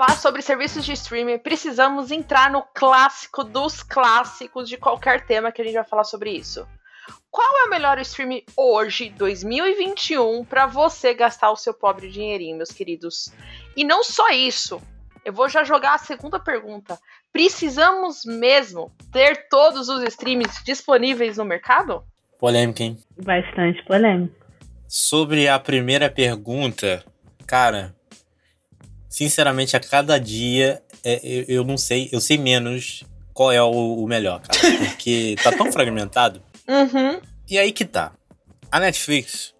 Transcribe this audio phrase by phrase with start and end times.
[0.00, 5.60] falar sobre serviços de streaming, precisamos entrar no clássico dos clássicos de qualquer tema que
[5.60, 6.66] a gente vai falar sobre isso.
[7.30, 12.72] Qual é o melhor streaming hoje, 2021, para você gastar o seu pobre dinheirinho, meus
[12.72, 13.30] queridos?
[13.76, 14.80] E não só isso,
[15.22, 16.98] eu vou já jogar a segunda pergunta.
[17.30, 22.02] Precisamos mesmo ter todos os streams disponíveis no mercado?
[22.38, 22.96] Polêmica, hein?
[23.22, 24.34] Bastante polêmica.
[24.88, 27.04] Sobre a primeira pergunta,
[27.46, 27.94] cara,
[29.10, 33.02] sinceramente, a cada dia é, eu, eu, não sei, eu sei menos
[33.34, 34.58] qual é o, o melhor, cara.
[34.90, 36.40] Porque tá tão fragmentado.
[36.68, 37.20] Uhum.
[37.48, 38.12] E aí que tá.
[38.70, 39.52] A Netflix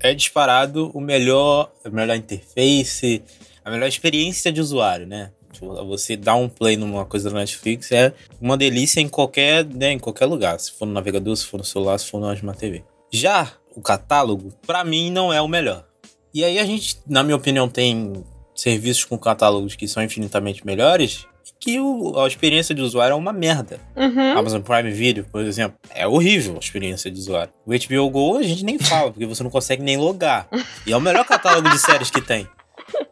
[0.00, 3.22] é disparado o melhor, a melhor interface,
[3.62, 5.30] a melhor experiência de usuário, né?
[5.52, 9.92] Tipo, você dar um play numa coisa da Netflix é uma delícia em qualquer, né,
[9.92, 10.58] em qualquer lugar.
[10.60, 12.84] Se for no navegador, se for no celular, se for no Smart TV.
[13.10, 15.86] Já o catálogo, para mim, não é o melhor.
[16.32, 18.22] E aí a gente, na minha opinião, tem
[18.56, 21.26] serviços com catálogos que são infinitamente melhores
[21.58, 23.80] que o, a experiência de usuário é uma merda.
[23.96, 24.38] Uhum.
[24.38, 27.52] Amazon Prime Video, por exemplo, é horrível a experiência de usuário.
[27.64, 30.48] O HBO Go a gente nem fala, porque você não consegue nem logar.
[30.86, 32.48] E é o melhor catálogo de séries que tem.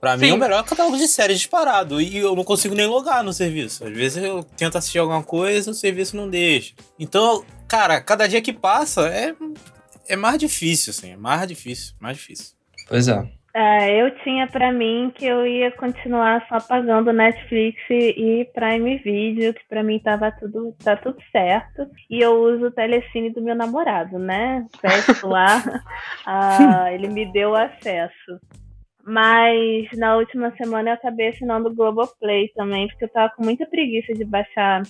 [0.01, 0.21] Pra Sim.
[0.21, 2.01] mim é o melhor catálogo de séries disparado.
[2.01, 3.85] E eu não consigo nem logar no serviço.
[3.85, 6.75] Às vezes eu tento assistir alguma coisa o serviço não deixa.
[6.99, 9.35] Então, cara, cada dia que passa é,
[10.09, 11.11] é mais difícil, assim.
[11.11, 12.53] É mais difícil, mais difícil.
[12.89, 13.27] Pois é.
[13.57, 19.55] É, eu tinha para mim que eu ia continuar só pagando Netflix e Prime Video,
[19.55, 21.89] que para mim tava tudo, tá tudo certo.
[22.11, 24.67] E eu uso o telecine do meu namorado, né?
[24.83, 25.63] Peço lá,
[26.27, 28.41] ah, ele me deu acesso.
[29.07, 33.67] Mas na última semana eu acabei assinando o Globoplay também, porque eu tava com muita
[33.67, 34.83] preguiça de baixar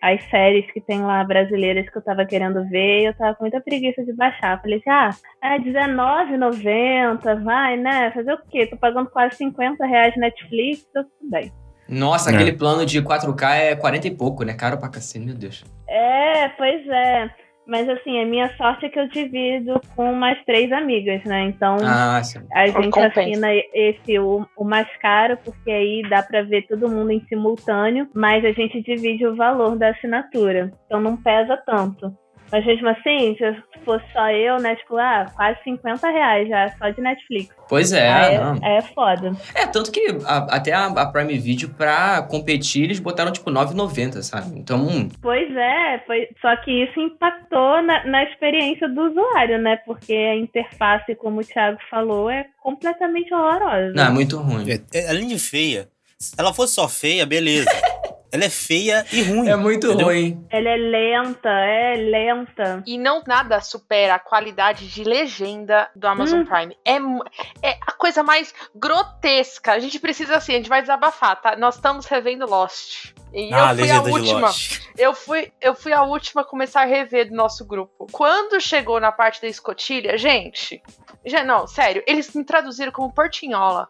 [0.00, 3.60] as séries que tem lá brasileiras que eu tava querendo ver, eu tava com muita
[3.60, 4.60] preguiça de baixar.
[4.60, 5.10] Falei assim, ah,
[5.42, 8.10] é R$19,90, vai, né?
[8.12, 8.66] Fazer o quê?
[8.66, 11.52] Tô pagando quase 50 reais Netflix, tudo bem.
[11.88, 12.34] Nossa, é.
[12.34, 14.54] aquele plano de 4K é 40 e pouco, né?
[14.54, 15.64] Caro pra cacete, meu Deus.
[15.88, 17.30] É, pois é.
[17.70, 21.42] Mas assim, a minha sorte é que eu divido com mais três amigas, né?
[21.42, 22.20] Então ah,
[22.52, 23.20] a gente Compensa.
[23.20, 28.08] assina esse o, o, mais caro, porque aí dá para ver todo mundo em simultâneo,
[28.12, 30.72] mas a gente divide o valor da assinatura.
[30.84, 32.12] Então não pesa tanto.
[32.52, 34.74] Mas mesmo assim, se fosse só eu, né?
[34.76, 37.54] Tipo, ah, quase 50 reais já, só de Netflix.
[37.68, 38.58] Pois é, Aí não.
[38.62, 39.32] É, é foda.
[39.54, 44.22] É, tanto que a, até a, a, Prime Video, pra competir, eles botaram tipo 9,90,
[44.22, 44.58] sabe?
[44.58, 45.08] Então.
[45.22, 49.76] Pois é, foi, só que isso impactou na, na experiência do usuário, né?
[49.86, 53.92] Porque a interface, como o Thiago falou, é completamente horrorosa.
[53.94, 54.66] Não, é muito ruim.
[54.70, 55.88] É, é, além de feia,
[56.18, 57.70] se ela fosse só feia, beleza.
[58.32, 59.48] Ela é feia e ruim.
[59.48, 60.06] É muito entendeu?
[60.06, 60.46] ruim.
[60.50, 62.82] Ela é lenta, é lenta.
[62.86, 66.46] E não nada supera a qualidade de legenda do Amazon hum.
[66.46, 66.76] Prime.
[66.84, 69.72] É, é a coisa mais grotesca.
[69.72, 71.56] A gente precisa assim, a gente vai desabafar, tá?
[71.56, 73.12] Nós estamos revendo Lost.
[73.32, 74.50] E ah, eu fui a última.
[74.98, 78.06] Eu fui, eu fui a última a começar a rever do nosso grupo.
[78.10, 80.82] Quando chegou na parte da escotilha, gente.
[81.24, 83.88] Já, não, sério, eles me traduziram como portinhola.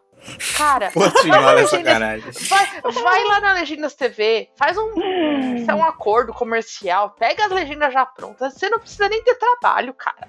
[0.56, 2.30] Cara, vai, sacanagem.
[2.48, 4.92] Vai, vai, lá na Legendas TV, faz um,
[5.68, 8.54] é um acordo comercial, pega as legendas já prontas.
[8.54, 10.28] Você não precisa nem ter trabalho, cara.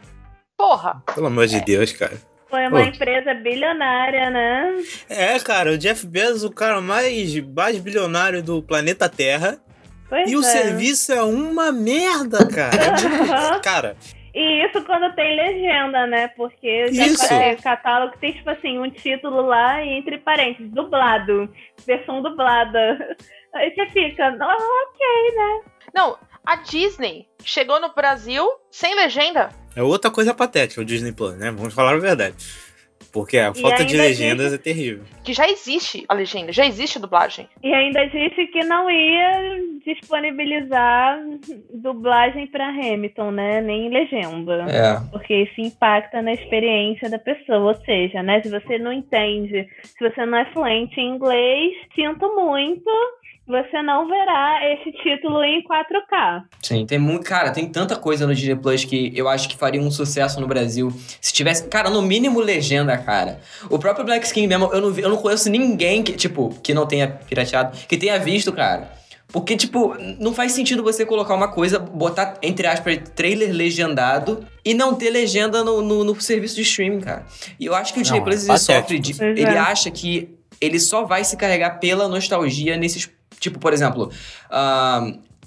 [0.57, 1.01] Porra.
[1.13, 2.17] Pelo amor de Deus, cara.
[2.49, 2.85] Foi uma Pô.
[2.85, 4.83] empresa bilionária, né?
[5.09, 9.57] É, cara, o Jeff Bezos, o cara mais, mais bilionário do planeta Terra.
[10.09, 10.37] Pois e é.
[10.37, 13.59] o serviço é uma merda, cara.
[13.63, 13.95] cara,
[14.33, 16.27] e isso quando tem legenda, né?
[16.29, 21.49] Porque já o catálogo tem, tipo assim, um título lá e entre parênteses, dublado.
[21.85, 23.17] Versão dublada.
[23.53, 25.61] Aí você fica, oh, ok, né?
[25.93, 29.49] Não, a Disney chegou no Brasil sem legenda.
[29.75, 31.51] É outra coisa patética o Disney Plus, né?
[31.51, 32.35] Vamos falar a verdade.
[33.11, 35.03] Porque a falta de legendas é terrível.
[35.23, 37.47] Que já existe a legenda, já existe a dublagem.
[37.61, 41.19] E ainda disse que não ia disponibilizar
[41.73, 43.61] dublagem para Hamilton, né?
[43.61, 44.65] Nem legenda.
[44.69, 45.09] É.
[45.11, 47.73] Porque isso impacta na experiência da pessoa.
[47.73, 48.41] Ou seja, né?
[48.41, 52.89] Se você não entende, se você não é fluente em inglês, sinto muito
[53.47, 56.43] você não verá esse título em 4K.
[56.61, 57.25] Sim, tem muito.
[57.25, 60.47] Cara, tem tanta coisa no Disney Plus que eu acho que faria um sucesso no
[60.47, 60.91] Brasil.
[61.19, 61.67] Se tivesse.
[61.67, 63.39] Cara, no mínimo legenda, cara.
[63.69, 66.85] O próprio Black Skin mesmo, eu não, eu não conheço ninguém que, tipo, que não
[66.85, 69.01] tenha pirateado, que tenha visto, cara.
[69.31, 74.73] Porque, tipo, não faz sentido você colocar uma coisa, botar, entre aspas, trailer legendado e
[74.73, 77.25] não ter legenda no, no, no serviço de streaming, cara.
[77.59, 79.23] E eu acho que o Disney Plus ele sofre de.
[79.23, 79.57] Ele é.
[79.57, 83.09] acha que ele só vai se carregar pela nostalgia nesses
[83.41, 84.09] Tipo, por exemplo,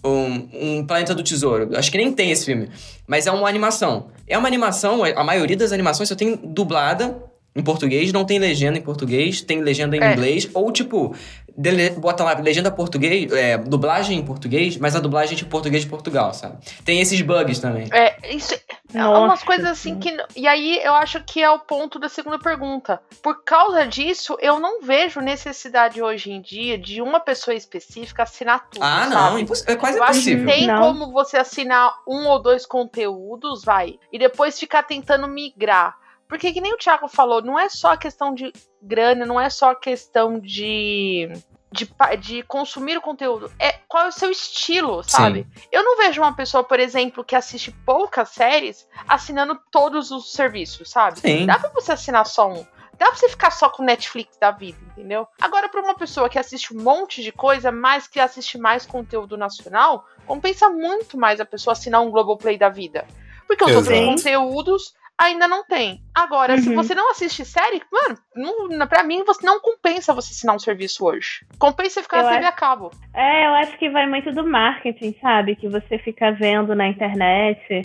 [0.05, 1.71] um, um Planeta do Tesouro.
[1.75, 2.69] Acho que nem tem esse filme.
[3.07, 4.09] Mas é uma animação.
[4.27, 7.17] É uma animação, a maioria das animações só tem dublada
[7.57, 10.13] em português, não tem legenda em português, tem legenda em É.
[10.13, 11.15] inglês, ou tipo,
[11.57, 15.85] dele- bota lá legenda português, é, dublagem em português, mas a dublagem é de português
[15.85, 16.57] de Portugal, sabe?
[16.85, 17.89] Tem esses bugs também.
[17.93, 20.17] É, isso é Nossa umas coisas assim que.
[20.35, 23.01] E aí eu acho que é o ponto da segunda pergunta.
[23.23, 28.69] Por causa disso, eu não vejo necessidade hoje em dia de uma pessoa específica assinar
[28.69, 28.83] tudo.
[28.83, 29.43] Ah, não, sabe?
[29.43, 30.47] imposs- é quase Eu acho que impossível.
[30.55, 30.81] tem Não.
[30.81, 35.97] como você assinar um ou dois conteúdos, vai, e depois ficar tentando migrar.
[36.35, 38.53] Porque que nem o Thiago falou, não é só questão de
[38.83, 41.31] grana, não é só questão de,
[41.71, 41.89] de,
[42.19, 43.53] de consumir o conteúdo.
[43.57, 45.47] É qual é o seu estilo, sabe?
[45.71, 50.91] Eu não vejo uma pessoa, por exemplo, que assiste poucas séries assinando todos os serviços,
[50.91, 51.21] sabe?
[51.21, 51.47] Sim.
[51.47, 52.67] Dá pra você assinar só um.
[52.99, 55.29] Dá pra você ficar só com Netflix da vida, entendeu?
[55.41, 59.37] Agora, pra uma pessoa que assiste um monte de coisa, mas que assiste mais conteúdo
[59.37, 63.07] nacional, compensa muito mais a pessoa assinar um Globoplay da vida.
[63.47, 64.11] Porque os outros Exato.
[64.11, 66.01] conteúdos ainda não tem.
[66.15, 66.75] Agora, se Uhum.
[66.75, 71.05] você não assiste série, mano, não, pra mim, você não compensa você assinar um serviço
[71.05, 71.45] hoje.
[71.59, 72.91] Compensa ficar Eu na TV acho- a cabo.
[73.15, 75.57] É, eu acho que vai muito do marketing, sabe?
[75.57, 77.83] Que você fica vendo na internet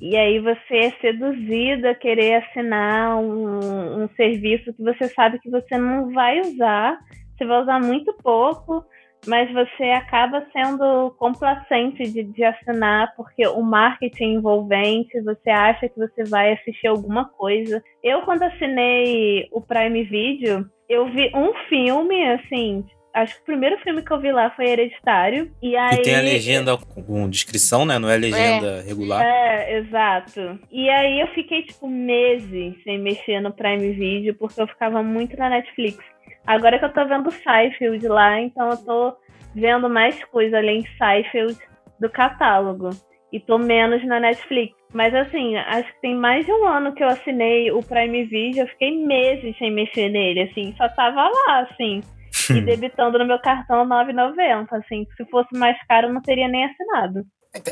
[0.00, 5.48] e aí você é seduzido a querer assinar um, um serviço que você sabe que
[5.50, 6.98] você não vai usar,
[7.36, 8.84] você vai usar muito pouco,
[9.26, 15.88] mas você acaba sendo complacente de, de assinar porque o marketing é envolvente, você acha
[15.88, 17.82] que você vai assistir alguma coisa.
[18.02, 22.84] Eu, quando assinei o Prime Video, eu vi um filme, assim,
[23.14, 25.52] Acho que o primeiro filme que eu vi lá foi Hereditário.
[25.62, 25.98] E aí.
[25.98, 27.98] Que tem a legenda com descrição, né?
[27.98, 29.22] Não é legenda regular.
[29.22, 30.58] É, exato.
[30.70, 35.36] E aí eu fiquei, tipo, meses sem mexer no Prime Video, porque eu ficava muito
[35.36, 35.98] na Netflix.
[36.46, 39.16] Agora que eu tô vendo Seinfeld lá, então eu tô
[39.54, 41.58] vendo mais coisa além de Seinfeld
[42.00, 42.90] do catálogo.
[43.32, 44.74] E tô menos na Netflix.
[44.92, 48.62] Mas assim, acho que tem mais de um ano que eu assinei o Prime Video,
[48.62, 52.02] eu fiquei meses sem mexer nele, assim, só tava lá, assim,
[52.50, 56.66] e debitando no meu cartão 9,90, assim, se fosse mais caro eu não teria nem
[56.66, 57.24] assinado.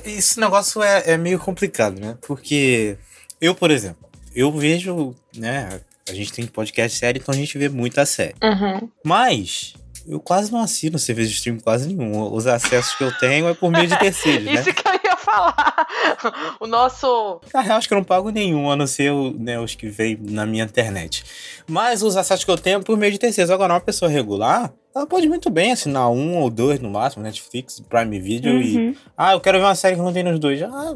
[0.05, 2.17] Esse negócio é, é meio complicado, né?
[2.27, 2.97] Porque
[3.41, 5.81] eu, por exemplo, eu vejo, né?
[6.11, 8.35] A gente tem podcast série, então a gente vê muita série.
[8.43, 8.89] Uhum.
[9.05, 9.75] Mas
[10.07, 12.33] eu quase não assino serviço de stream quase nenhum.
[12.33, 14.55] Os acessos que eu tenho é por meio de terceiros, né?
[14.55, 15.87] Isso que eu ia falar.
[16.59, 17.41] O nosso.
[17.53, 20.19] Na real, acho que eu não pago nenhum, a não ser né, os que vêm
[20.21, 21.25] na minha internet.
[21.69, 23.51] Mas os acessos que eu tenho é por meio de terceiros.
[23.51, 27.81] Agora, uma pessoa regular, ela pode muito bem assinar um ou dois no máximo, Netflix,
[27.81, 28.77] Prime Video e.
[28.77, 28.97] Uhum.
[29.17, 30.61] Ah, eu quero ver uma série que não tem nos dois.
[30.63, 30.95] Ah,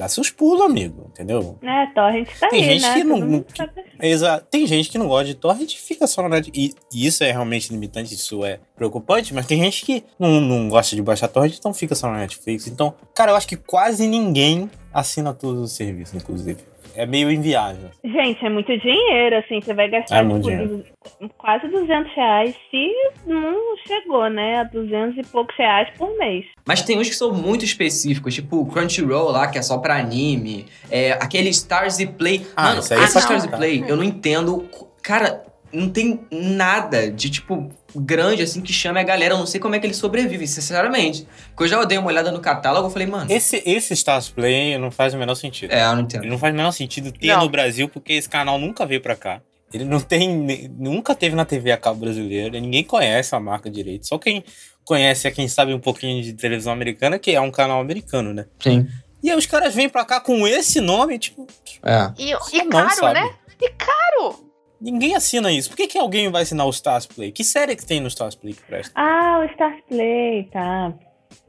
[0.00, 1.58] dá seus pulos, amigo, entendeu?
[1.62, 2.94] É, Torrent tá Tem aí, gente né?
[2.94, 3.72] que não- Todo mundo sabe.
[4.00, 4.46] Exato.
[4.50, 6.50] Tem gente que não gosta de torrent e fica só na net.
[6.54, 10.68] E, e isso é realmente limitante, isso é preocupante, mas tem gente que não, não
[10.70, 12.66] gosta de baixar torrent, então fica só na Netflix.
[12.66, 16.58] Então, cara, eu acho que quase ninguém assina todos os serviços, inclusive.
[16.94, 17.90] É meio inviável.
[18.04, 22.92] Gente, é muito dinheiro, assim, você vai gastar É muito tipo, quase 200 reais, se
[23.26, 26.44] não chegou, né, a 200 e poucos reais por mês.
[26.66, 29.96] Mas tem uns que são muito específicos, tipo o Crunchyroll lá, que é só pra
[29.96, 30.66] anime.
[30.90, 32.46] É, aquele Stars e Play.
[32.56, 34.68] Ah, Mano, isso aí esse é Stars e Play, eu não entendo.
[35.02, 35.42] Cara,
[35.72, 39.34] não tem nada de, tipo, grande assim que chame a galera.
[39.34, 41.26] Eu não sei como é que eles sobrevivem, sinceramente.
[41.48, 43.30] Porque eu já dei uma olhada no catálogo e falei, mano.
[43.32, 45.70] Esse, esse Stars Play não faz o menor sentido.
[45.72, 46.26] É, eu não Ele entendo.
[46.26, 47.40] não faz o menor sentido ter Não.
[47.44, 49.40] no Brasil, porque esse canal nunca veio pra cá.
[49.72, 50.68] Ele não tem.
[50.76, 52.58] Nunca teve na TV a cabo brasileira.
[52.58, 54.06] Ninguém conhece a marca direito.
[54.08, 54.42] Só quem
[54.84, 58.46] conhece é quem sabe um pouquinho de televisão americana, que é um canal americano, né?
[58.58, 58.88] Sim.
[59.22, 61.46] E aí os caras vêm pra cá com esse nome, tipo,
[61.84, 62.10] É.
[62.18, 63.20] E, e não, caro, sabe?
[63.20, 63.30] né?
[63.60, 64.49] E caro!
[64.80, 65.68] Ninguém assina isso.
[65.68, 67.30] Por que, que alguém vai assinar o Stars Play?
[67.32, 68.92] Que série que tem no Stars Play que presta?
[68.98, 70.92] Ah, o Stars Play, tá.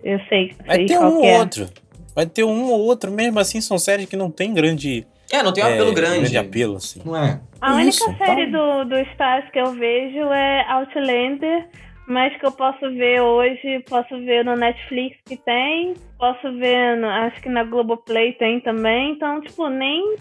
[0.04, 1.40] Eu sei, Vai sei ter qual um que ou é.
[1.40, 1.70] outro.
[2.14, 3.10] Vai ter um ou outro.
[3.12, 6.38] Mesmo assim, são séries que não tem grande, É, não tem um é, apelo grande.
[6.38, 7.02] apelo, assim.
[7.06, 7.40] Não é?
[7.62, 8.58] A Isso, única série tá.
[8.58, 11.70] do, do Stars que eu vejo é Outlander,
[12.08, 17.08] mas que eu posso ver hoje, posso ver no Netflix que tem, posso ver, no-
[17.08, 20.16] acho que na Globoplay tem também, então, tipo, nem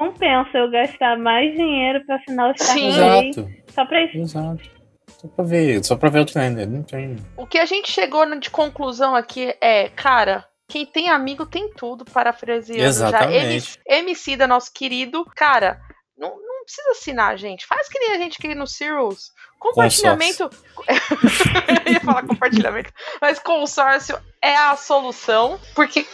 [0.00, 3.62] compensa eu gastar mais dinheiro pra assinar o Stars Sim.
[3.68, 4.16] Só pra isso.
[4.16, 4.80] exato.
[5.08, 6.66] Só pra ver, só pra ver Outlander.
[6.68, 7.16] Não tem.
[7.36, 11.70] O que a gente chegou na- de conclusão aqui é, cara, quem tem amigo tem
[11.74, 12.86] tudo, parafraseando já.
[12.88, 13.78] Exatamente.
[13.86, 15.78] MC da nosso querido, cara,
[16.16, 17.66] não, não precisa assinar, gente.
[17.66, 19.30] Faz que nem a gente aqui no Cirrus.
[19.58, 20.48] Compartilhamento.
[21.86, 22.90] Eu ia falar compartilhamento,
[23.20, 26.06] mas consórcio é a solução, porque,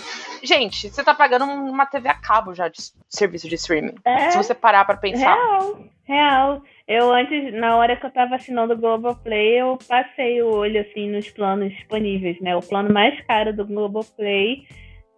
[0.43, 2.78] gente, você tá pagando uma TV a cabo já de
[3.09, 3.95] serviço de streaming.
[4.05, 4.31] É.
[4.31, 5.35] Se você parar pra pensar.
[5.35, 6.62] Real, real.
[6.87, 11.11] Eu antes, na hora que eu tava assinando o Globoplay, eu passei o olho assim
[11.11, 12.55] nos planos disponíveis, né?
[12.55, 14.66] O plano mais caro do Globoplay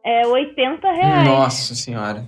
[0.04, 1.28] é 80 reais.
[1.28, 2.24] Nossa senhora.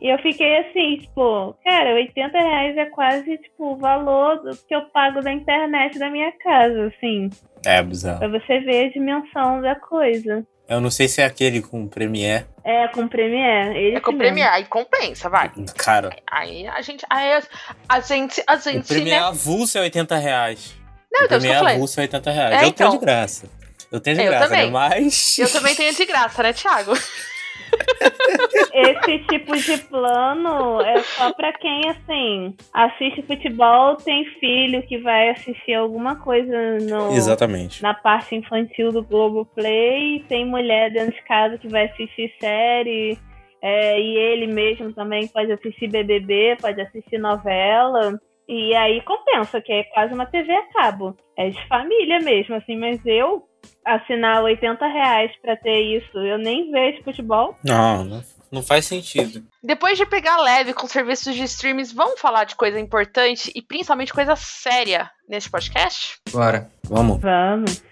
[0.00, 4.74] E eu fiquei assim, tipo, cara, 80 reais é quase, tipo, o valor do que
[4.74, 7.30] eu pago da internet da minha casa, assim.
[7.64, 8.18] É, bizarro.
[8.18, 10.46] Pra você ver a dimensão da coisa.
[10.68, 12.46] Eu não sei se é aquele com Premiere.
[12.64, 13.76] É, com Premiere.
[13.78, 15.50] Ele É com o Premiere, aí compensa, vai.
[15.76, 17.04] Cara, Aí a gente.
[17.10, 17.42] Aí a,
[17.88, 18.42] a gente.
[18.46, 18.88] A o gente.
[18.88, 19.26] Premiere Né?
[19.26, 20.74] avulso é 80 reais.
[21.12, 21.74] Não, o então, Premiere falei.
[21.76, 22.52] avulso é 80 reais.
[22.54, 22.88] É, eu então.
[22.88, 23.46] tenho de graça.
[23.92, 24.64] Eu tenho de Eu graça, também.
[24.66, 24.70] né?
[24.72, 25.38] Mas.
[25.38, 26.92] Eu também tenho de graça, né, Thiago?
[28.72, 35.30] Esse tipo de plano é só pra quem, assim, assiste futebol, tem filho que vai
[35.30, 37.82] assistir alguma coisa no, Exatamente.
[37.82, 43.18] na parte infantil do Globoplay, tem mulher dentro de casa que vai assistir série,
[43.62, 48.20] é, e ele mesmo também pode assistir BBB, pode assistir novela.
[48.46, 51.16] E aí compensa, que é quase uma TV a cabo.
[51.34, 53.42] É de família mesmo, assim, mas eu
[53.84, 57.56] assinar 80 reais pra ter isso, eu nem vejo futebol.
[57.64, 59.42] Não, não, não faz sentido.
[59.62, 64.12] Depois de pegar leve com serviços de streams, vamos falar de coisa importante e principalmente
[64.12, 66.18] coisa séria nesse podcast?
[66.30, 66.70] Bora.
[66.84, 67.20] Vamos.
[67.20, 67.82] Vamos.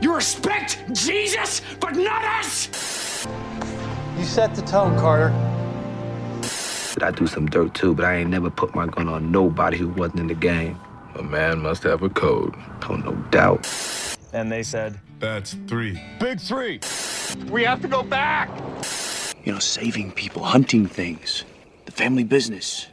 [0.00, 3.24] You respect Jesus, but not us!
[4.18, 5.32] You set the tone, Carter.
[7.00, 9.88] I do some dirt too, but I ain't never put my gun on nobody who
[9.88, 10.78] wasn't in the game.
[11.14, 12.54] A man must have a code.
[12.88, 13.68] Oh, no doubt.
[14.32, 16.00] And they said, That's three.
[16.18, 16.80] Big three.
[17.50, 18.50] We have to go back!
[19.44, 21.44] You know, saving people, hunting things,
[21.86, 22.88] the family business.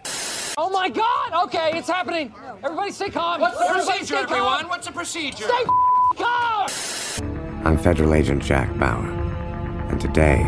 [0.58, 1.46] Oh my god!
[1.46, 2.34] Okay, it's happening!
[2.64, 3.42] Everybody stay calm!
[3.42, 4.68] What's the Everybody procedure, stay everyone?
[4.70, 5.46] What's the procedure?
[5.46, 5.64] Stay
[6.18, 6.68] calm!
[7.66, 9.10] I'm Federal Agent Jack Bauer,
[9.90, 10.42] and today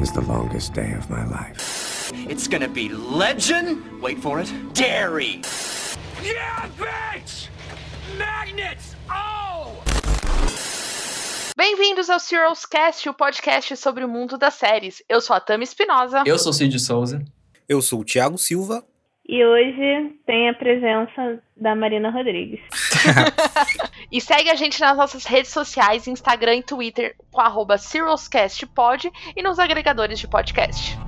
[0.00, 1.91] is the longest day of my life.
[2.28, 4.00] It's gonna be legend.
[4.00, 4.48] Wait for it.
[4.74, 5.40] Dairy.
[6.22, 7.48] Yeah, bitch!
[8.16, 8.94] Magnets!
[9.10, 9.72] Oh!
[11.56, 15.02] Bem-vindos ao Serials Cast, o podcast sobre o mundo das séries.
[15.08, 16.22] Eu sou a Tami Espinosa.
[16.24, 17.24] Eu sou Cid Souza.
[17.68, 18.84] Eu sou o Thiago Silva.
[19.28, 22.60] E hoje tem a presença da Marina Rodrigues.
[24.10, 29.42] E segue a gente nas nossas redes sociais, Instagram e Twitter, com arroba SerialsCastPod e
[29.42, 30.98] nos agregadores de podcast.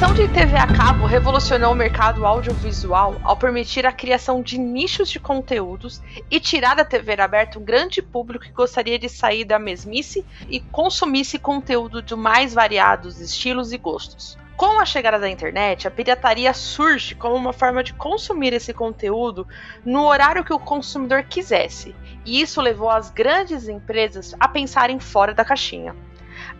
[0.00, 5.10] Criação de TV a cabo revolucionou o mercado audiovisual ao permitir a criação de nichos
[5.10, 9.58] de conteúdos e tirar da TV aberta um grande público que gostaria de sair da
[9.58, 14.38] mesmice e consumisse conteúdo de mais variados estilos e gostos.
[14.56, 19.46] Com a chegada da internet, a pirataria surge como uma forma de consumir esse conteúdo
[19.84, 25.34] no horário que o consumidor quisesse, e isso levou as grandes empresas a pensarem fora
[25.34, 25.94] da caixinha.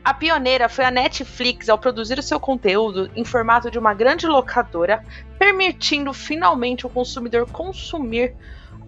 [0.03, 4.27] A pioneira foi a Netflix ao produzir o seu conteúdo em formato de uma grande
[4.27, 5.05] locadora,
[5.39, 8.35] permitindo finalmente o consumidor consumir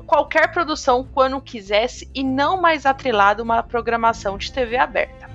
[0.07, 5.32] qualquer produção quando quisesse e não mais atrelado a uma programação de TV aberta.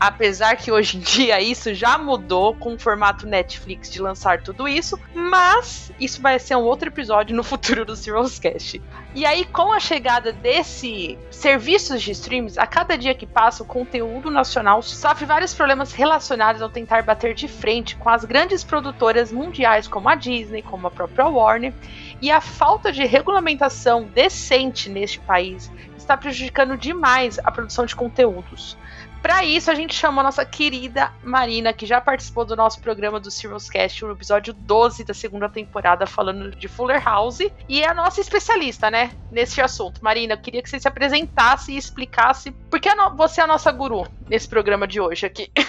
[0.00, 4.66] Apesar que hoje em dia isso já mudou com o formato Netflix de lançar tudo
[4.66, 8.80] isso, mas isso vai ser um outro episódio no futuro do Serials Cast.
[9.14, 13.66] E aí, com a chegada desse serviços de streams, a cada dia que passa, o
[13.66, 19.30] conteúdo nacional sofre vários problemas relacionados ao tentar bater de frente com as grandes produtoras
[19.30, 21.74] mundiais como a Disney, como a própria Warner,
[22.22, 25.70] e a falta de regulamentação decente neste país
[26.10, 28.78] está prejudicando demais a produção de conteúdos.
[29.22, 33.20] Para isso, a gente chamou a nossa querida Marina, que já participou do nosso programa
[33.20, 37.88] do Serials Cast, no episódio 12 da segunda temporada, falando de Fuller House, e é
[37.88, 40.02] a nossa especialista, né, nesse assunto.
[40.02, 43.70] Marina, eu queria que você se apresentasse e explicasse por que você é a nossa
[43.70, 45.50] guru nesse programa de hoje aqui.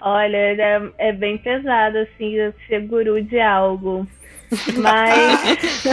[0.00, 4.06] Olha, é, é bem pesado, assim, ser guru de algo.
[4.78, 5.86] Mas.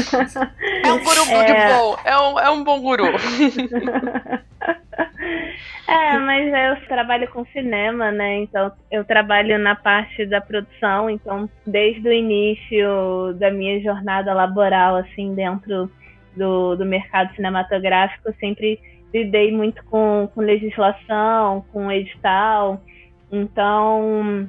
[0.84, 1.46] É um guru É.
[1.46, 3.06] de bom, é um, é um bom guru.
[5.88, 8.42] É, mas eu trabalho com cinema, né?
[8.42, 14.98] Então eu trabalho na parte da produção, então desde o início da minha jornada laboral,
[14.98, 15.90] assim, dentro
[16.36, 18.80] do, do mercado cinematográfico, eu sempre
[19.12, 22.80] lidei muito com, com legislação, com edital.
[23.32, 24.48] Então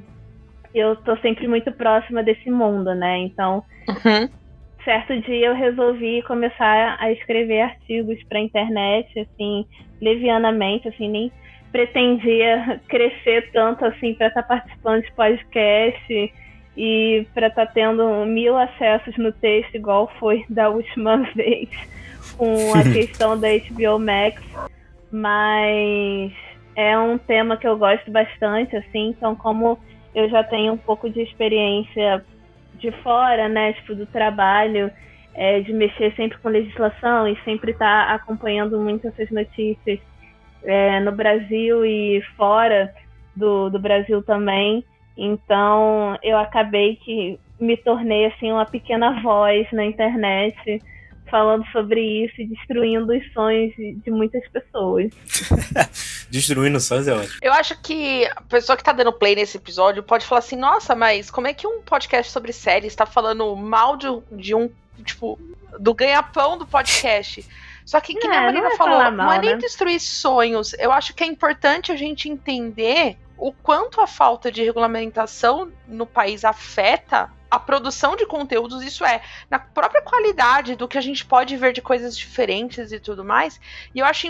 [0.75, 3.19] eu tô sempre muito próxima desse mundo, né?
[3.19, 4.29] Então Uhum.
[4.85, 9.67] certo dia eu resolvi começar a escrever artigos para internet, assim,
[10.01, 11.33] levianamente, assim, nem
[11.73, 16.33] pretendia crescer tanto assim para estar participando de podcast
[16.77, 21.69] e para estar tendo mil acessos no texto igual foi da última vez.
[22.37, 24.41] com a questão da HBO Max,
[25.13, 26.33] mas
[26.75, 29.79] é um tema que eu gosto bastante, assim, então como
[30.15, 32.25] eu já tenho um pouco de experiência
[32.75, 34.91] de fora, né, tipo, do trabalho,
[35.35, 40.01] é, de mexer sempre com legislação e sempre estar tá acompanhando muito essas notícias
[40.65, 42.93] é, no Brasil e fora
[43.37, 44.85] do, do Brasil também.
[45.17, 50.83] Então, eu acabei que me tornei, assim, uma pequena voz na internet,
[51.31, 55.11] falando sobre isso e destruindo os sonhos de muitas pessoas.
[56.29, 57.39] destruindo sonhos é ótimo.
[57.41, 60.95] Eu acho que a pessoa que tá dando play nesse episódio pode falar assim: nossa,
[60.95, 64.71] mas como é que um podcast sobre séries está falando mal de, de um,
[65.05, 65.39] tipo,
[65.79, 67.47] do ganha-pão do podcast?
[67.85, 69.57] Só que, que é, nem a Marina é falou, mal, não é nem né?
[69.57, 70.75] destruir sonhos.
[70.75, 76.07] Eu acho que é importante a gente entender o quanto a falta de regulamentação no
[76.07, 81.25] país afeta a produção de conteúdos, isso é, na própria qualidade do que a gente
[81.25, 83.61] pode ver de coisas diferentes e tudo mais.
[83.95, 84.29] E eu acho,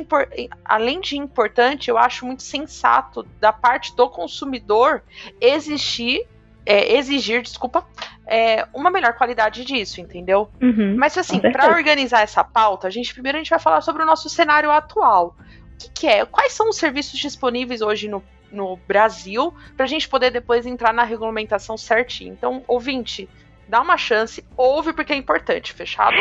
[0.64, 5.02] além de importante, eu acho muito sensato da parte do consumidor
[5.40, 6.26] existir,
[6.64, 7.86] é, exigir, desculpa,
[8.26, 10.48] é, uma melhor qualidade disso, entendeu?
[10.62, 14.02] Uhum, Mas assim, para organizar essa pauta, a gente primeiro a gente vai falar sobre
[14.02, 15.36] o nosso cenário atual.
[15.74, 16.24] O que, que é?
[16.24, 20.92] Quais são os serviços disponíveis hoje no no Brasil, para a gente poder depois entrar
[20.92, 22.32] na regulamentação certinho.
[22.32, 23.28] Então, ouvinte,
[23.68, 26.16] dá uma chance, ouve porque é importante, fechado?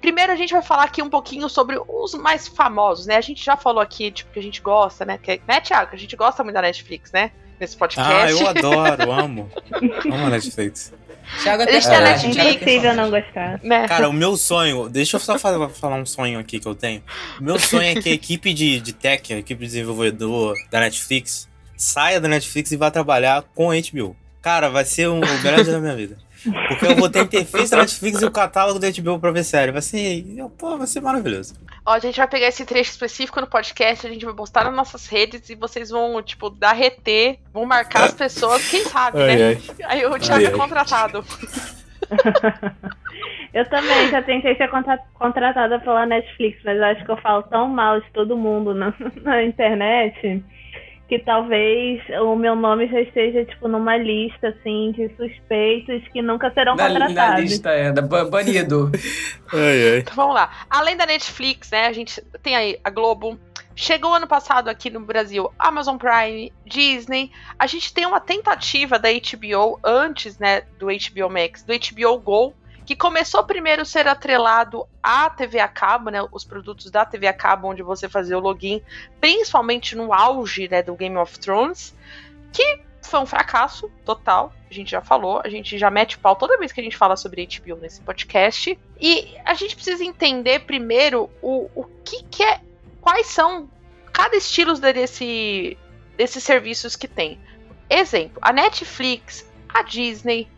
[0.00, 3.16] Primeiro a gente vai falar aqui um pouquinho sobre os mais famosos, né?
[3.16, 5.18] A gente já falou aqui, tipo, que a gente gosta, né?
[5.18, 5.90] Que, né, Thiago?
[5.92, 7.32] A gente gosta muito da Netflix, né?
[7.60, 8.12] Nesse podcast.
[8.12, 9.50] Ah, eu adoro, amo.
[10.06, 10.92] amo a Netflix.
[11.42, 13.60] Thiago até é, é impossível não gostar.
[13.62, 13.86] Né?
[13.86, 14.88] Cara, o meu sonho.
[14.88, 17.02] Deixa eu só falar, falar um sonho aqui que eu tenho.
[17.38, 20.80] O meu sonho é que a equipe de, de tech, a equipe de desenvolvedor da
[20.80, 24.16] Netflix, saia da Netflix e vá trabalhar com a HBO.
[24.40, 26.16] Cara, vai ser um, o dia da minha vida.
[26.68, 29.72] Porque eu vou ter interface da Netflix e o catálogo da HBO pra ver série.
[29.72, 30.24] Vai ser.
[30.56, 31.54] Pô, vai ser maravilhoso.
[31.84, 34.74] Ó, a gente vai pegar esse trecho específico no podcast, a gente vai postar nas
[34.74, 39.48] nossas redes e vocês vão, tipo, derreter, vão marcar as pessoas, quem sabe, ai, né?
[39.48, 39.60] Ai.
[39.84, 41.24] Aí o Thiago é contratado.
[43.52, 44.70] eu também já tentei ser
[45.14, 49.42] contratada pela Netflix, mas acho que eu falo tão mal de todo mundo na, na
[49.42, 50.44] internet
[51.08, 56.50] que talvez o meu nome já esteja, tipo, numa lista, assim, de suspeitos que nunca
[56.52, 57.16] serão na, contratados.
[57.16, 58.92] Na lista, é, da banido.
[59.52, 59.98] ai, ai.
[60.00, 60.50] Então, vamos lá.
[60.68, 63.38] Além da Netflix, né, a gente tem aí a Globo,
[63.80, 67.30] Chegou ano passado aqui no Brasil Amazon Prime, Disney.
[67.56, 72.54] A gente tem uma tentativa da HBO antes, né, do HBO Max, do HBO Go,
[72.88, 77.26] que começou primeiro a ser atrelado à TV a cabo, né, os produtos da TV
[77.26, 78.82] a cabo, onde você fazia o login,
[79.20, 81.94] principalmente no auge né, do Game of Thrones,
[82.50, 84.54] que foi um fracasso total.
[84.70, 87.14] A gente já falou, a gente já mete pau toda vez que a gente fala
[87.14, 88.78] sobre HBO nesse podcast.
[88.98, 92.62] E a gente precisa entender primeiro o, o que, que é.
[93.02, 93.68] Quais são
[94.14, 95.76] cada estilo desse,
[96.16, 97.38] desses serviços que tem.
[97.90, 100.48] Exemplo, a Netflix, a Disney,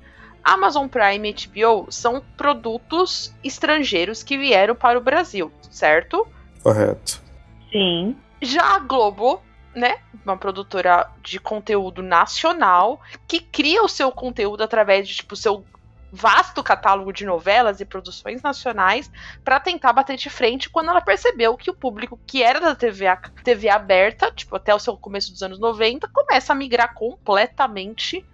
[0.50, 6.26] Amazon Prime e HBO são produtos estrangeiros que vieram para o Brasil, certo?
[6.60, 7.22] Correto.
[7.70, 8.16] Sim.
[8.42, 9.40] Já a Globo,
[9.72, 15.64] né, uma produtora de conteúdo nacional que cria o seu conteúdo através de tipo seu
[16.12, 19.08] vasto catálogo de novelas e produções nacionais
[19.44, 23.04] para tentar bater de frente quando ela percebeu que o público que era da TV,
[23.44, 28.26] TV aberta, tipo até o seu começo dos anos 90, começa a migrar completamente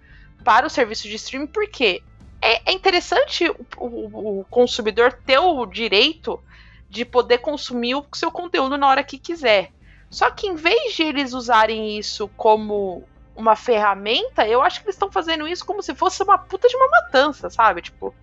[0.47, 2.01] para o serviço de streaming, porque
[2.41, 6.41] é, é interessante o, o, o, consumidor ter o direito
[6.89, 9.73] de poder consumir o seu conteúdo na hora que quiser.
[10.09, 13.03] Só que em vez de eles usarem isso como
[13.35, 16.77] uma ferramenta, eu acho que eles estão fazendo isso como se fosse uma puta de
[16.77, 17.81] uma matança, sabe?
[17.81, 18.15] Tipo,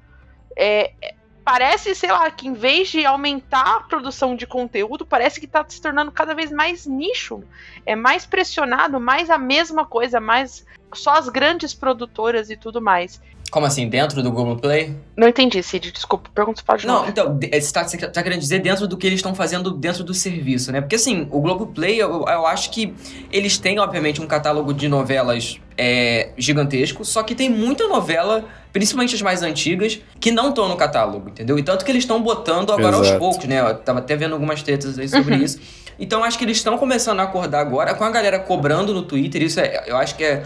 [0.56, 5.38] é, é parece, sei lá, que em vez de aumentar a produção de conteúdo, parece
[5.38, 7.44] que está se tornando cada vez mais nicho.
[7.84, 13.20] É mais pressionado, mais a mesma coisa, mais só as grandes produtoras e tudo mais.
[13.54, 14.96] Como assim, dentro do Google Play?
[15.16, 18.88] Não entendi, Cid, desculpa, pergunta se pode Não, então, você está tá querendo dizer dentro
[18.88, 20.80] do que eles estão fazendo dentro do serviço, né?
[20.80, 22.92] Porque assim, o Globo Play, eu, eu acho que
[23.30, 29.14] eles têm, obviamente, um catálogo de novelas é, gigantesco, só que tem muita novela, principalmente
[29.14, 31.56] as mais antigas, que não estão no catálogo, entendeu?
[31.56, 33.08] E tanto que eles estão botando agora Exato.
[33.08, 33.60] aos poucos, né?
[33.60, 35.42] Eu tava até vendo algumas tetas aí sobre uhum.
[35.44, 35.60] isso.
[35.96, 39.42] Então acho que eles estão começando a acordar agora, com a galera cobrando no Twitter,
[39.42, 40.44] isso é, eu acho que é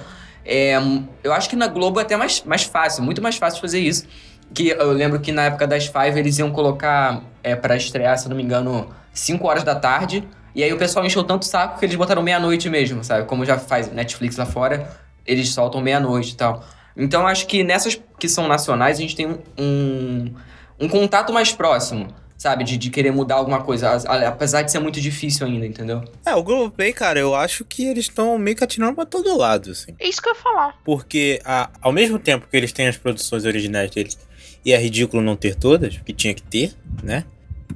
[0.50, 0.78] é,
[1.22, 4.06] eu acho que na Globo é até mais, mais fácil, muito mais fácil fazer isso.
[4.54, 8.30] Que eu lembro que na época das Five eles iam colocar é, para estrear, se
[8.30, 10.26] não me engano, 5 horas da tarde.
[10.54, 13.26] E aí o pessoal encheu tanto saco que eles botaram meia-noite mesmo, sabe?
[13.26, 14.88] Como já faz Netflix lá fora,
[15.26, 16.64] eles soltam meia-noite e tal.
[16.96, 20.34] Então acho que nessas que são nacionais a gente tem um, um,
[20.80, 22.08] um contato mais próximo.
[22.38, 22.64] Sabe?
[22.64, 23.90] De, de querer mudar alguma coisa,
[24.26, 26.02] apesar de ser muito difícil ainda, entendeu?
[26.24, 29.72] É, o Globoplay, cara, eu acho que eles estão meio que atirando pra todo lado,
[29.72, 29.92] assim.
[29.98, 30.78] É isso que eu ia falar.
[30.84, 34.16] Porque a- ao mesmo tempo que eles têm as produções originais deles,
[34.64, 36.72] e é ridículo não ter todas, porque tinha que ter,
[37.02, 37.24] né?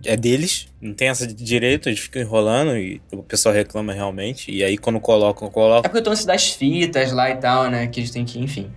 [0.04, 4.50] É deles, não tem essa de direito, eles ficam enrolando e o pessoal reclama realmente.
[4.50, 5.82] E aí quando colocam, É colocam.
[5.90, 7.86] porque estão das fitas lá e tal, né?
[7.86, 8.70] Que eles têm que, enfim.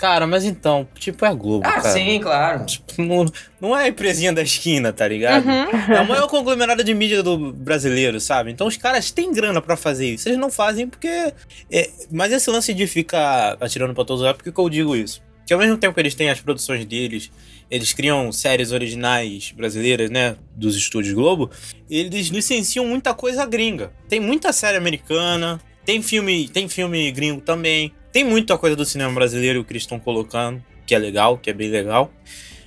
[0.00, 1.90] Cara, mas então, tipo, é a Globo, Ah, cara.
[1.92, 2.64] sim, claro.
[2.64, 3.26] Tipo, não,
[3.60, 5.44] não é a empresinha da esquina, tá ligado?
[5.46, 5.94] Uhum.
[5.94, 8.50] É o maior conglomerado de mídia do brasileiro, sabe?
[8.50, 10.26] Então os caras têm grana pra fazer isso.
[10.26, 11.06] Eles não fazem porque.
[11.70, 14.70] é, mas esse lance de ficar atirando pra todos os lados, por que que eu
[14.70, 15.20] digo isso?
[15.46, 17.30] Que ao mesmo tempo que eles têm as produções deles,
[17.70, 20.34] eles criam séries originais brasileiras, né?
[20.56, 21.50] Dos estúdios Globo,
[21.90, 23.92] eles licenciam muita coisa gringa.
[24.08, 27.92] Tem muita série americana, tem filme, tem filme gringo também.
[28.12, 31.52] Tem muita coisa do cinema brasileiro que eles estão colocando, que é legal, que é
[31.52, 32.12] bem legal.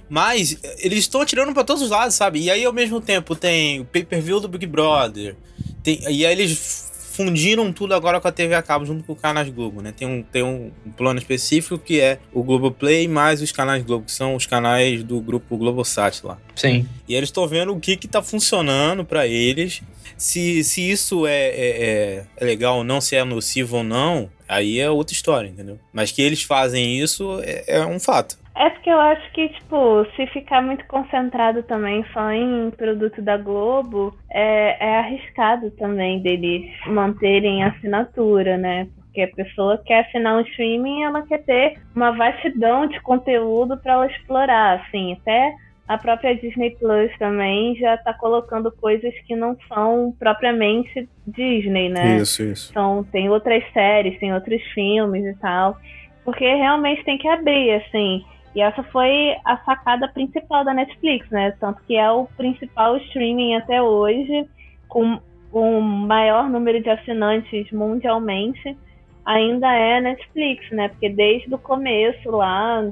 [0.09, 2.39] Mas eh, eles estão atirando pra todos os lados, sabe?
[2.39, 5.35] E aí, ao mesmo tempo, tem o pay-per-view do Big Brother.
[5.81, 9.15] Tem, e aí eles fundiram tudo agora com a TV a cabo junto com o
[9.15, 9.93] Canais Globo, né?
[9.95, 14.11] Tem um, tem um plano específico que é o Globoplay mais os canais Globo, que
[14.11, 16.39] são os canais do grupo Globosat lá.
[16.55, 16.87] Sim.
[17.07, 19.81] E eles estão vendo o que que tá funcionando pra eles.
[20.17, 24.29] Se, se isso é, é, é- é legal ou não, se é nocivo ou não,
[24.47, 25.79] aí é outra história, entendeu?
[25.91, 28.37] Mas que eles fazem isso é, é um fato.
[28.55, 33.35] É porque eu acho que, tipo, se ficar muito concentrado também só em produto da
[33.35, 38.87] Globo, é, é arriscado também deles manterem a assinatura, né?
[38.95, 43.93] Porque a pessoa quer assinar um streaming ela quer ter uma vastidão de conteúdo para
[43.93, 45.53] ela explorar, assim, até
[45.87, 52.17] a própria Disney Plus também já tá colocando coisas que não são propriamente Disney, né?
[52.17, 52.71] Isso, isso.
[52.71, 55.77] Então, tem outras séries, tem outros filmes e tal.
[56.23, 58.23] Porque realmente tem que abrir, assim.
[58.55, 61.51] E essa foi a sacada principal da Netflix, né?
[61.59, 64.47] Tanto que é o principal streaming até hoje,
[64.87, 65.19] com
[65.51, 68.77] o maior número de assinantes mundialmente,
[69.25, 70.87] ainda é a Netflix, né?
[70.87, 72.89] Porque desde o começo lá,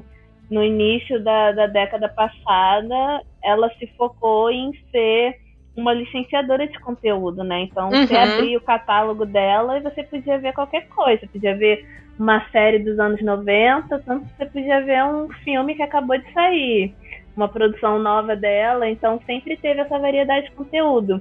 [0.52, 5.34] no início da, da década passada, ela se focou em ser
[5.74, 7.62] uma licenciadora de conteúdo, né?
[7.62, 8.22] Então você Uhum.
[8.22, 11.26] abria o catálogo dela e você podia ver qualquer coisa.
[11.32, 11.82] Podia ver
[12.18, 16.32] uma série dos anos 90, tanto que você podia ver um filme que acabou de
[16.34, 16.94] sair,
[17.34, 21.18] uma produção nova dela, então sempre teve essa variedade de conteúdo.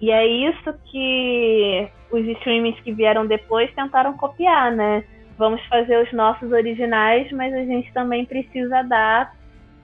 [0.00, 5.02] E é isso que os streamings que vieram depois tentaram copiar, né?
[5.38, 9.32] Vamos fazer os nossos originais, mas a gente também precisa dar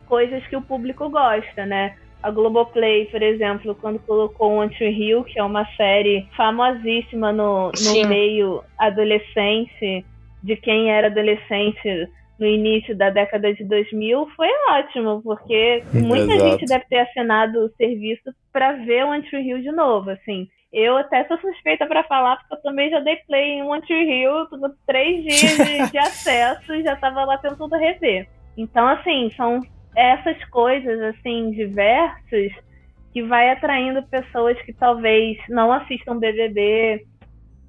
[0.06, 1.96] coisas que o público gosta, né?
[2.22, 8.08] A Globoplay, por exemplo, quando colocou Tree Hill, que é uma série famosíssima no, no
[8.08, 10.04] meio adolescente,
[10.42, 16.50] de quem era adolescente no início da década de 2000, foi ótimo, porque muita Exato.
[16.50, 20.48] gente deve ter assinado o serviço para ver One Tree Hill de novo, assim.
[20.72, 24.10] Eu até sou suspeita para falar, porque eu também já dei play em One Tree
[24.10, 28.28] Hill, com três dias de, de acesso e já tava lá tentando rever.
[28.56, 29.60] Então, assim, são
[29.96, 32.52] essas coisas, assim, diversas,
[33.12, 37.06] que vai atraindo pessoas que talvez não assistam BBB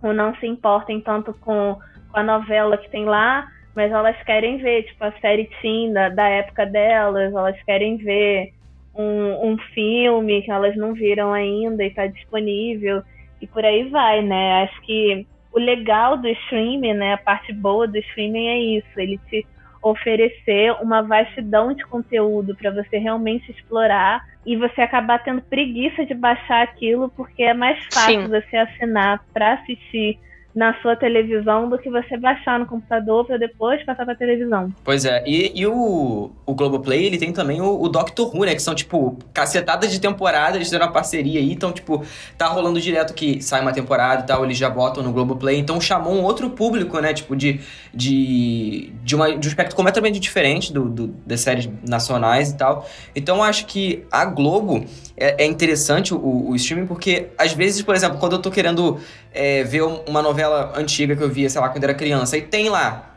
[0.01, 1.77] ou não se importem tanto com,
[2.11, 6.09] com a novela que tem lá, mas elas querem ver, tipo, a série Teen da,
[6.09, 8.53] da época delas, elas querem ver
[8.95, 13.03] um, um filme que elas não viram ainda e está disponível,
[13.41, 14.63] e por aí vai, né?
[14.63, 19.17] Acho que o legal do streaming, né, a parte boa do streaming é isso, ele
[19.29, 19.45] te
[19.81, 26.13] oferecer uma vastidão de conteúdo para você realmente explorar e você acabar tendo preguiça de
[26.15, 28.27] baixar aquilo porque é mais fácil Sim.
[28.27, 30.19] você assinar para assistir
[30.55, 34.73] na sua televisão do que você baixar no computador para depois passar pra televisão.
[34.85, 38.55] Pois é, e, e o, o Globoplay, ele tem também o, o Doctor Who, né?
[38.55, 42.05] Que são, tipo, cacetadas de temporada, eles fizeram uma parceria aí, então, tipo,
[42.37, 45.81] tá rolando direto que sai uma temporada e tal, eles já botam no Globoplay, então
[45.81, 47.13] chamou um outro público, né?
[47.13, 47.59] Tipo, de,
[47.93, 52.87] de, de, uma, de um espectro completamente diferente do, do, das séries nacionais e tal.
[53.13, 54.85] Então, acho que a Globo
[55.17, 58.97] é, é interessante o, o streaming, porque, às vezes, por exemplo, quando eu tô querendo
[59.35, 62.69] é, ver uma novela antiga que eu via, sei lá, quando era criança, e tem
[62.69, 63.11] lá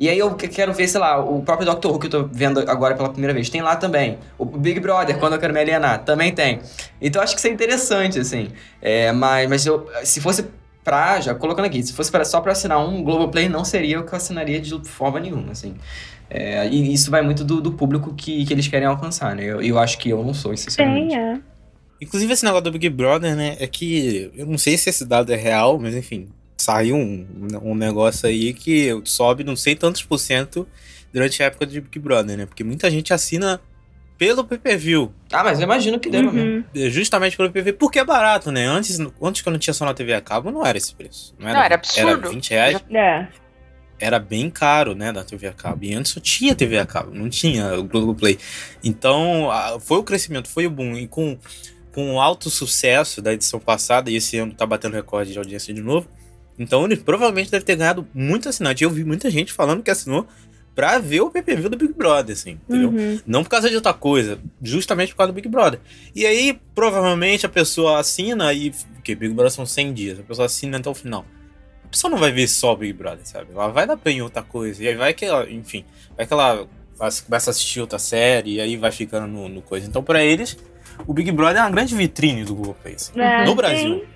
[0.00, 2.24] e aí eu que- quero ver, sei lá, o próprio Doctor Who que eu tô
[2.30, 3.50] vendo agora pela primeira vez.
[3.50, 4.16] Tem lá também.
[4.38, 6.60] O Big Brother, quando eu quero me alienar, também tem.
[7.00, 8.46] Então eu acho que isso é interessante, assim.
[8.80, 10.46] É, mas mas eu, se fosse
[10.84, 14.04] pra, já colocando aqui, se fosse pra, só pra assinar um Globoplay, não seria o
[14.04, 15.74] que eu assinaria de forma nenhuma, assim.
[16.30, 19.42] É, e isso vai muito do, do público que, que eles querem alcançar, né?
[19.42, 21.08] Eu, eu acho que eu não sou, sinceramente.
[21.16, 21.38] Tem, é.
[22.00, 23.56] Inclusive esse negócio do Big Brother, né?
[23.58, 27.26] É que eu não sei se esse dado é real, mas enfim, saiu um,
[27.62, 30.66] um negócio aí que sobe não sei tantos por cento
[31.12, 32.46] durante a época de Big Brother, né?
[32.46, 33.60] Porque muita gente assina
[34.16, 35.12] pelo pay-per-view.
[35.32, 36.64] Ah, mas eu imagino que deva mesmo.
[36.74, 36.90] Uhum.
[36.90, 38.66] Justamente pelo pay-per-view, porque é barato, né?
[38.66, 41.34] Antes, antes quando tinha só na TV a cabo, não era esse preço.
[41.38, 42.08] Não era, Não, era absurdo.
[42.26, 42.84] Era 20 reais.
[42.92, 43.26] É.
[44.00, 45.84] Era bem caro, né, da TV a cabo.
[45.84, 48.38] E antes só tinha TV a cabo, não tinha o Globoplay.
[48.82, 50.96] Então, a- foi o crescimento, foi o boom.
[50.96, 51.36] E com,
[51.94, 55.82] com alto sucesso da edição passada, e esse ano tá batendo recorde de audiência de
[55.82, 56.08] novo,
[56.58, 58.82] então ele provavelmente deve ter ganhado muito assinante.
[58.82, 60.26] Eu vi muita gente falando que assinou
[60.74, 62.90] pra ver o PPV do Big Brother, assim, entendeu?
[62.90, 63.20] Uhum.
[63.26, 65.80] Não por causa de outra coisa, justamente por causa do Big Brother.
[66.14, 68.70] E aí, provavelmente, a pessoa assina e.
[68.94, 71.24] Porque Big Brother são 100 dias, a pessoa assina até o final.
[71.84, 73.48] A pessoa não vai ver só o Big Brother, sabe?
[73.52, 74.82] Ela vai dar bem em outra coisa.
[74.82, 75.84] E aí vai que ela, enfim,
[76.16, 76.68] vai que ela
[77.24, 79.86] começa a assistir outra série e aí vai ficando no, no coisa.
[79.86, 80.56] Então, pra eles,
[81.06, 82.94] o Big Brother é uma grande vitrine do Google Play.
[82.94, 83.20] assim.
[83.20, 83.56] É, no sim.
[83.56, 84.06] Brasil.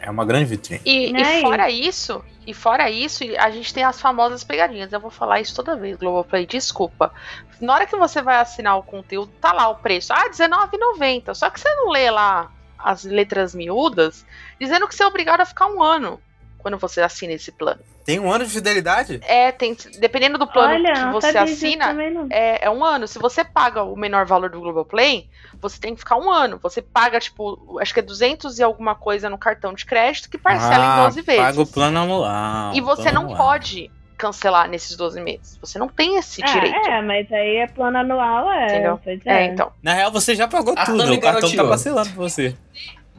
[0.00, 0.80] É uma grande vitrine.
[0.84, 4.92] E, Né, e fora isso, e fora isso, a gente tem as famosas pegadinhas.
[4.92, 7.12] Eu vou falar isso toda vez, Globoplay, desculpa.
[7.60, 10.12] Na hora que você vai assinar o conteúdo, tá lá o preço.
[10.12, 11.34] Ah, R$19,90.
[11.34, 14.24] Só que você não lê lá as letras miúdas,
[14.58, 16.18] dizendo que você é obrigado a ficar um ano
[16.60, 17.80] quando você assina esse plano.
[18.04, 19.20] Tem um ano de fidelidade?
[19.22, 21.94] É, tem, dependendo do plano Olha, que não você assina,
[22.30, 23.06] é, é um ano.
[23.08, 25.28] Se você paga o menor valor do Globoplay,
[25.60, 26.58] você tem que ficar um ano.
[26.62, 30.38] Você paga, tipo, acho que é 200 e alguma coisa no cartão de crédito que
[30.38, 31.40] parcela em 12 vezes.
[31.40, 32.74] Ah, Paga o plano anual.
[32.74, 33.36] E você não anual.
[33.36, 35.56] pode cancelar nesses 12 meses.
[35.62, 36.88] Você não tem esse Ah, direito.
[36.88, 38.66] é, mas aí é plano anual, é.
[38.66, 39.00] Entendeu?
[39.24, 39.72] É, então.
[39.82, 41.10] Na real, você já pagou A tudo.
[41.14, 42.54] O cartão tá parcelando pra você.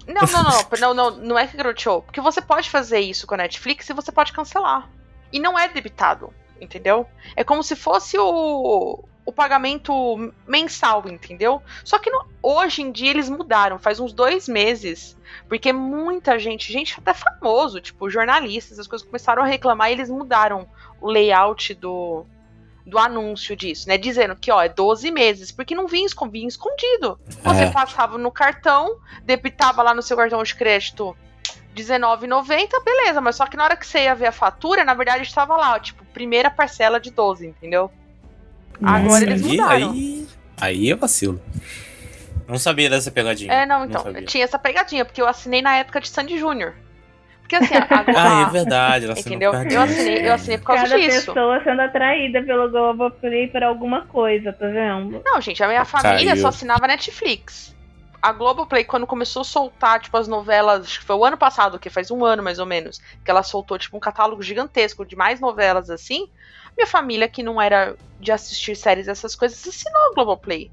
[0.07, 2.01] Não, não, não, não, não, não é que garoteou.
[2.01, 4.89] Porque você pode fazer isso com a Netflix e você pode cancelar.
[5.31, 7.07] E não é debitado, entendeu?
[7.35, 9.93] É como se fosse o, o pagamento
[10.47, 11.61] mensal, entendeu?
[11.85, 15.17] Só que no- hoje em dia eles mudaram, faz uns dois meses.
[15.47, 20.09] Porque muita gente, gente até famoso, tipo jornalistas, as coisas começaram a reclamar e eles
[20.09, 20.67] mudaram
[20.99, 22.25] o layout do,
[22.85, 23.97] do anúncio disso, né?
[23.97, 27.19] Dizendo que, ó, é 12 meses, porque não vinha, vinha escondido.
[27.43, 27.69] Você É.
[27.71, 31.15] passava no cartão, debitava lá no seu cartão de crédito
[31.75, 35.23] R$19,90, beleza, mas só que na hora que você ia ver a fatura, na verdade
[35.23, 37.89] estava lá, ó, tipo, primeira parcela de 12, entendeu?
[38.83, 39.91] Agora eles aí, mudaram.
[39.91, 40.27] aí,
[40.59, 41.41] aí é vacilo.
[42.47, 43.53] Não sabia dessa pegadinha.
[43.53, 44.23] É, não, então, sabia.
[44.25, 46.75] tinha essa pegadinha, porque eu assinei na época de Sandy Júnior.
[47.51, 48.05] Porque assim, a, a,
[48.45, 49.05] Ah, é verdade.
[49.05, 49.51] Ela assinou entendeu?
[49.51, 49.99] por causa Eu disso.
[49.99, 51.25] assinei, eu assinei por causa Cada disso.
[51.27, 55.21] pessoa sendo atraída pelo Globoplay por alguma coisa, tá vendo?
[55.25, 56.41] Não, gente, a minha família Caiu.
[56.41, 57.75] só assinava Netflix.
[58.21, 61.79] A Globoplay, quando começou a soltar, tipo, as novelas, acho que foi o ano passado,
[61.79, 65.15] que faz um ano mais ou menos, que ela soltou, tipo, um catálogo gigantesco de
[65.15, 66.27] mais novelas assim,
[66.77, 70.71] minha família, que não era de assistir séries, essas coisas, assinou a Globoplay.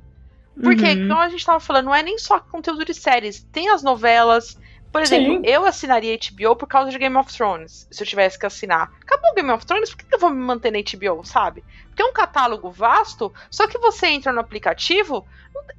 [0.63, 1.09] Porque, Uhum.
[1.09, 4.59] como a gente tava falando, não é nem só conteúdo de séries, tem as novelas.
[4.93, 5.43] Por exemplo, Sim.
[5.45, 8.91] eu assinaria HBO por causa de Game of Thrones, se eu tivesse que assinar.
[9.03, 11.63] Acabou o Game of Thrones, por que eu vou me manter na HBO, sabe?
[11.89, 15.27] Porque é um catálogo vasto, só que você entra no aplicativo,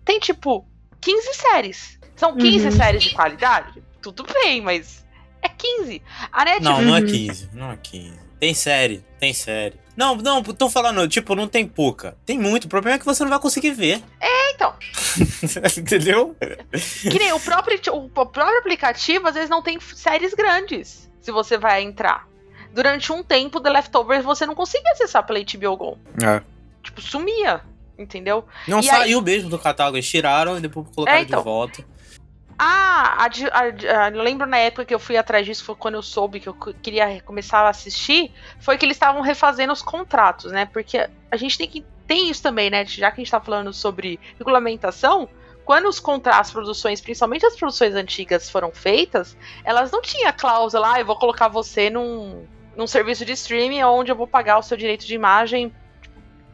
[0.05, 0.65] tem tipo
[1.01, 1.99] 15 séries.
[2.15, 2.71] São 15 Uhum.
[2.71, 3.81] séries de qualidade?
[4.01, 5.05] Tudo bem, mas
[5.41, 6.01] é 15.
[6.31, 6.69] A Netflix.
[6.69, 7.05] Não, não é Uhum.
[7.07, 7.49] 15.
[7.53, 8.19] Não é 15.
[8.39, 9.79] Tem série, tem série.
[9.99, 12.15] Não, não, tô falando, tipo, não tem pouca.
[12.25, 12.63] Tem muito.
[12.63, 14.01] O problema é que você não vai conseguir ver.
[14.21, 14.73] É, então.
[15.77, 16.37] Entendeu?
[17.01, 21.11] Que nem o próprio, o próprio aplicativo, às vezes, não tem séries grandes.
[21.19, 22.25] Se você vai entrar.
[22.73, 25.97] Durante um tempo, The Leftovers, você não conseguia acessar pela HBO Go.
[26.23, 26.41] É.
[26.81, 27.59] Tipo, sumia.
[27.97, 28.45] Entendeu?
[28.69, 29.97] Não E saiu mesmo do catálogo.
[29.97, 31.39] Eles tiraram e depois colocaram É, então.
[31.39, 31.83] de volta.
[32.61, 35.95] Ah, a a a- eu lembro na época que eu fui atrás disso, foi quando
[35.95, 40.51] eu soube que eu queria começar a assistir, foi que eles estavam refazendo os contratos,
[40.51, 40.65] né?
[40.65, 40.97] Porque
[41.31, 41.85] a gente tem que.
[42.05, 42.85] Tem isso também, né?
[42.85, 45.29] Já que a gente tá falando sobre regulamentação,
[45.63, 50.99] quando os contratos, produções, principalmente as produções antigas, foram feitas, elas não tinham cláusula, ah,
[50.99, 52.45] eu vou colocar você num,
[52.75, 55.71] num serviço de streaming onde eu vou pagar o seu direito de imagem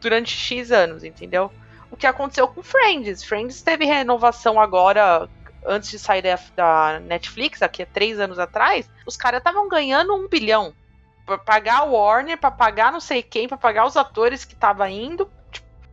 [0.00, 1.50] durante X anos, entendeu?
[1.90, 3.24] O que aconteceu com Friends.
[3.24, 5.28] Friends teve renovação agora
[5.66, 6.22] antes de sair
[6.54, 10.74] da, Netflix, aqui há três anos atrás, os caras estavam ganhando um bilhão.
[11.24, 14.88] Pra pagar o Warner, pra pagar não sei quem, pra pagar os atores que tava
[14.88, 15.28] indo.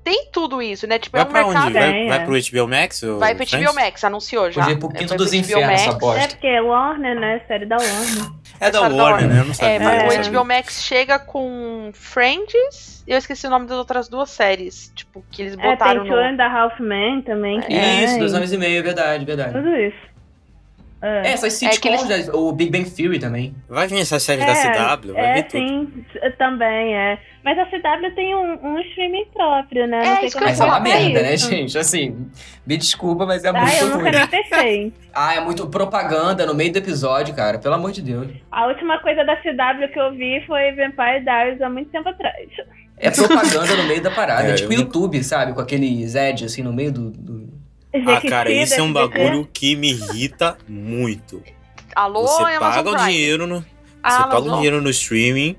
[0.03, 0.99] Tem tudo isso, né?
[0.99, 1.63] Tipo, Vai é um pra mercado.
[1.65, 1.73] onde?
[1.73, 2.25] Vai, Tem, vai é.
[2.25, 3.03] pro HBO Max?
[3.03, 3.45] ou Vai pro?
[3.45, 4.61] HBO Max, anunciou já.
[4.61, 6.23] Podia ir pro É, quinto dos infernos, essa bosta.
[6.23, 7.41] É porque é Warner, né?
[7.47, 8.31] Série da Warner.
[8.59, 9.39] É da da Warner, né?
[9.41, 9.89] Eu não sabia.
[9.89, 10.19] É, É.
[10.19, 14.91] o HBO Max chega com Friends eu esqueci o nome das outras duas séries.
[14.95, 16.15] Tipo, que eles É, tem botaram no.
[16.15, 17.59] and a Half Men também.
[17.59, 18.03] que tem.
[18.05, 19.51] Isso, dois anos e meio, verdade, verdade.
[19.53, 20.12] Tudo isso.
[21.03, 23.53] É, essas É que sitcoms, né, o Big Bang Theory também.
[23.67, 25.59] Vai vir essa série da CW, vai é, vir tudo.
[25.67, 26.05] sim,
[26.37, 27.19] também é.
[27.43, 29.97] Mas a CW tem um, um streaming próprio, né?
[30.01, 31.77] É, Não sei isso como Mas é uma merda, né, gente?
[31.77, 32.25] Assim,
[32.65, 34.29] me desculpa, mas é Ah, muito eu nunca
[34.61, 34.93] ruim.
[35.13, 37.59] Ah, é muito propaganda no meio do episódio, cara.
[37.59, 38.29] Pelo amor de Deus.
[38.49, 42.47] A última coisa da CW que eu vi foi Vampire Diaries há muito tempo atrás.
[42.97, 44.47] É propaganda no meio da parada.
[44.49, 45.51] É, tipo eu- YouTube, sabe?
[45.53, 47.11] Com aqueles ads assim no meio do.
[47.11, 47.52] do-
[48.07, 51.41] Ah, cara, isso é um bagulho que me irrita muito.
[51.95, 53.11] Alô, Você Amazon paga o Prime.
[53.11, 53.59] dinheiro no.
[53.59, 53.65] Você
[54.01, 55.55] Ah, paga o dinheiro no streaming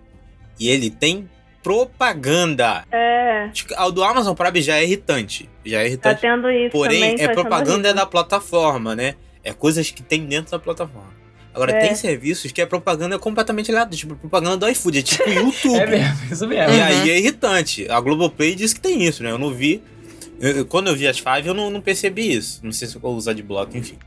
[0.59, 1.29] e ele tem
[1.63, 2.85] propaganda.
[2.93, 5.49] É, Tipo, O do Amazon Prime já é irritante.
[5.65, 6.21] Já é tá irritante.
[6.23, 7.15] tendo isso Porém, também.
[7.21, 7.95] é achando propaganda horrível.
[7.95, 9.15] da plataforma, né?
[9.43, 11.13] É coisas que tem dentro da plataforma.
[11.55, 11.79] Agora, É.
[11.81, 13.97] tem serviços que a propaganda é completamente aleatória.
[13.97, 14.99] Tipo, propaganda do iFood.
[14.99, 15.77] É tipo YouTube.
[15.79, 16.75] É mesmo, isso mesmo.
[16.75, 17.87] E aí é irritante.
[17.89, 19.31] A Globoplay diz que tem isso, né?
[19.31, 19.81] Eu não vi.
[20.49, 22.61] Eu- quando eu vi as Five, eu não, não percebi isso.
[22.65, 23.99] Não sei se eu vou usar de bloco, enfim.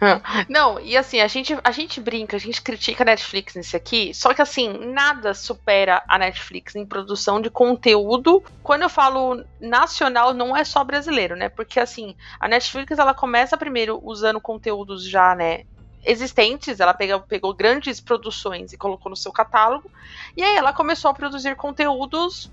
[0.48, 4.14] Não, e assim, a gente, a gente brinca, a gente critica a Netflix nesse aqui,
[4.14, 8.42] só que assim, nada supera a Netflix em produção de conteúdo.
[8.62, 11.48] Quando eu falo nacional, não é só brasileiro, né?
[11.50, 15.64] Porque assim, a Netflix ela começa primeiro usando conteúdos já, né?
[16.02, 19.90] Existentes, ela pega, pegou grandes produções e colocou no seu catálogo,
[20.34, 22.50] e aí ela começou a produzir conteúdos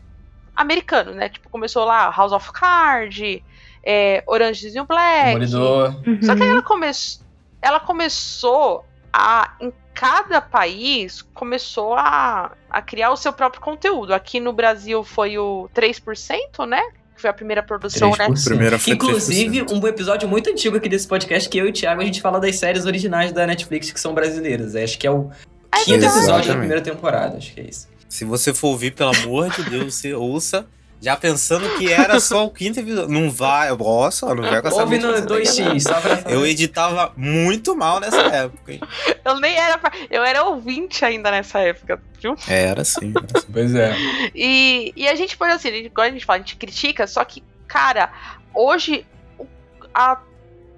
[0.58, 1.30] americanos, né?
[1.30, 3.42] Tipo, começou lá House of Cards,
[3.84, 5.94] é, Orange is the New Black, Demolidor.
[6.24, 6.54] só que aí Uhum.
[6.56, 6.88] ela, come...
[7.62, 14.14] ela começou a, em cada país, começou a, a criar o seu próprio conteúdo.
[14.14, 16.82] Aqui no Brasil foi o 3%, né?
[17.16, 18.28] Que foi a primeira produção, né?
[18.28, 18.44] 3%.
[18.46, 19.72] Primeira foi Inclusive, 3%.
[19.84, 22.40] um episódio muito antigo aqui desse podcast que eu e o Thiago a gente fala
[22.40, 24.76] das séries originais da Netflix que são brasileiras.
[24.76, 25.32] Acho que é o
[25.72, 27.88] É quinto episódio da primeira temporada, acho que é isso.
[28.10, 30.66] Se você for ouvir, pelo amor de Deus, você ouça.
[31.00, 33.10] Já pensando que era só o quinto episódio.
[33.10, 36.44] Não vai, nossa, não vai com essa Ouve no você daí, 2x, só pra Eu
[36.44, 38.82] editava muito mal nessa época, hein?
[39.24, 39.78] Eu nem era.
[39.78, 42.36] pra- Eu era ouvinte ainda nessa época, viu?
[42.48, 43.14] Era assim.
[43.16, 43.48] Era assim.
[43.54, 43.96] Pois é.
[44.34, 47.06] E, e a gente pode assim, a gente, igual a gente fala, a gente critica,
[47.06, 48.12] só que, cara,
[48.56, 49.06] hoje
[49.94, 50.20] a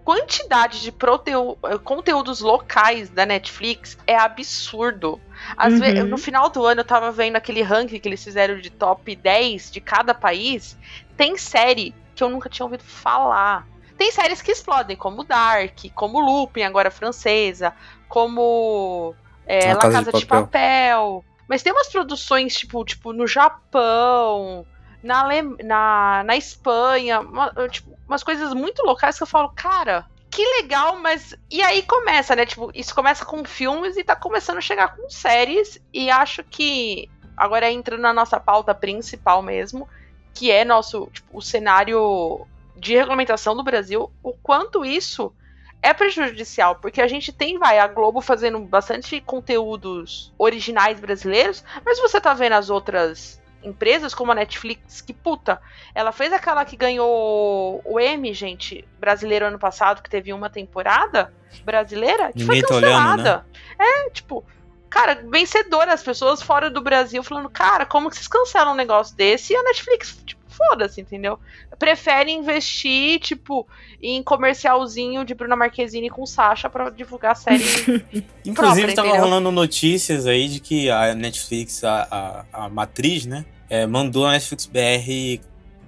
[0.04, 5.20] quantidade de proteu- conteúdos locais da Netflix é absurdo.
[5.64, 5.80] Uhum.
[5.80, 9.16] ve- no final do ano eu tava vendo aquele ranking que eles fizeram de top
[9.16, 10.78] 10 de cada país.
[11.16, 13.68] Tem série que eu nunca tinha ouvido falar.
[13.98, 17.74] Tem séries que explodem, como Dark, como Lupin, agora francesa,
[18.08, 19.14] como
[19.46, 21.26] é, La Casa Casa, de de, Papel.
[21.48, 24.66] Mas tem umas produções, tipo, tipo no Japão,
[25.04, 30.06] na, Ale- na, na Espanha, uma- tipo, umas coisas muito locais que eu falo, cara,
[30.40, 31.36] que legal, mas.
[31.52, 32.46] E aí começa, né?
[32.46, 35.82] Tipo, isso começa com filmes e tá começando a chegar com séries.
[35.94, 39.86] E acho que agora entra na nossa pauta principal mesmo,
[40.34, 42.48] que é nosso, tipo, o cenário
[42.78, 45.34] de regulamentação do Brasil, o quanto isso
[45.82, 52.00] é prejudicial, porque a gente tem, vai, a Globo fazendo bastante conteúdos originais brasileiros, mas
[52.00, 55.62] você tá vendo as outras empresas, como a Netflix, que puta,
[55.94, 61.34] ela fez aquela que ganhou o Emmy, gente, brasileiro ano passado, que teve uma temporada
[61.64, 63.46] brasileira, que Ninguém foi tá olhando, cancelada.
[63.78, 64.46] É, tipo,
[64.90, 69.16] cara, vencedora, as pessoas fora do Brasil falando, cara, como que vocês cancelam um negócio
[69.16, 69.54] desse?
[69.54, 70.39] E a Netflix, tipo,
[70.70, 71.40] foda-se, entendeu?
[71.80, 73.66] Prefere investir, tipo,
[74.02, 77.64] em comercialzinho de Bruna Marquezine com Sasha pra divulgar a série.
[78.46, 79.24] Inclusive, própria, tava entendeu?
[79.24, 83.46] rolando notícias aí de que a Netflix, a, a, a matriz, né?
[83.70, 85.42] é, mandou a Netflix BR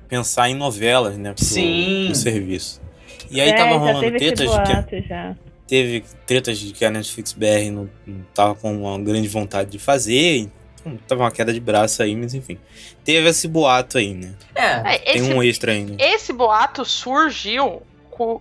[0.08, 1.34] pensar em novelas, né?
[1.34, 2.06] Pro, Sim.
[2.08, 2.82] pro serviço.
[3.30, 4.74] E aí é, tava já rolando tretas de que.
[4.74, 5.36] boato já.
[5.68, 9.80] Teve tretas de que a Netflix BR não, não tava com uma grande vontade de
[9.80, 10.50] fazer.
[10.86, 12.60] Então, tava uma queda de braço aí, mas enfim.
[13.04, 14.36] Teve esse boato aí, né?
[14.56, 14.96] É.
[14.96, 15.96] É, Tem esse, um extra ainda.
[16.04, 17.82] esse boato surgiu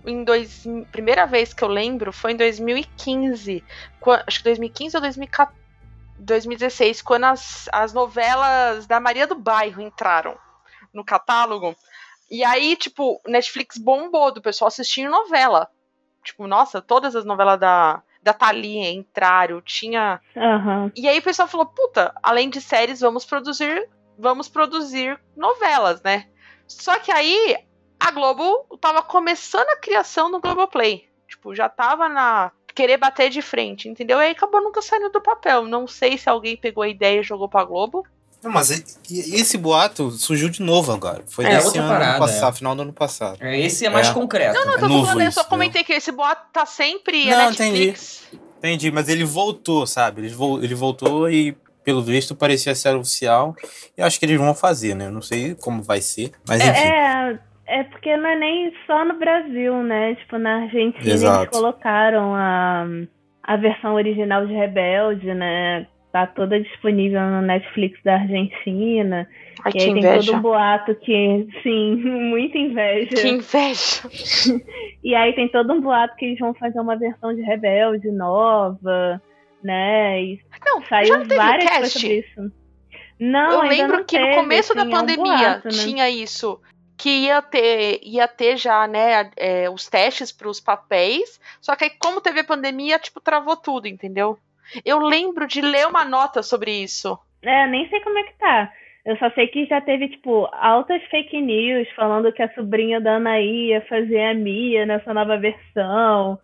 [0.05, 3.63] em dois, primeira vez que eu lembro foi em 2015.
[3.99, 5.59] qua- acho que 2015 ou 2014,
[6.19, 10.35] 2016, quando as, as novelas da Maria do Bairro entraram
[10.93, 11.75] no catálogo.
[12.29, 15.67] E aí, tipo, Netflix bombou do pessoal assistindo novela.
[16.23, 20.91] Tipo, nossa, todas as novelas da, da Thalia entraram, tinha Aham.
[20.95, 26.27] e aí o pessoal falou, puta, além de séries, vamos produzir, vamos produzir novelas, né?
[26.67, 27.57] Só que aí
[27.99, 31.07] a Globo tava começando a criação no Globoplay.
[31.27, 34.19] Tipo, já tava na querer bater de frente, entendeu?
[34.19, 35.65] E aí acabou nunca saindo do papel.
[35.65, 38.05] Não sei se alguém pegou a ideia e jogou pra Globo.
[38.43, 38.71] Não, mas
[39.09, 41.21] esse boato surgiu de novo agora.
[41.27, 42.57] Foi É, desse ano, parada, passado, é.
[42.57, 43.37] final do ano passado.
[43.39, 44.13] É, Esse é mais É.
[44.13, 44.55] concreto.
[44.55, 47.25] Não, não, eu tô novo falando, eu só isso, comentei que esse boato tá sempre
[47.29, 48.23] Não, Netflix.
[48.57, 50.21] Entendi, mas ele voltou, sabe?
[50.21, 53.55] Ele, vol- ele voltou e, pelo visto, parecia ser oficial.
[53.97, 55.05] E acho que eles vão fazer, né?
[55.07, 56.79] Eu não sei como vai ser, mas enfim.
[56.87, 60.15] É, é porque não é nem só no Brasil, né?
[60.15, 61.41] Tipo, na Argentina Exato.
[61.43, 62.85] eles colocaram a,
[63.43, 65.85] a versão original de Rebelde, né?
[66.11, 69.27] Tá toda disponível no Netflix da Argentina.
[69.63, 70.25] Ai, e que aí tem inveja.
[70.31, 71.95] todo um boato que, sim,
[72.29, 73.15] muita inveja.
[73.15, 74.61] Que inveja.
[75.03, 79.19] E aí tem todo um boato que eles vão fazer uma versão de Rebelde nova,
[79.63, 80.21] né?
[80.21, 81.99] E Não, saiu não várias coisas cast?
[81.99, 82.51] sobre isso.
[83.19, 85.73] Não, eu lembro não que no teve, começo da é pandemia boato, né?
[85.73, 86.59] tinha isso.
[86.97, 91.39] Que ia ter, ia ter já, né, é, os testes para os papéis.
[91.59, 94.37] Só que aí, como teve a pandemia, tipo, travou tudo, entendeu?
[94.85, 97.17] Eu lembro de ler uma nota sobre isso.
[97.41, 98.71] É, nem sei como é que tá.
[99.03, 103.15] Eu só sei que já teve, tipo, altas fake news falando que a sobrinha da
[103.15, 106.37] Anaí ia fazer a Mia nessa nova versão.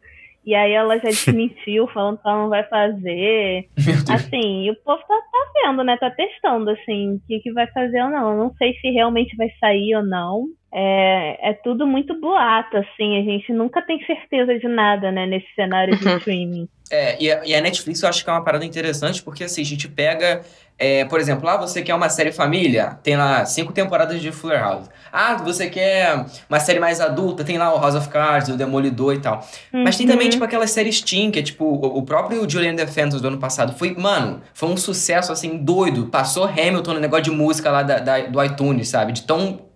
[0.48, 3.68] E aí ela já desmentiu, falando que ela não vai fazer.
[4.10, 5.98] Assim, e o povo tá, tá vendo, né?
[5.98, 8.32] Tá testando, assim, o que, que vai fazer ou não.
[8.32, 10.45] Eu não sei se realmente vai sair ou não.
[10.74, 13.20] É, é tudo muito boato, assim.
[13.20, 15.26] A gente nunca tem certeza de nada, né?
[15.26, 16.70] Nesse cenário de streaming.
[16.89, 19.62] É, e a, e a Netflix eu acho que é uma parada interessante, porque assim,
[19.62, 20.41] a gente pega,
[20.80, 24.59] é, por exemplo, lá você quer uma série família, tem lá cinco temporadas de Fuller
[24.59, 24.89] House.
[25.11, 29.13] Ah, você quer uma série mais adulta, tem lá o House of Cards, o Demolidor
[29.15, 29.45] e tal.
[29.73, 30.32] Mas tem também, Uhum.
[30.32, 33.95] tipo, aquelas séries teen, que é tipo, o, próprio Julian Defenders do ano passado foi,
[33.97, 36.07] mano, foi um sucesso, assim, doido.
[36.07, 39.13] Passou Hamilton no negócio de música lá da, da- do iTunes, sabe?
[39.13, 39.66] De tão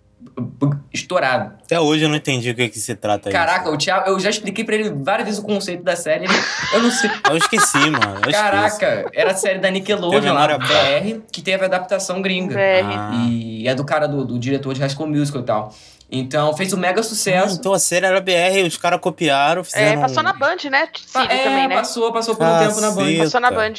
[0.92, 1.54] estourado.
[1.64, 3.36] Até hoje eu não entendi o que, que se trata isso.
[3.38, 6.34] Caraca, o Thiago, eu já expliquei pra ele várias vezes o conceito da série, ele-
[6.72, 7.10] eu não sei.
[7.30, 8.20] Eu esqueci, mano.
[8.26, 8.32] eu.
[8.32, 10.58] Caraca, era a série da Nickelodeon lá.
[10.58, 12.54] BR, que teve a adaptação gringa.
[12.54, 12.94] BR.
[12.96, 13.10] Ah.
[13.26, 15.74] E é do cara do, do diretor de High School Musical e tal.
[16.14, 17.56] Então fez um mega Ah, sucesso.
[17.58, 20.02] então a série era BR, os caras copiaram, É, fizeram...
[20.02, 20.86] passou na Band, né?
[20.94, 21.74] Cid é, também, né?
[21.74, 23.16] passou, passou por um tempo na Band.
[23.18, 23.72] Passou na Band.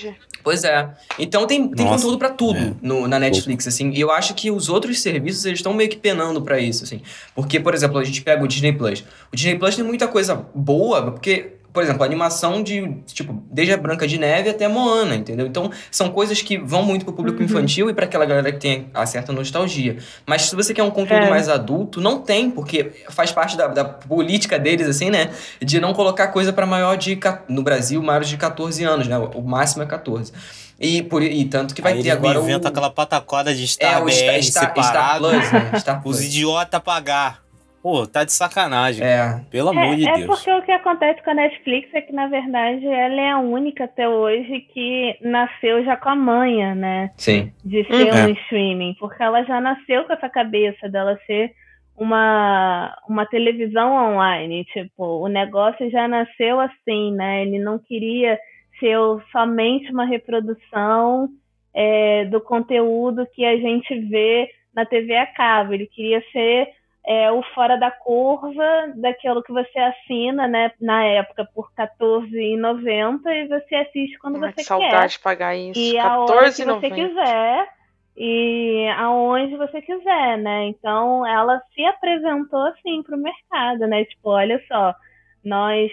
[0.43, 0.89] Pois é.
[1.17, 1.97] Então tem, tem Nossa.
[1.97, 2.73] conteúdo pra tudo É.
[2.81, 3.91] no, na Netflix, assim.
[3.91, 7.01] E eu acho que os outros serviços, eles estão meio que penando pra isso, assim.
[7.33, 9.03] Porque, por exemplo, a gente pega o Disney Plus.
[9.31, 13.73] O Disney Plus tem muita coisa boa, porque, por exemplo, a animação de, tipo, desde
[13.73, 15.47] a Branca de Neve até Moana, entendeu?
[15.47, 18.87] Então, são coisas que vão muito pro público infantil e pra aquela galera que tem
[18.93, 19.97] a certa nostalgia.
[20.25, 21.29] Mas se você quer um conteúdo É.
[21.29, 25.31] mais adulto, não tem, porque faz parte da, da política deles, assim, né?
[25.59, 27.17] De não colocar coisa pra maior de.
[27.47, 29.17] No Brasil, maiores de 14 anos, né?
[29.17, 30.31] O máximo é 14.
[30.79, 32.43] E, por, e tanto que vai Aí ter agora o.
[32.43, 35.29] inventam aquela pataquada de Star é, o BR Star, Star, Star separado.
[35.29, 35.71] Plus, né?
[35.79, 36.21] Star Os Plus.
[36.23, 37.42] idiotas pagar.
[37.83, 39.05] Pô, tá de sacanagem.
[39.05, 39.41] É.
[39.51, 40.27] Pelo amor de É, é Deus.
[40.27, 43.83] porque o que acontece com a Netflix é que, na verdade, ela é a única
[43.83, 47.11] até hoje que nasceu já com a manha, né?
[47.17, 47.51] Sim.
[47.63, 48.25] De ser Uhum.
[48.27, 48.95] um streaming.
[48.97, 51.51] Porque ela já nasceu com essa cabeça dela ser
[51.97, 54.63] uma, uma televisão online.
[54.71, 57.41] Tipo, o negócio já nasceu assim, né?
[57.41, 58.39] Ele não queria
[58.79, 58.97] ser
[59.31, 61.27] somente uma reprodução
[61.75, 65.73] é, do conteúdo que a gente vê na TV a cabo.
[65.73, 66.69] Ele queria ser
[67.05, 73.47] é, o fora da curva daquilo que você assina, né, na época por R$14,90 e
[73.47, 75.07] você assiste quando Ai, você que saudade quer.
[75.17, 75.79] de pagar isso.
[75.79, 76.95] E a hora que você 14,90.
[76.95, 77.67] quiser
[78.15, 80.65] e aonde você quiser, né?
[80.67, 84.05] Então ela se apresentou assim para o mercado, né?
[84.05, 84.95] Tipo, olha só,
[85.43, 85.91] nós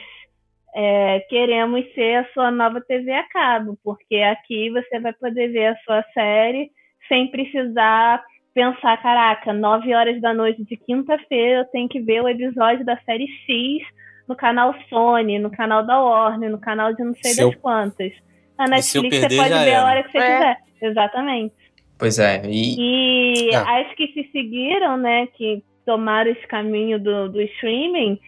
[0.75, 5.67] é, queremos ser a sua nova TV a cabo, porque aqui você vai poder ver
[5.69, 6.71] a sua série
[7.09, 8.23] sem precisar
[8.55, 12.97] pensar, caraca, 9 horas da noite de quinta-feira eu tenho que ver o episódio da
[13.07, 13.83] série X
[14.29, 17.61] no canal Sony, no canal da Warner, no canal de não sei Se eu- das
[17.61, 18.13] quantas.
[18.59, 19.87] Na E se eu Netflix você perder, pode já ver a era.
[19.87, 20.37] hora que você É.
[20.37, 20.57] quiser.
[20.83, 21.55] Exatamente.
[21.99, 22.43] Pois é.
[22.47, 23.57] E, E É.
[23.57, 28.19] as que se seguiram, né, que tomaram esse caminho do, do streaming,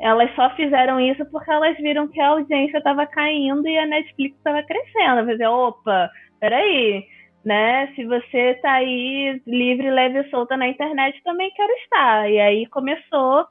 [0.00, 4.36] elas só fizeram isso porque elas viram que a audiência estava caindo e a Netflix
[4.36, 5.24] estava crescendo.
[5.24, 6.10] Vai dizer, opa,
[6.40, 7.04] peraí,
[7.44, 7.92] né?
[7.94, 12.30] Se você tá aí livre, leve e solta na internet, também quero estar.
[12.30, 13.46] E aí começou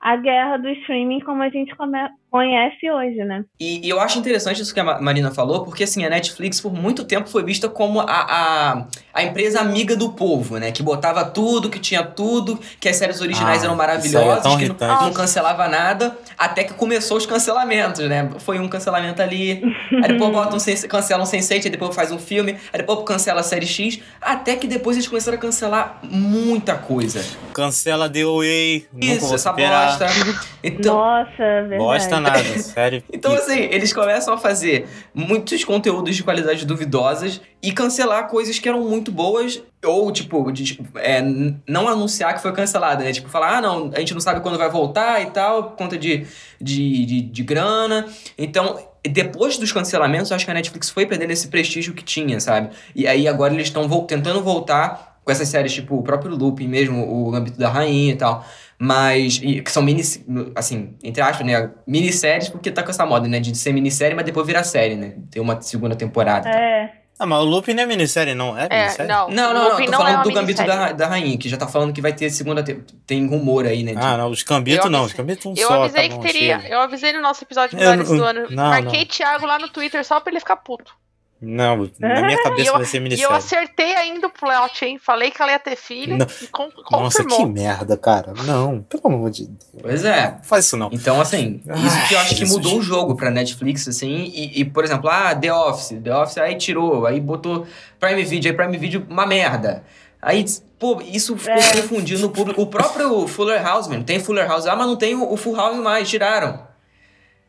[0.00, 3.44] a guerra do streaming como a gente come- conhece hoje, né?
[3.58, 6.60] e, e eu acho interessante isso que a Ma- Marina falou, porque assim, a Netflix
[6.60, 10.70] por muito tempo foi vista como a, a, a empresa amiga do povo, né?
[10.72, 14.58] Que botava tudo, que tinha tudo, que as séries originais Ah, eram é maravilhosas, tão
[14.58, 18.28] que não, não cancelava nada, até que começou os cancelamentos, né?
[18.38, 19.62] Foi um cancelamento ali,
[20.02, 23.02] aí depois bota um sense, cancela um Sense8, aí depois faz um filme, aí depois
[23.04, 27.24] cancela a série X, até que depois eles começaram a cancelar muita coisa.
[27.54, 30.06] Cancela The nunca Isso, essa bosta.
[30.62, 31.78] Então, Nossa, verdade.
[31.78, 33.02] Bosta nada, sério.
[33.12, 38.68] Então, assim, eles começam a fazer muitos conteúdos de qualidade duvidosas e cancelar coisas que
[38.68, 43.12] eram muito boas, ou, tipo, de- é, n- não anunciar que foi cancelada, né?
[43.12, 45.96] Tipo, falar, ah, não, a gente não sabe quando vai voltar e tal, por conta
[45.96, 46.26] de,
[46.60, 48.06] de, de, de grana.
[48.36, 52.70] Então, depois dos cancelamentos, acho que a Netflix foi perdendo esse prestígio que tinha, sabe?
[52.94, 56.68] E aí agora eles estão vol- tentando voltar com essas séries, tipo, o próprio Lupin
[56.68, 58.44] mesmo, o Gambito da Rainha e tal.
[58.78, 60.02] Mas, e- que são mini,
[60.54, 61.70] assim, entre aspas, né?
[61.86, 63.40] Minisséries, porque tá com essa moda, né?
[63.40, 65.14] De ser minissérie, mas depois virar série, né?
[65.30, 66.48] Ter uma segunda temporada.
[66.50, 66.92] É.
[67.18, 68.58] Ah, mas o Lupin não é minissérie, não?
[68.58, 69.10] É É, minissérie?
[69.10, 69.30] não.
[69.30, 69.70] Não, não, não.
[69.70, 72.02] Tô não é falando uma do Gambito da, da Rainha, que já tá falando que
[72.02, 72.62] vai ter segunda.
[72.62, 73.92] te- Tem rumor aí, né?
[73.94, 75.84] de- Ah, não, os cambitos Eu não, os cambitos um Eu só.
[75.84, 76.60] avisei tá que bom, teria.
[76.60, 76.74] chega.
[76.74, 78.46] Eu avisei no nosso episódio de melhores não- do ano.
[78.50, 79.06] não, Marquei não.
[79.06, 80.92] Thiago lá no Twitter só pra ele ficar puto.
[81.40, 84.98] Não, na minha cabeça eu, vai ser e eu acertei ainda o plot, hein?
[84.98, 86.26] Falei que ela ia ter filho Não.
[86.42, 87.48] e con Nossa, que confirmou.
[87.52, 88.32] merda, cara.
[88.44, 89.58] Não, pelo amor de Deus.
[89.82, 90.30] Pois é.
[90.32, 90.88] Não faz isso não.
[90.90, 92.56] Então, assim, isso que eu Ai, acho que Jesus.
[92.56, 96.38] mudou o jogo pra Netflix, assim, e, e, por exemplo, ah, The Office, The Office
[96.38, 97.66] aí tirou, aí botou
[98.00, 99.84] Prime Video, aí Prime Video, uma merda.
[100.22, 100.42] Aí,
[100.78, 101.72] pô, isso ficou É.
[101.82, 102.62] confundindo o público.
[102.62, 105.54] O próprio Fuller House, mano, tem Fuller House, ah, mas não tem o, o Full
[105.54, 106.66] House mais, tiraram.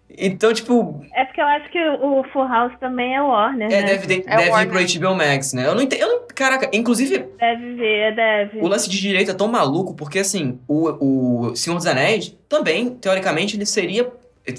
[0.09, 3.87] Então, tipo, É porque eu acho que o Full House também é Warner, é, né?
[3.87, 4.69] deve, de- É deve ir Warner.
[4.99, 5.67] pro HBO Max, né?
[5.67, 8.59] Eu não entendo, eu não, caraca, inclusive, Deve ver, deve.
[8.61, 12.89] O lance de direito é tão maluco porque, assim, o, o Senhor dos Anéis também,
[12.91, 14.09] teoricamente, ele seria.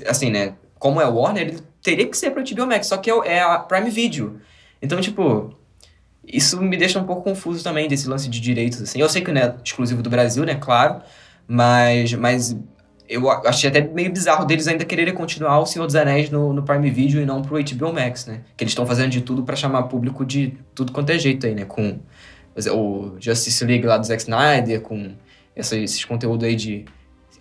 [0.06, 0.54] Assim, né?
[0.78, 3.24] Como é o Warner, ele teria que ser pro HBO Max, só que é, o-
[3.24, 4.40] é a Prime Video.
[4.82, 5.56] Então, tipo.
[6.30, 9.00] Isso me deixa um pouco confuso também desse lance de direitos, assim.
[9.00, 10.56] Eu sei que não é exclusivo do Brasil, né?
[10.56, 11.00] Claro.
[11.48, 12.12] Mas.
[12.12, 12.54] Mas
[13.08, 16.62] eu achei até meio bizarro deles ainda quererem continuar o Senhor dos Anéis no, no
[16.62, 18.42] Prime Video e não pro HBO Max, né?
[18.56, 21.54] Que eles estão fazendo de tudo pra chamar público de tudo quanto é jeito aí,
[21.54, 21.64] né?
[21.64, 21.98] Com
[22.72, 25.14] o Justice League lá do Zack Snyder, com
[25.56, 26.84] esses conteúdos aí de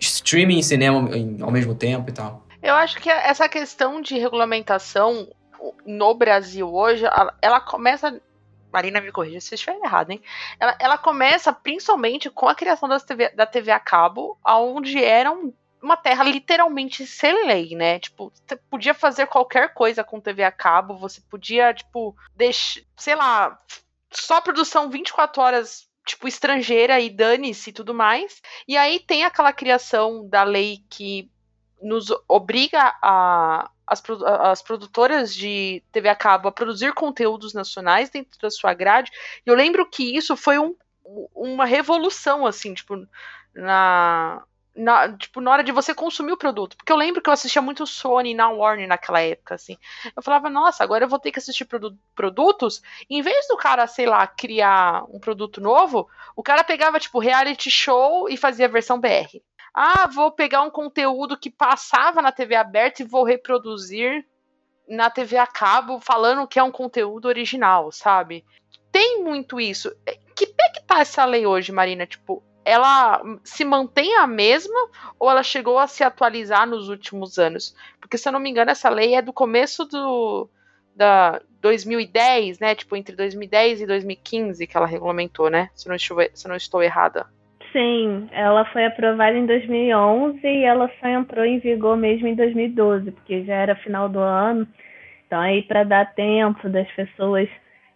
[0.00, 2.46] streaming e cinema em- ao mesmo tempo e tal.
[2.62, 5.28] Eu acho que essa questão de regulamentação
[5.86, 7.04] no Brasil hoje,
[7.42, 8.20] ela começa.
[8.72, 10.22] Marina me corrija se eu estiver errado, hein?
[10.60, 15.30] Ela, ela começa principalmente com a criação das TV, da TV a cabo, onde era
[15.32, 15.52] um-
[15.82, 17.98] uma terra literalmente sem lei, né?
[17.98, 23.14] Tipo, você podia fazer qualquer coisa com TV a cabo, você podia, tipo, deixar, sei
[23.14, 23.58] lá,
[24.10, 28.40] só produção 24 horas, tipo, estrangeira e dane-se e tudo mais.
[28.66, 31.30] E aí tem aquela criação da lei que
[31.80, 34.02] nos obriga a as,
[34.42, 39.10] as produtoras de TV a cabo a produzir conteúdos nacionais dentro da sua grade.
[39.46, 40.74] E eu lembro que isso foi um-
[41.34, 43.06] uma revolução, assim, tipo,
[43.54, 44.42] na,
[44.74, 46.76] na, tipo, na hora de você consumir o produto.
[46.76, 49.76] Porque eu lembro que eu assistia muito Sony na Warner naquela época, assim.
[50.16, 52.82] Eu falava, nossa, agora eu vou ter que assistir produ- produtos.
[53.10, 57.70] Em vez do cara, sei lá, criar um produto novo, o cara pegava, tipo, reality
[57.70, 59.42] show e fazia a versão BR.
[59.72, 64.26] Ah, vou pegar um conteúdo que passava na TV aberta e vou reproduzir
[64.88, 68.44] na TV a cabo, falando que é um conteúdo original, sabe?
[68.90, 69.94] Tem muito isso.
[70.34, 72.06] Que pé que tá essa lei hoje, Marina?
[72.06, 74.88] Tipo, ela se mantém a mesma
[75.18, 77.74] ou ela chegou a se atualizar nos últimos anos?
[78.00, 80.48] Porque, se eu não me engano, essa lei é do começo do
[80.94, 82.74] da 2010, né?
[82.74, 85.70] Tipo, entre 2010 e 2015 que ela regulamentou, né?
[85.74, 87.26] Se eu não estou, se eu não estou errada.
[87.72, 93.10] Sim, ela foi aprovada em 2011 e ela só entrou em vigor mesmo em 2012,
[93.10, 94.66] porque já era final do ano.
[95.26, 97.48] Então, aí, para dar tempo das pessoas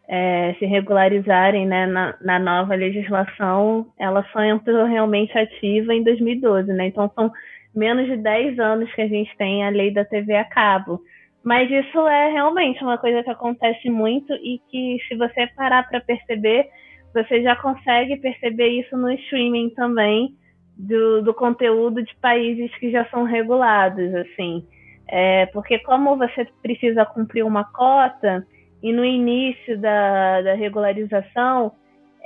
[0.07, 6.71] é, se regularizarem né, na, na nova legislação, ela só entrou realmente ativa em 2012,
[6.73, 6.89] né?
[6.89, 7.33] Então, são
[7.75, 11.01] menos de 10 anos que a gente tem a lei da TV a cabo.
[11.43, 16.01] Mas isso é realmente uma coisa que acontece muito e que, se você parar para
[16.01, 16.69] perceber,
[17.13, 20.35] você já consegue perceber isso no streaming também
[20.77, 24.67] do, do conteúdo de países que já são regulados, assim.
[25.09, 28.47] É, porque como você precisa cumprir uma cota,
[28.83, 31.73] e no início da, da regularização,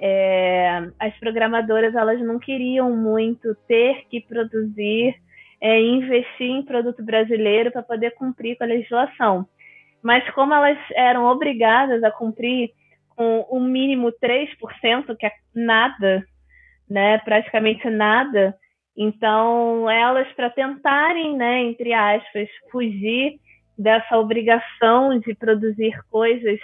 [0.01, 5.14] é, as programadoras elas não queriam muito ter que produzir
[5.61, 9.47] é, investir em produto brasileiro para poder cumprir com a legislação.
[10.03, 12.70] Mas como elas eram obrigadas a cumprir
[13.17, 16.25] com o mínimo 3%, que é nada,
[16.89, 18.55] né, praticamente nada,
[18.97, 23.39] então elas, para tentarem, né, entre aspas, fugir
[23.77, 26.59] dessa obrigação de produzir coisas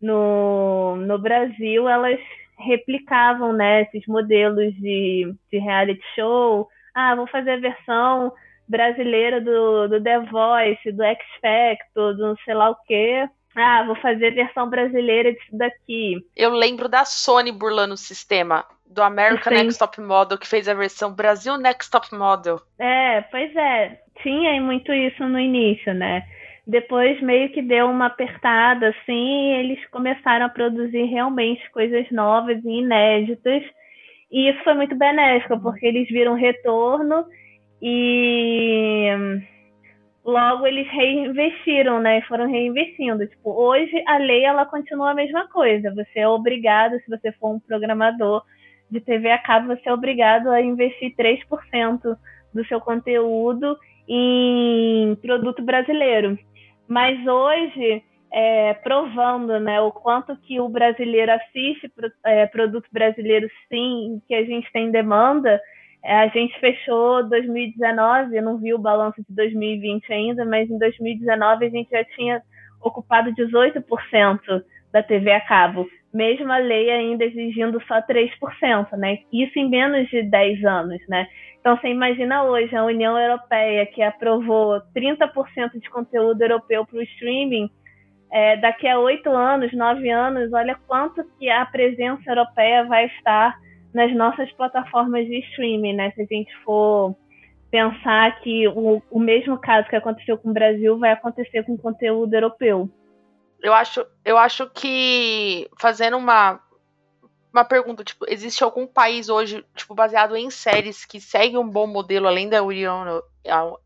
[0.00, 2.18] no, no Brasil, elas
[2.58, 6.68] replicavam né, esses modelos de, de reality show.
[6.94, 8.32] Ah, vou fazer a versão
[8.66, 13.28] brasileira do, do The Voice, do X Factor, do sei lá o quê.
[13.56, 16.16] Ah, vou fazer a versão brasileira disso daqui.
[16.36, 18.64] Eu lembro da Sony burlando o sistema.
[18.88, 19.64] Do American Sim.
[19.64, 22.60] Next Top Model, que fez a versão Brasil Next Top Model.
[22.78, 23.98] É, pois é.
[24.22, 26.22] Tinha muito isso no início, né?
[26.66, 32.62] Depois meio que deu uma apertada, assim, e eles começaram a produzir realmente coisas novas
[32.64, 33.62] e inéditas.
[34.30, 37.24] E isso foi muito benéfico, porque eles viram retorno
[37.80, 39.08] e
[40.26, 42.20] logo eles reinvestiram, né?
[42.22, 43.26] Foram reinvestindo.
[43.26, 45.94] Tipo, hoje a lei ela continua a mesma coisa.
[45.94, 48.42] Você é obrigado, se você for um programador
[48.90, 52.16] de TV a cabo, você é obrigado a investir 3%
[52.52, 53.76] do seu conteúdo
[54.08, 56.36] em produto brasileiro.
[56.88, 58.02] Mas hoje,
[58.32, 61.90] é, provando né, o quanto que o brasileiro assiste
[62.24, 65.60] é, produto brasileiro sim, que a gente tem demanda,
[66.06, 71.66] a gente fechou 2019, eu não vi o balanço de 2020 ainda, mas em 2019
[71.66, 72.40] a gente já tinha
[72.80, 73.82] ocupado 18%
[74.92, 79.18] da TV a cabo, mesmo a lei ainda exigindo só 3%, né?
[79.32, 81.26] Isso em menos de 10 anos, né?
[81.60, 87.02] Então você imagina hoje a União Europeia que aprovou 30% de conteúdo europeu para o
[87.02, 87.68] streaming,
[88.30, 93.56] é, daqui a oito anos, nove anos, olha quanto que a presença europeia vai estar
[93.96, 96.10] nas nossas plataformas de streaming, né?
[96.10, 97.16] Se a gente for
[97.70, 102.32] pensar que o, o mesmo caso que aconteceu com o Brasil vai acontecer com conteúdo
[102.34, 102.90] europeu.
[103.62, 106.60] Eu acho, eu acho que fazendo uma
[107.56, 111.86] uma pergunta, tipo, existe algum país hoje, tipo, baseado em séries que segue um bom
[111.86, 113.22] modelo além da União,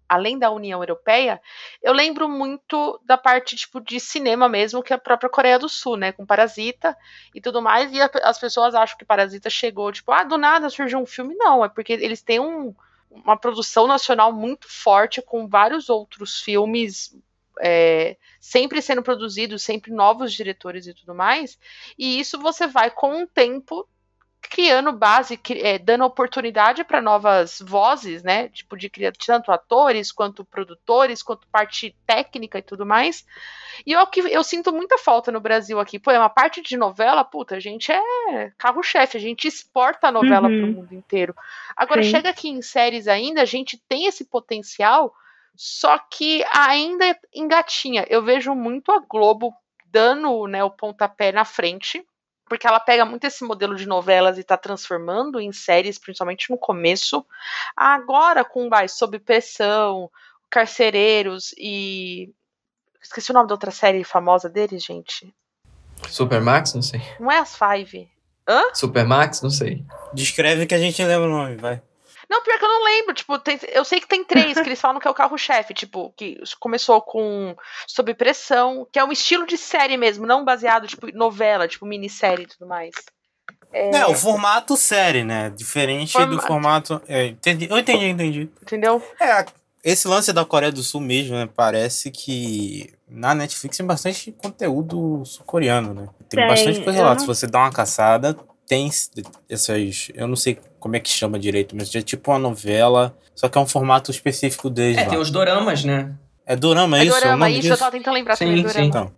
[0.08, 1.40] além da União Europeia?
[1.80, 5.68] Eu lembro muito da parte, tipo, de cinema mesmo, que é a própria Coreia do
[5.68, 6.96] Sul, né, com Parasita
[7.32, 10.68] e tudo mais, e a, as pessoas acham que Parasita chegou, tipo, ah, do nada
[10.68, 11.36] surgiu um filme.
[11.36, 12.74] Não, é porque eles têm um,
[13.08, 17.16] uma produção nacional muito forte com vários outros filmes
[17.62, 21.58] é, sempre sendo produzidos, sempre novos diretores e tudo mais.
[21.98, 23.86] E isso você vai com o tempo
[24.40, 28.48] criando base, é, dando oportunidade para novas vozes, né?
[28.48, 33.24] Tipo, de criar tanto atores, quanto produtores, quanto parte técnica e tudo mais.
[33.86, 35.98] E eu, que eu sinto muita falta no Brasil aqui.
[35.98, 40.12] Pô, é uma parte de novela, puta, a gente é carro-chefe, a gente exporta a
[40.12, 40.60] novela uhum.
[40.60, 41.34] para o mundo inteiro.
[41.76, 42.10] Agora, Sim.
[42.10, 45.14] chega aqui em séries ainda, a gente tem esse potencial
[45.56, 48.06] só que ainda engatinha.
[48.08, 49.52] Eu vejo muito a Globo
[49.86, 52.04] dando né, o pontapé na frente,
[52.48, 56.58] porque ela pega muito esse modelo de novelas e está transformando em séries, principalmente no
[56.58, 57.24] começo.
[57.76, 60.10] Agora, com vai, Sob Pressão,
[60.48, 62.32] Carcereiros e.
[63.02, 65.32] Esqueci o nome da outra série famosa deles, gente.
[66.08, 66.74] Supermax?
[66.74, 67.00] Não sei.
[67.18, 68.10] Não é as Five.
[68.48, 68.62] Hã?
[68.74, 69.42] Supermax?
[69.42, 69.84] Não sei.
[70.12, 71.82] Descreve que a gente lembra o nome, vai.
[72.30, 73.12] Não, pior que eu não lembro.
[73.12, 75.74] Tipo, tem, eu sei que tem três que eles falam que é o carro-chefe.
[75.74, 77.56] Tipo, que começou com
[77.88, 82.44] Sob Pressão, que é um estilo de série mesmo, não baseado, tipo, novela, tipo, minissérie
[82.44, 82.94] e tudo mais.
[83.72, 83.96] É...
[83.96, 85.50] é, o formato série, né?
[85.50, 86.36] Diferente formato.
[86.36, 87.02] do formato.
[87.08, 88.50] É, entendi, eu entendi, entendi.
[88.62, 89.02] Entendeu?
[89.20, 89.44] É,
[89.82, 91.48] esse lance da Coreia do Sul mesmo, né?
[91.54, 96.08] Parece que na Netflix tem bastante conteúdo sul-coreano, né?
[96.28, 97.18] Tem, tem bastante coisa lá.
[97.18, 98.36] Se você dá uma caçada,
[98.68, 98.88] tem
[99.48, 100.10] essas.
[100.14, 103.56] Eu não sei como é que chama direito, mas é tipo uma novela, só que
[103.56, 104.98] é um formato específico deles.
[104.98, 105.10] É, lá.
[105.10, 106.12] tem os doramas, né?
[106.44, 107.20] É dorama, é, é isso?
[107.20, 107.74] Dorama, é isso, disso?
[107.74, 108.68] eu tava tentando lembrar sim, também.
[108.68, 108.82] Sim.
[108.82, 109.12] Então,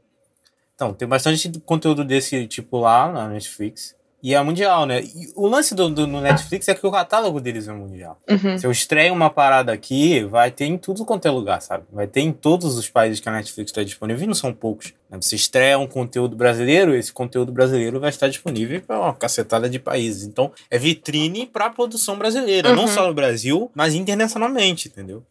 [0.75, 3.95] então, tem bastante conteúdo desse tipo lá na Netflix.
[4.23, 5.01] E é mundial, né?
[5.01, 8.21] E o lance do, do, Netflix é que o catálogo deles é mundial.
[8.31, 8.57] Uhum.
[8.57, 11.85] Se eu estreio uma parada aqui, vai ter em tudo quanto é lugar, sabe?
[11.93, 14.95] Vai ter em todos os países que a Netflix está disponível, e não são poucos.
[15.11, 15.19] Né?
[15.21, 19.81] Você estreia um conteúdo brasileiro, esse conteúdo brasileiro vai estar disponível para uma cacetada de
[19.81, 20.23] países.
[20.23, 22.77] Então, é vitrine para a produção brasileira, uhum.
[22.77, 25.25] não só no Brasil, mas internacionalmente, entendeu?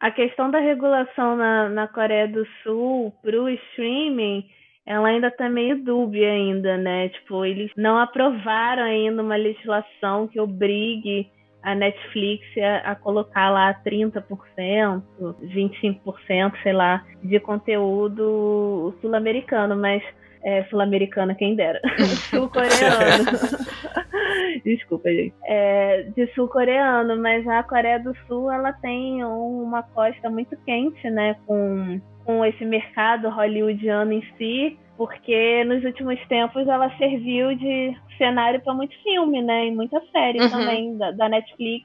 [0.00, 4.44] A questão da regulação na, na Coreia do Sul para o streaming
[4.86, 7.08] ela ainda está meio dúbia ainda, né?
[7.08, 11.28] Tipo, eles não aprovaram ainda uma legislação que obrigue
[11.62, 20.00] a Netflix a, a colocar lá 30%, 25%, sei lá, de conteúdo sul-americano, mas
[20.44, 21.80] é, sul-americana, quem dera.
[22.30, 23.24] Sul-coreano.
[24.64, 25.34] Desculpa, gente.
[25.44, 31.36] É, de sul-coreano, mas a Coreia do Sul ela tem uma costa muito quente, né?
[31.46, 38.60] Com com esse mercado hollywoodiano em si, porque nos últimos tempos ela serviu de cenário
[38.60, 39.68] para muito filme, né?
[39.68, 40.50] E muita série uhum.
[40.50, 41.84] também da, da, Netflix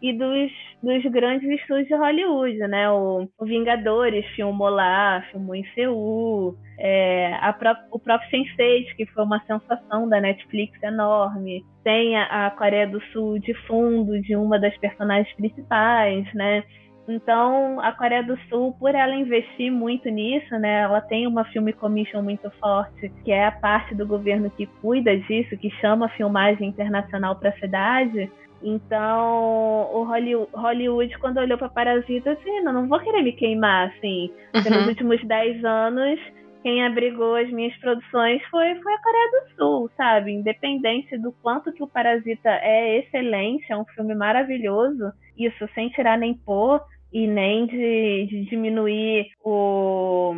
[0.00, 0.52] e dos,
[0.82, 2.88] dos grandes estúdios de Hollywood, né?
[2.90, 9.24] O, o Vingadores filmou lá, filmou em Seul, é, pró o próprio Sense8, que foi
[9.24, 11.64] uma sensação da Netflix enorme.
[11.82, 16.62] Tem a, a Coreia do Sul de fundo de uma das personagens principais, né?
[17.06, 21.70] Então, a Coreia do Sul, por ela investir muito nisso, né, ela tem uma film
[21.72, 26.68] commission muito forte, que é a parte do governo que cuida disso, que chama filmagem
[26.68, 28.30] internacional para a cidade.
[28.62, 33.88] Então, o Hollywood, Hollywood quando olhou para Parasita, assim, não, não vou querer me queimar,
[33.88, 34.30] assim.
[34.54, 34.78] Uhum.
[34.78, 36.18] Nos últimos 10 anos,
[36.62, 40.32] quem abrigou as minhas produções foi, foi a Coreia do Sul, sabe?
[40.32, 46.16] Independente do quanto que o Parasita é excelente, é um filme maravilhoso, isso sem tirar
[46.16, 46.80] nem pôr,
[47.14, 50.34] e nem de, de diminuir o,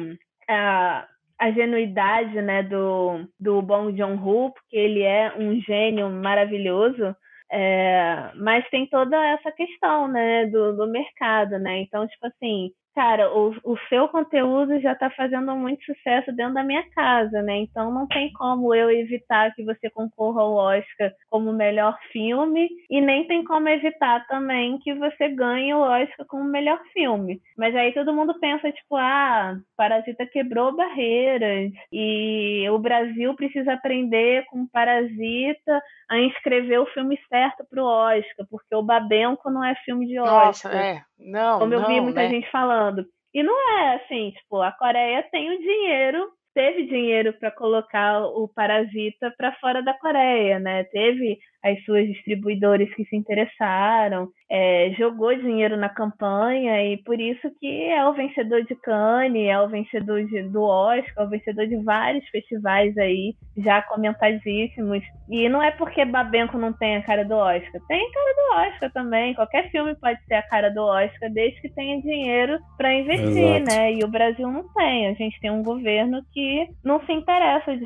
[0.47, 1.09] a,
[1.41, 7.17] a genuidade né, do, do Bong Joon-ho, porque ele é um gênio maravilhoso,
[7.51, 11.81] é, mas tem toda essa questão né, do, do mercado, né?
[11.81, 16.65] Então, tipo assim, cara, o, o seu conteúdo já está fazendo muito sucesso dentro da
[16.65, 17.59] minha casa, né?
[17.59, 22.99] Então não tem como eu evitar que você concorra ao Oscar como melhor filme e
[23.03, 27.39] nem tem como evitar também que você ganhe o Oscar como melhor filme.
[27.59, 34.47] Mas aí todo mundo pensa, tipo, ah, Parasita quebrou barreiras e o Brasil precisa aprender
[34.47, 39.75] com Parasita a inscrever o filme certo para o Oscar, porque o Babenco não é
[39.85, 40.47] filme de Oscar.
[40.47, 41.03] Nossa, é.
[41.19, 42.29] Não, Como eu não, vi muita né?
[42.29, 43.05] gente falando.
[43.35, 48.49] E não é assim, tipo, a Coreia tem o dinheiro, teve dinheiro para colocar o
[48.49, 50.85] Parasita para fora da Coreia, né?
[50.85, 51.39] Teve
[51.71, 57.85] as suas distribuidoras que se interessaram, é, jogou dinheiro na campanha e por isso que
[57.85, 61.77] é o vencedor de Cannes, é o vencedor de, do Oscar, é o vencedor de
[61.79, 65.03] vários festivais aí já comentadíssimos.
[65.29, 68.71] E não é porque Babenco não tem a cara do Oscar, tem a cara do
[68.71, 69.35] Oscar também.
[69.35, 73.77] Qualquer filme pode ser a cara do Oscar, desde que tenha dinheiro para investir, Exato.
[73.77, 73.93] né?
[73.95, 75.09] E o Brasil não tem.
[75.09, 77.85] A gente tem um governo que não se interessa de,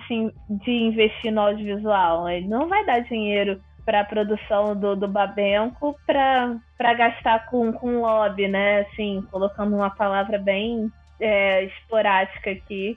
[0.63, 2.29] de investir no audiovisual.
[2.29, 8.01] Ele não vai dar dinheiro para a produção do, do Babenco para gastar com, com
[8.01, 8.81] lobby, né?
[8.81, 12.97] Assim, colocando uma palavra bem é, esporádica aqui,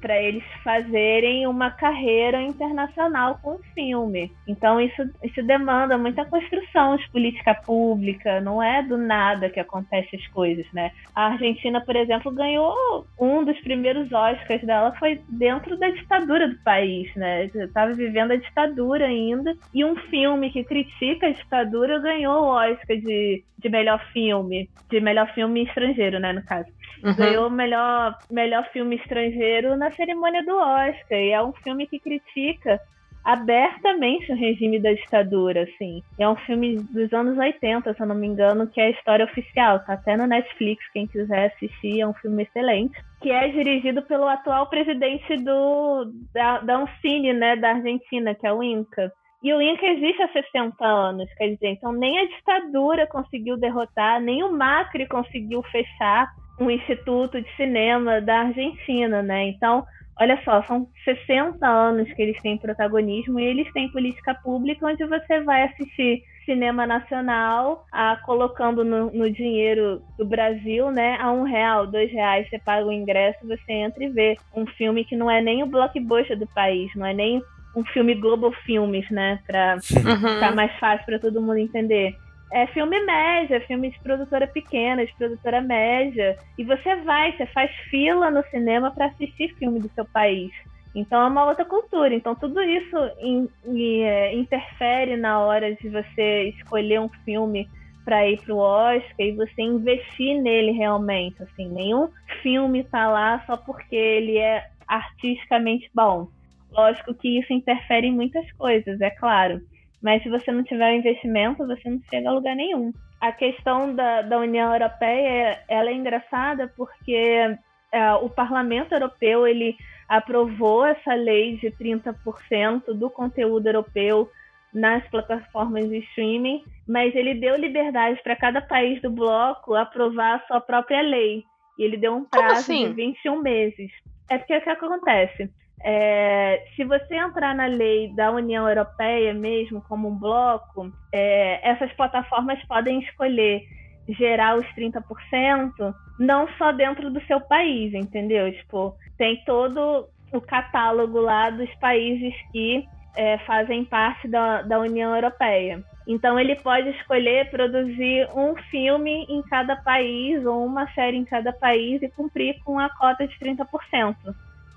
[0.00, 4.32] para eles fazerem uma carreira internacional com o filme.
[4.46, 10.18] Então isso, isso demanda muita construção de política pública, não é do nada que acontecem
[10.18, 10.90] as coisas, né?
[11.14, 16.56] A Argentina, por exemplo, ganhou um dos primeiros Oscars dela foi dentro da ditadura do
[16.62, 17.44] país, né?
[17.46, 22.96] Estava vivendo a ditadura ainda e um filme que critica a ditadura ganhou o Oscar
[22.96, 26.68] de, de melhor filme, de melhor filme estrangeiro, né, no caso
[27.02, 27.14] Uhum.
[27.14, 31.18] ganhou o melhor, melhor filme estrangeiro na cerimônia do Oscar.
[31.18, 32.80] E é um filme que critica
[33.24, 36.02] abertamente o regime da ditadura, assim.
[36.18, 39.24] É um filme dos anos 80, se eu não me engano, que é a história
[39.24, 39.80] oficial.
[39.80, 42.94] Tá até no Netflix, quem quiser assistir, é um filme excelente.
[43.22, 48.52] Que é dirigido pelo atual presidente do, da, da Ancine, né, da Argentina, que é
[48.52, 49.10] o Inca.
[49.42, 54.20] E o Inca existe há 60 anos, quer dizer, então nem a ditadura conseguiu derrotar,
[54.20, 59.48] nem o Macri conseguiu fechar um instituto de cinema da Argentina, né?
[59.48, 59.84] Então,
[60.20, 65.04] olha só, são 60 anos que eles têm protagonismo e eles têm política pública onde
[65.06, 71.16] você vai assistir cinema nacional, a, colocando no, no dinheiro do Brasil, né?
[71.18, 75.04] A um real, dois reais, você paga o ingresso, você entra e vê um filme
[75.04, 77.42] que não é nem o blockbuster do país, não é nem
[77.74, 79.40] um filme Globo Filmes, né?
[79.46, 80.34] Pra Uhum.
[80.34, 82.14] ficar mais fácil para todo mundo entender.
[82.54, 86.36] É filme média, filme de produtora pequena, de produtora média.
[86.56, 90.52] E você vai, você faz fila no cinema para assistir filme do seu país.
[90.94, 92.14] Então é uma outra cultura.
[92.14, 97.66] Então tudo isso in- e, é, interfere na hora de você escolher um filme
[98.04, 101.42] para ir pro Oscar e você investir nele realmente.
[101.42, 102.08] Assim, nenhum
[102.42, 106.28] filme tá lá só porque ele é artisticamente bom.
[106.70, 109.60] Lógico que isso interfere em muitas coisas, é claro.
[110.04, 112.92] Mas se você não tiver o investimento, você não chega a lugar nenhum.
[113.18, 117.56] A questão da, da União Europeia, ela é engraçada porque
[117.90, 119.74] é, o Parlamento Europeu ele
[120.06, 124.28] aprovou essa lei de 30% do conteúdo europeu
[124.74, 130.46] nas plataformas de streaming, mas ele deu liberdade para cada país do bloco aprovar a
[130.46, 131.44] sua própria lei.
[131.78, 132.88] E ele deu um prazo assim?
[132.88, 133.90] de 21 meses.
[134.28, 135.50] É porque o que acontece?
[135.82, 141.92] É, se você entrar na lei da União Europeia mesmo como um bloco, é, essas
[141.92, 143.62] plataformas podem escolher
[144.08, 148.52] gerar os 30%, não só dentro do seu país, entendeu?
[148.52, 152.84] Tipo, tem todo o catálogo lá dos países que
[153.16, 155.82] é, fazem parte da, da União Europeia.
[156.06, 161.52] Então ele pode escolher produzir um filme em cada país ou uma série em cada
[161.52, 164.16] país e cumprir com a cota de 30%,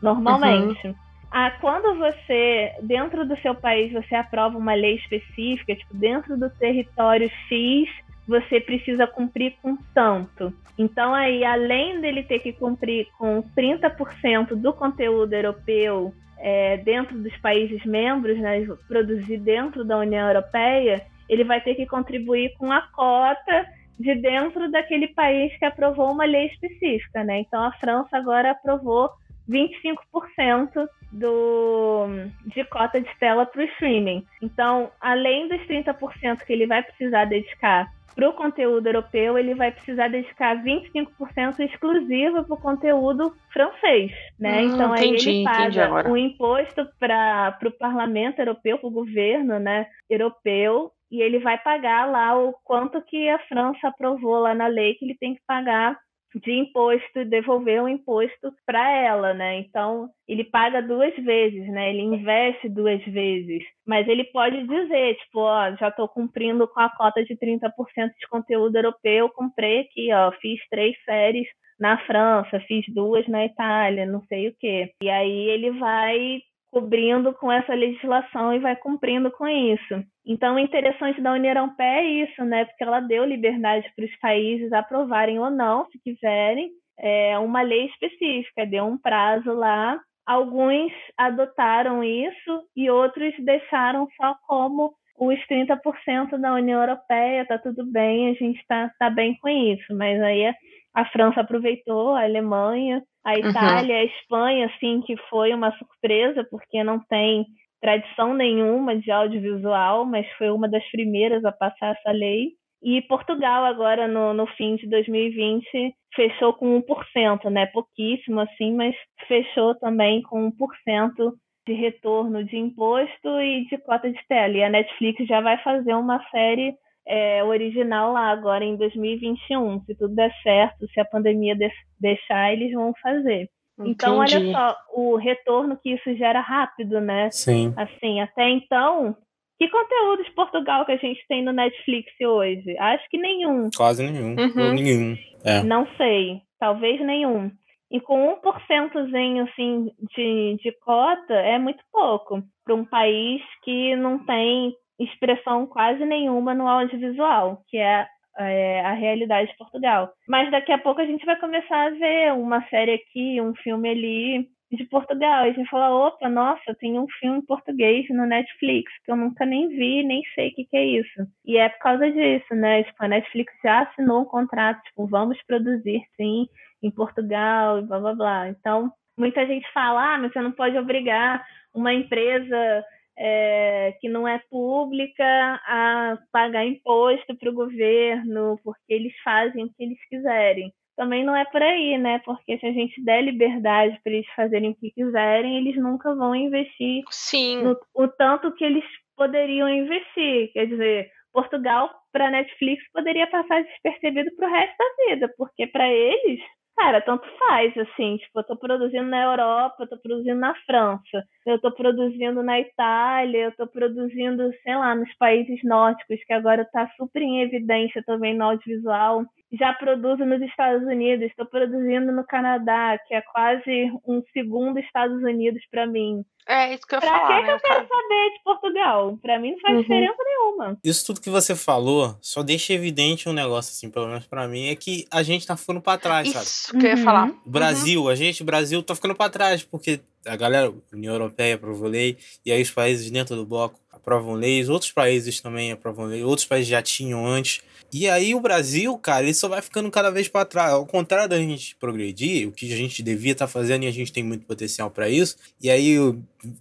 [0.01, 0.95] normalmente.
[1.29, 6.49] Ah, quando você, dentro do seu país, você aprova uma lei específica, tipo, dentro do
[6.49, 7.89] território X,
[8.27, 10.53] você precisa cumprir com tanto.
[10.77, 17.35] Então, aí, além dele ter que cumprir com 30% do conteúdo europeu é, dentro dos
[17.37, 22.81] países membros, né, produzir dentro da União Europeia, ele vai ter que contribuir com a
[22.81, 23.67] cota
[23.99, 27.39] de dentro daquele país que aprovou uma lei específica, né?
[27.39, 29.09] Então, a França agora aprovou
[29.49, 32.05] 25% do,
[32.45, 34.25] de cota de tela para o streaming.
[34.41, 39.71] Então, além dos 30% que ele vai precisar dedicar para o conteúdo europeu, ele vai
[39.71, 44.61] precisar dedicar 25% exclusivo para o conteúdo francês, né?
[44.61, 46.09] Hum, então aí entendi, ele entendi paga agora.
[46.09, 52.09] um imposto para o parlamento europeu, para o governo, né, europeu, e ele vai pagar
[52.09, 55.95] lá o quanto que a França aprovou lá na lei que ele tem que pagar
[56.39, 59.59] de imposto, devolver o imposto para ela, né?
[59.59, 61.89] Então, ele paga duas vezes, né?
[61.89, 63.63] Ele investe duas vezes.
[63.85, 67.71] Mas ele pode dizer, tipo, ó, já estou cumprindo com a cota de 30%
[68.19, 71.47] de conteúdo europeu, comprei aqui, ó, fiz três séries
[71.79, 74.91] na França, fiz duas na Itália, não sei o quê.
[75.01, 80.03] E aí ele vai cobrindo com essa legislação e vai cumprindo com isso.
[80.25, 82.65] Então, o interessante da União Europeia é isso, né?
[82.65, 87.85] Porque ela deu liberdade para os países aprovarem ou não, se quiserem, é, uma lei
[87.85, 89.99] específica, deu um prazo lá.
[90.25, 97.85] Alguns adotaram isso e outros deixaram só como os 30% da União Europeia, tá tudo
[97.85, 100.53] bem, a gente está tá bem com isso, mas aí
[100.93, 103.49] a França aproveitou, a Alemanha, a uhum.
[103.49, 104.01] Itália, uhum.
[104.01, 107.45] a Espanha, assim, que foi uma surpresa, porque não tem
[107.81, 112.51] tradição nenhuma de audiovisual, mas foi uma das primeiras a passar essa lei.
[112.81, 117.65] E Portugal, agora no, no fim de 2020, fechou com 1%, né?
[117.67, 118.95] Pouquíssimo, assim, mas
[119.27, 121.33] fechou também com 1%
[121.67, 124.53] de retorno de imposto e de cota de tela.
[124.53, 126.73] E a Netflix já vai fazer uma série
[127.07, 129.81] é, original lá agora em 2021.
[129.85, 133.49] Se tudo der certo, se a pandemia de deixar, eles vão fazer.
[133.79, 133.91] Entendi.
[133.91, 137.29] Então, olha só, o retorno que isso gera rápido, né?
[137.31, 137.73] Sim.
[137.77, 139.15] Assim, até então,
[139.59, 142.77] que conteúdo de Portugal que a gente tem no Netflix hoje?
[142.77, 143.69] Acho que nenhum.
[143.75, 144.35] Quase nenhum.
[144.35, 144.73] Uhum.
[144.73, 145.17] Nenhum.
[145.43, 145.63] É.
[145.63, 146.41] Não sei.
[146.59, 147.51] Talvez nenhum.
[147.89, 154.25] E com 1% assim, de, de cota é muito pouco para um país que não
[154.25, 160.11] tem expressão quase nenhuma no audiovisual, que é, é, a realidade de Portugal.
[160.27, 163.89] Mas daqui a pouco a gente vai começar a ver uma série aqui, um filme
[163.89, 165.45] ali de Portugal.
[165.45, 169.45] E a gente fala, opa, nossa, tem um filme português no Netflix, que eu nunca
[169.45, 171.27] nem vi, nem sei o que, que é isso.
[171.45, 172.83] E é por causa disso, né?
[172.83, 176.47] Tipo, a Netflix já assinou um contrato, tipo, vamos produzir sim
[176.83, 178.49] em Portugal e blá blá blá.
[178.49, 181.43] Então, muita gente fala, ah, mas você não pode obrigar
[181.73, 182.83] uma empresa
[183.17, 185.25] é, que não é pública
[185.65, 190.71] a pagar imposto para o governo, porque eles fazem o que eles quiserem.
[190.95, 192.19] Também não é por aí, né?
[192.25, 196.35] Porque se a gente der liberdade para eles fazerem o que quiserem, eles nunca vão
[196.35, 197.63] investir Sim.
[197.63, 198.83] No, o tanto que eles
[199.15, 200.51] poderiam investir.
[200.53, 205.87] Quer dizer, Portugal para Netflix poderia passar despercebido para o resto da vida, porque para
[205.87, 206.41] eles
[206.77, 211.23] Cara, tanto faz, assim, tipo, eu tô produzindo na Europa, eu tô produzindo na França,
[211.45, 216.63] eu tô produzindo na Itália, eu tô produzindo, sei lá, nos países nórdicos, que agora
[216.71, 219.25] tá super em evidência também no audiovisual.
[219.53, 225.23] Já produzo nos Estados Unidos, estou produzindo no Canadá, que é quase um segundo Estados
[225.23, 226.23] Unidos para mim.
[226.49, 227.41] É isso que eu ia pra falar.
[227.41, 229.17] Que, né, eu quero saber de Portugal?
[229.21, 229.81] Pra mim não faz uhum.
[229.81, 230.77] diferença nenhuma.
[230.83, 234.67] Isso tudo que você falou só deixa evidente um negócio, assim, pelo menos pra mim,
[234.67, 236.45] é que a gente tá ficando pra trás, isso sabe?
[236.45, 237.03] Isso que eu ia uhum.
[237.03, 237.29] falar.
[237.45, 238.09] O Brasil, uhum.
[238.09, 242.17] a gente, o Brasil, tá ficando pra trás, porque a galera, União Europeia aprovou lei,
[242.45, 246.47] e aí os países dentro do bloco aprovam leis, outros países também aprovam leis, outros
[246.47, 247.61] países já tinham antes.
[247.91, 250.73] E aí o Brasil, cara, ele só vai ficando cada vez para trás.
[250.73, 253.91] Ao contrário da gente progredir, o que a gente devia estar tá fazendo e a
[253.91, 255.37] gente tem muito potencial para isso.
[255.61, 255.97] E aí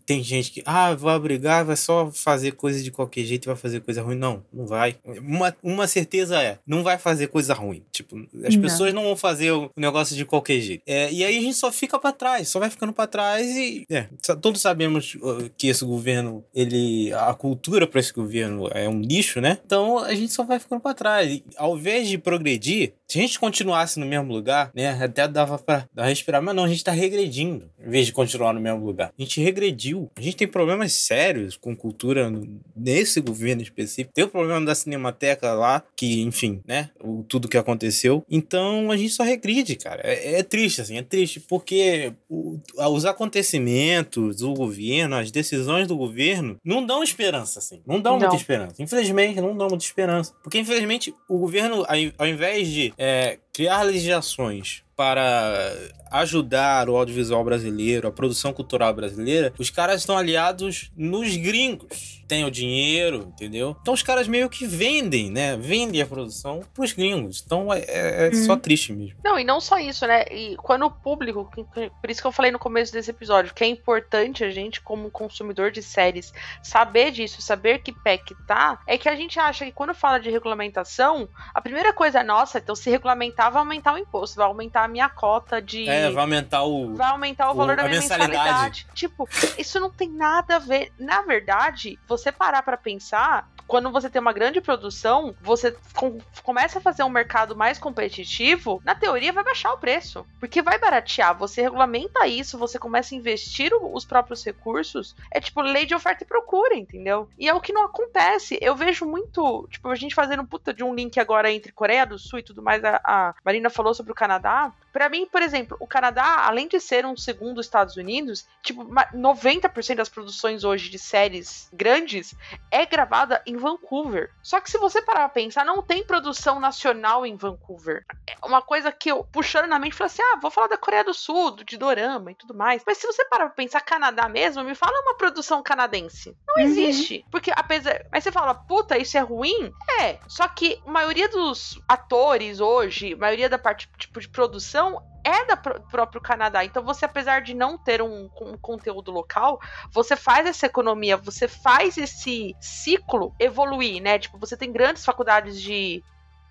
[0.05, 3.57] tem gente que, ah, vai brigar, vai só fazer coisa de qualquer jeito e vai
[3.57, 4.16] fazer coisa ruim.
[4.16, 4.97] Não, não vai.
[5.05, 7.82] Uma, uma certeza é, não vai fazer coisa ruim.
[7.91, 8.62] Tipo, as não.
[8.62, 10.82] pessoas não vão fazer o negócio de qualquer jeito.
[10.87, 13.84] É, e aí a gente só fica para trás, só vai ficando para trás e,
[13.91, 14.09] é,
[14.41, 15.16] todos sabemos
[15.57, 19.59] que esse governo, ele, a cultura para esse governo é um lixo, né?
[19.64, 23.38] Então a gente só vai ficando para trás ao invés de progredir, se a gente
[23.38, 27.70] continuasse no mesmo lugar, né, até dava pra respirar, mas não, a gente tá regredindo,
[27.84, 29.12] em vez de continuar no mesmo lugar.
[29.16, 30.11] A gente regrediu.
[30.16, 32.32] A gente tem problemas sérios com cultura
[32.74, 34.12] nesse governo específico.
[34.12, 38.24] Tem o problema da Cinemateca lá, que, enfim, né, o, tudo que aconteceu.
[38.28, 40.02] Então, a gente só regride, cara.
[40.04, 42.59] É, é triste, assim, é triste, porque o,
[42.90, 47.80] os acontecimentos, o governo, as decisões do governo, não dão esperança, assim.
[47.86, 48.20] Não dão não.
[48.20, 48.74] muita esperança.
[48.80, 50.34] Infelizmente, não dão muita esperança.
[50.42, 51.84] Porque, infelizmente, o governo,
[52.18, 55.72] ao invés de é, criar legislações para
[56.11, 62.24] ajudar o audiovisual brasileiro, a produção cultural brasileira, os caras estão aliados nos gringos.
[62.26, 63.76] Tem o dinheiro, entendeu?
[63.80, 65.57] Então os caras meio que vendem, né?
[65.57, 67.42] Vendem a produção pros gringos.
[67.44, 68.59] Então é, é, é só uhum.
[68.59, 69.16] triste mesmo.
[69.24, 70.24] Não, e não só isso, né?
[70.30, 73.68] E quando o público, por isso que eu falei no começo desse episódio, que é
[73.68, 76.32] importante a gente, como consumidor de séries,
[76.62, 80.18] saber disso, saber que pé que tá, é que a gente acha que quando fala
[80.18, 84.46] de regulamentação, a primeira coisa é, nossa, então se regulamentar, vai aumentar o imposto, vai
[84.46, 85.88] aumentar a minha cota de.
[85.88, 86.94] É, vai aumentar o.
[86.94, 88.32] Vai aumentar o, o valor da minha mensalidade.
[88.32, 88.86] mensalidade.
[88.94, 89.28] Tipo,
[89.59, 90.92] isso não tem nada a ver.
[90.99, 96.78] Na verdade, você parar para pensar, quando você tem uma grande produção, você com, começa
[96.78, 101.36] a fazer um mercado mais competitivo, na teoria vai baixar o preço, porque vai baratear.
[101.36, 105.16] Você regulamenta isso, você começa a investir o, os próprios recursos.
[105.30, 107.28] É tipo lei de oferta e procura, entendeu?
[107.38, 108.59] E é o que não acontece.
[108.61, 112.18] Eu vejo muito, tipo, a gente fazendo puta de um link agora entre Coreia do
[112.18, 112.84] Sul e tudo mais.
[112.84, 114.72] A, a Marina falou sobre o Canadá.
[114.97, 119.94] Para mim, por exemplo, o Canadá, além de ser um segundo Estados Unidos, tipo, 90%
[119.94, 122.34] das produções hoje de séries grandes
[122.70, 124.32] é gravada em Vancouver.
[124.42, 128.07] Só que se você parar pra pensar, não tem produção nacional em Vancouver.
[128.26, 131.05] É uma coisa que eu, puxando na mente, falei assim: ah, vou falar da Coreia
[131.05, 132.82] do Sul, do, de Dorama e tudo mais.
[132.86, 136.34] Mas se você parar pra pensar Canadá mesmo, me fala uma produção canadense.
[136.49, 136.70] Não uhum.
[136.70, 137.22] existe.
[137.30, 138.07] Porque apesar.
[138.11, 139.70] Mas você fala, puta, isso é ruim?
[140.01, 140.18] É.
[140.26, 144.86] Só que a maioria dos atores hoje, a maioria da parte tipo de produção
[145.24, 146.64] é da pr próprio Canadá.
[146.64, 149.61] Então você, apesar de não ter um, um, conteúdo local,
[149.91, 154.18] você faz essa economia, você faz esse ciclo evoluir, né?
[154.18, 156.03] Tipo, você tem grandes faculdades de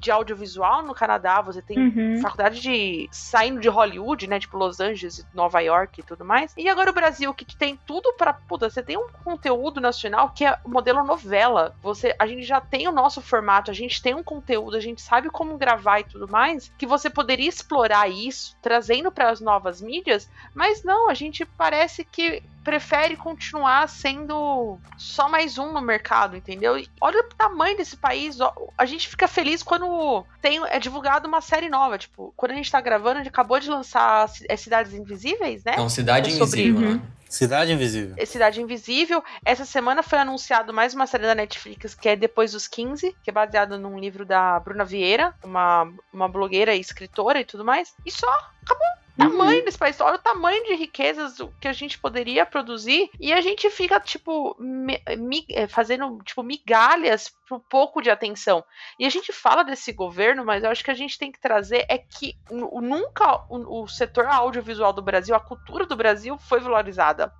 [0.05, 2.21] de audiovisual no Canadá, você tem uhum.
[2.21, 6.53] faculdade de saindo de Hollywood, né, tipo Los Angeles, Nova York e tudo mais.
[6.55, 10.45] E agora o Brasil que tem tudo para, puta, você tem um conteúdo nacional que
[10.45, 11.75] é o modelo novela.
[11.81, 15.01] Você, a gente já tem o nosso formato, a gente tem um conteúdo, a gente
[15.01, 19.81] sabe como gravar e tudo mais, que você poderia explorar isso trazendo para as novas
[19.81, 26.35] mídias, mas não, a gente parece que prefere continuar sendo só mais um no mercado,
[26.35, 26.75] entendeu?
[26.75, 28.37] E olha o tamanho desse país.
[28.75, 31.95] A gente fica feliz quando tem, é divulgado uma série nova.
[31.99, 35.75] Tipo, quando a gente tá gravando, a gente acabou de lançar é Cidades Invisíveis, né?
[35.77, 37.01] Não, Cidade é Invisível, né?
[37.29, 38.15] Cidade Invisível.
[38.17, 39.23] É Cidade Invisível.
[39.45, 43.29] Essa semana foi anunciado mais uma série da Netflix que é Depois dos 15, que
[43.29, 47.93] é baseado num livro da Bruna Vieira, uma, uma blogueira e escritora e tudo mais.
[48.03, 48.27] E só,
[48.63, 49.65] acabou tamanho uhum.
[49.65, 53.69] desse país, olha o tamanho de riquezas que a gente poderia produzir e a gente
[53.69, 58.63] fica, tipo, me, me, é, fazendo, tipo, migalhas por pouco de atenção.
[58.99, 61.85] E a gente fala desse governo, mas eu acho que a gente tem que trazer
[61.87, 67.33] é que nunca o, o setor audiovisual do Brasil, a cultura do Brasil foi valorizada.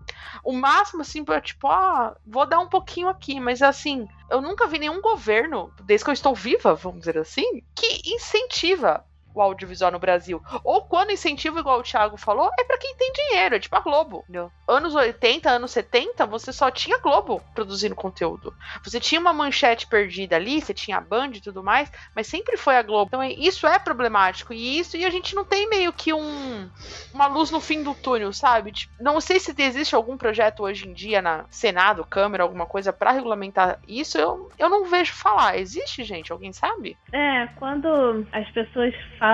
[0.44, 4.80] O máximo, assim, tipo, ah, vou dar um pouquinho aqui, mas assim, eu nunca vi
[4.80, 9.04] nenhum governo, desde que eu estou viva, vamos dizer assim, que incentiva
[9.36, 10.42] o audiovisual no Brasil.
[10.64, 13.80] Ou quando incentivo, igual o Thiago falou, é para quem tem dinheiro, é tipo a
[13.80, 14.20] Globo.
[14.24, 14.52] Entendeu?
[14.68, 18.54] Anos 80, anos 70, você só tinha Globo produzindo conteúdo.
[18.84, 22.58] Você tinha uma manchete perdida ali, você tinha a Band e tudo mais, mas sempre
[22.58, 23.08] foi a Globo.
[23.08, 24.54] Então isso é problemático.
[24.54, 26.70] E isso, e a gente não tem meio que um
[27.14, 28.72] uma luz no fim do túnel, sabe?
[28.72, 32.92] Tipo, não sei se existe algum projeto hoje em dia na Senado, Câmara, alguma coisa
[32.92, 34.18] para regulamentar isso.
[34.18, 35.58] Eu, eu não vejo falar.
[35.58, 36.32] Existe, gente?
[36.32, 36.98] Alguém sabe?
[37.12, 39.25] É, quando as pessoas falam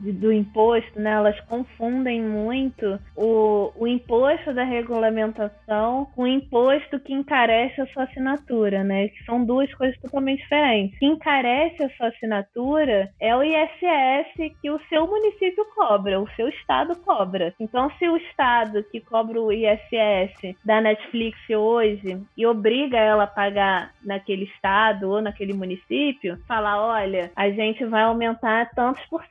[0.00, 7.12] do imposto, né, elas confundem muito o, o imposto da regulamentação com o imposto que
[7.12, 9.08] encarece a sua assinatura, né?
[9.08, 10.98] Que são duas coisas totalmente diferentes.
[10.98, 16.48] Que encarece a sua assinatura é o ISS que o seu município cobra, o seu
[16.48, 17.54] estado cobra.
[17.60, 23.28] Então, se o estado que cobra o ISS da Netflix hoje e obriga ela a
[23.28, 29.24] pagar naquele estado ou naquele município, falar, olha, a gente vai aumentar tantos por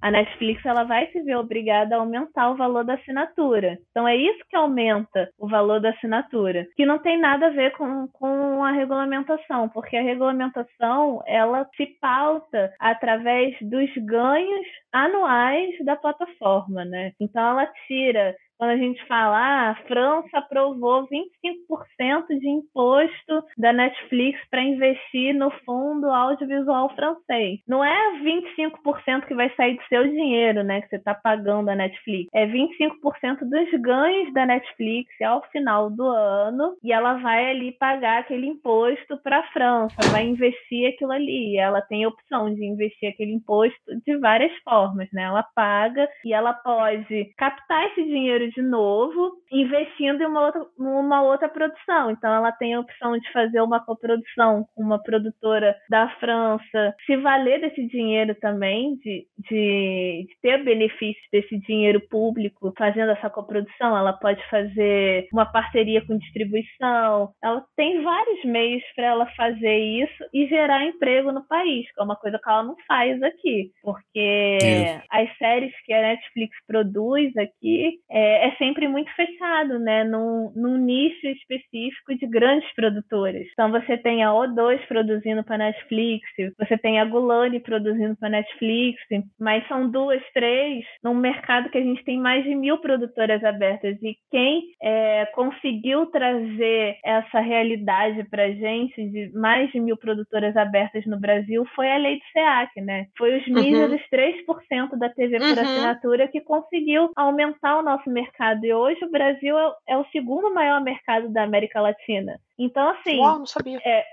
[0.00, 3.78] a Netflix ela vai se ver obrigada a aumentar o valor da assinatura.
[3.90, 7.72] Então é isso que aumenta o valor da assinatura, que não tem nada a ver
[7.72, 15.96] com, com a regulamentação, porque a regulamentação ela se pauta através dos ganhos anuais da
[15.96, 17.12] plataforma, né?
[17.20, 23.72] Então ela tira quando a gente fala, ah, a França aprovou 25% de imposto da
[23.72, 27.60] Netflix para investir no fundo audiovisual francês.
[27.68, 31.74] Não é 25% que vai sair do seu dinheiro, né, que você está pagando a
[31.74, 32.28] Netflix.
[32.34, 38.20] É 25% dos ganhos da Netflix ao final do ano e ela vai ali pagar
[38.20, 41.56] aquele imposto para a França, vai investir aquilo ali.
[41.58, 45.24] Ela tem a opção de investir aquele imposto de várias formas, né?
[45.24, 51.22] Ela paga e ela pode captar esse dinheiro de novo, investindo em uma outra, uma
[51.22, 52.10] outra produção.
[52.10, 57.16] Então, ela tem a opção de fazer uma coprodução com uma produtora da França, se
[57.16, 63.96] valer desse dinheiro também, de, de, de ter benefício desse dinheiro público fazendo essa coprodução.
[63.96, 67.30] Ela pode fazer uma parceria com distribuição.
[67.42, 72.04] Ela tem vários meios para ela fazer isso e gerar emprego no país, que é
[72.04, 74.68] uma coisa que ela não faz aqui, porque
[75.10, 80.04] as séries que a Netflix produz aqui é é, é, sempre muito fechado, né?
[80.04, 83.46] Num, num nicho específico de grandes produtoras.
[83.52, 86.28] Então você tem a O2 produzindo para Netflix,
[86.58, 89.00] você tem a Gulani produzindo para Netflix,
[89.40, 93.96] mas são duas, três, num mercado que a gente tem mais de mil produtoras abertas.
[94.02, 101.04] E quem é, conseguiu trazer essa realidade para gente de mais de mil produtoras abertas
[101.06, 103.06] no Brasil foi a lei do SEAC, né?
[103.16, 104.86] Foi os míseros uhum.
[104.88, 105.52] 3% da TV por uhum.
[105.52, 108.25] assinatura que conseguiu aumentar o nosso mercado.
[108.64, 112.38] E hoje o Brasil é, é o segundo maior mercado da América Latina.
[112.58, 113.78] Então, assim, Uau, não sabia.
[113.84, 114.04] É,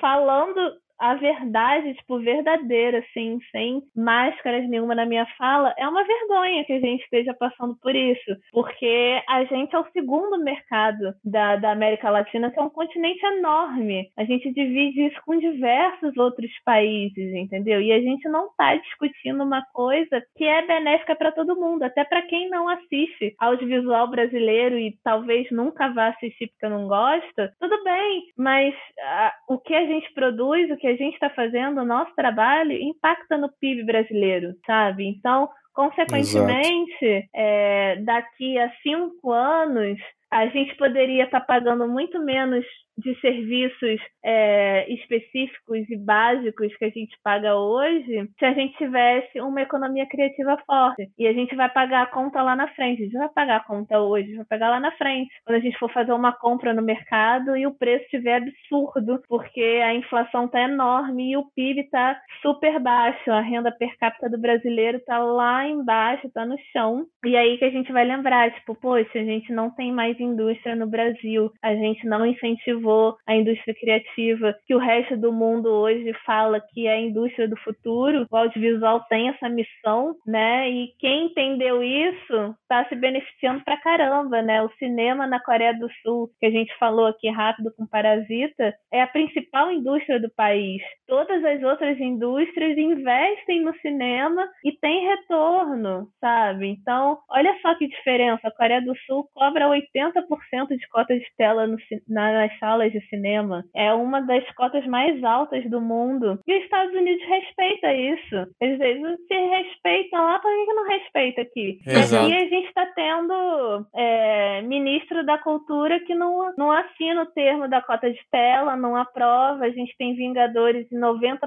[0.00, 0.60] falando
[1.02, 6.74] a verdade, tipo, verdadeira, assim, sem máscaras nenhuma na minha fala, é uma vergonha que
[6.74, 11.72] a gente esteja passando por isso, porque a gente é o segundo mercado da, da
[11.72, 14.12] América Latina, que é um continente enorme.
[14.16, 17.82] A gente divide isso com diversos outros países, entendeu?
[17.82, 22.04] E a gente não está discutindo uma coisa que é benéfica para todo mundo, até
[22.04, 27.82] para quem não assiste audiovisual brasileiro e talvez nunca vá assistir porque não gosta, tudo
[27.82, 31.84] bem, mas ah, o que a gente produz, o que a gente está fazendo, o
[31.84, 35.06] nosso trabalho, impacta no PIB brasileiro, sabe?
[35.06, 39.98] Então, consequentemente, é, daqui a cinco anos,
[40.30, 42.64] a gente poderia estar tá pagando muito menos
[42.98, 49.40] de serviços é, específicos e básicos que a gente paga hoje se a gente tivesse
[49.40, 51.10] uma economia criativa forte.
[51.18, 53.02] E a gente vai pagar a conta lá na frente.
[53.02, 55.30] A gente vai pagar a conta hoje, vai pagar lá na frente.
[55.44, 59.80] Quando a gente for fazer uma compra no mercado e o preço estiver absurdo, porque
[59.84, 63.30] a inflação está enorme e o PIB está super baixo.
[63.30, 67.06] A renda per capita do brasileiro está lá embaixo, está no chão.
[67.24, 70.76] E aí que a gente vai lembrar, tipo, poxa, a gente não tem mais indústria
[70.76, 75.68] no Brasil, a gente não incentivou incentivou a indústria criativa, que o resto do mundo
[75.68, 78.26] hoje fala que é a indústria do futuro.
[78.30, 80.68] O audiovisual tem essa missão, né?
[80.68, 84.62] E quem entendeu isso está se beneficiando pra caramba, né?
[84.62, 89.02] O cinema na Coreia do Sul, que a gente falou aqui rápido com Parasita, é
[89.02, 90.82] a principal indústria do país.
[91.06, 96.68] Todas as outras indústrias investem no cinema e tem retorno, sabe?
[96.68, 98.48] Então, olha só que diferença.
[98.48, 101.76] A Coreia do Sul cobra 80% de cota de tela no,
[102.08, 106.38] na, nas salas salas de cinema é uma das cotas mais altas do mundo.
[106.46, 108.46] E os Estados Unidos respeita isso.
[108.60, 111.80] Eles, se respeitam lá, por que não respeita aqui?
[111.86, 112.30] Exato.
[112.30, 117.68] E a gente está tendo é, ministro da cultura que não, não assina o termo
[117.68, 119.64] da cota de tela, não aprova.
[119.64, 121.38] A gente tem Vingadores em 90%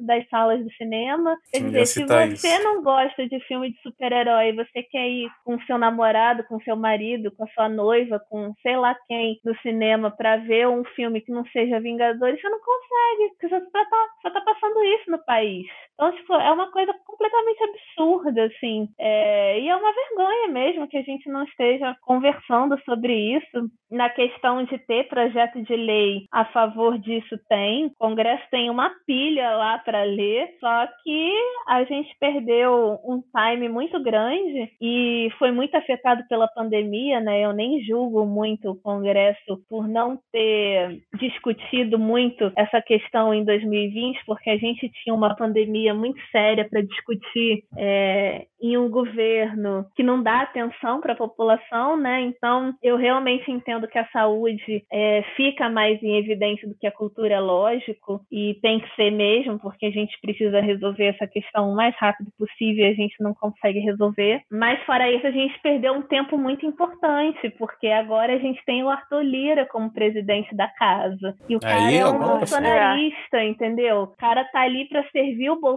[0.00, 1.36] das salas do cinema.
[1.52, 2.64] Quer dizer, se você isso.
[2.64, 7.30] não gosta de filme de super-herói, você quer ir com seu namorado, com seu marido,
[7.30, 11.32] com a sua noiva, com sei lá quem no cinema para ver um filme que
[11.32, 15.18] não seja Vingadores, você não consegue, porque você só tá, só tá passando isso no
[15.24, 15.66] país.
[15.96, 18.88] Então, tipo, é uma coisa completamente absurda, assim.
[18.98, 23.70] É, e é uma vergonha mesmo que a gente não esteja conversando sobre isso.
[23.90, 27.86] Na questão de ter projeto de lei a favor disso, tem.
[27.86, 31.32] O Congresso tem uma pilha lá para ler, só que
[31.66, 37.40] a gente perdeu um time muito grande e foi muito afetado pela pandemia, né?
[37.42, 44.24] Eu nem julgo muito o Congresso por não ter discutido muito essa questão em 2020,
[44.26, 50.02] porque a gente tinha uma pandemia muito séria para discutir é, em um governo que
[50.02, 52.22] não dá atenção para a população, né?
[52.22, 56.92] Então, eu realmente entendo que a saúde é, fica mais em evidência do que a
[56.92, 61.70] cultura, é lógico, e tem que ser mesmo, porque a gente precisa resolver essa questão
[61.70, 64.42] o mais rápido possível e a gente não consegue resolver.
[64.50, 68.82] Mas, fora isso, a gente perdeu um tempo muito importante, porque agora a gente tem
[68.82, 71.34] o Arthur Lira como presidente da casa.
[71.48, 74.02] E o cara Aí, é um bolsonarista, entendeu?
[74.02, 75.75] O cara tá ali para servir o Bolsonaro.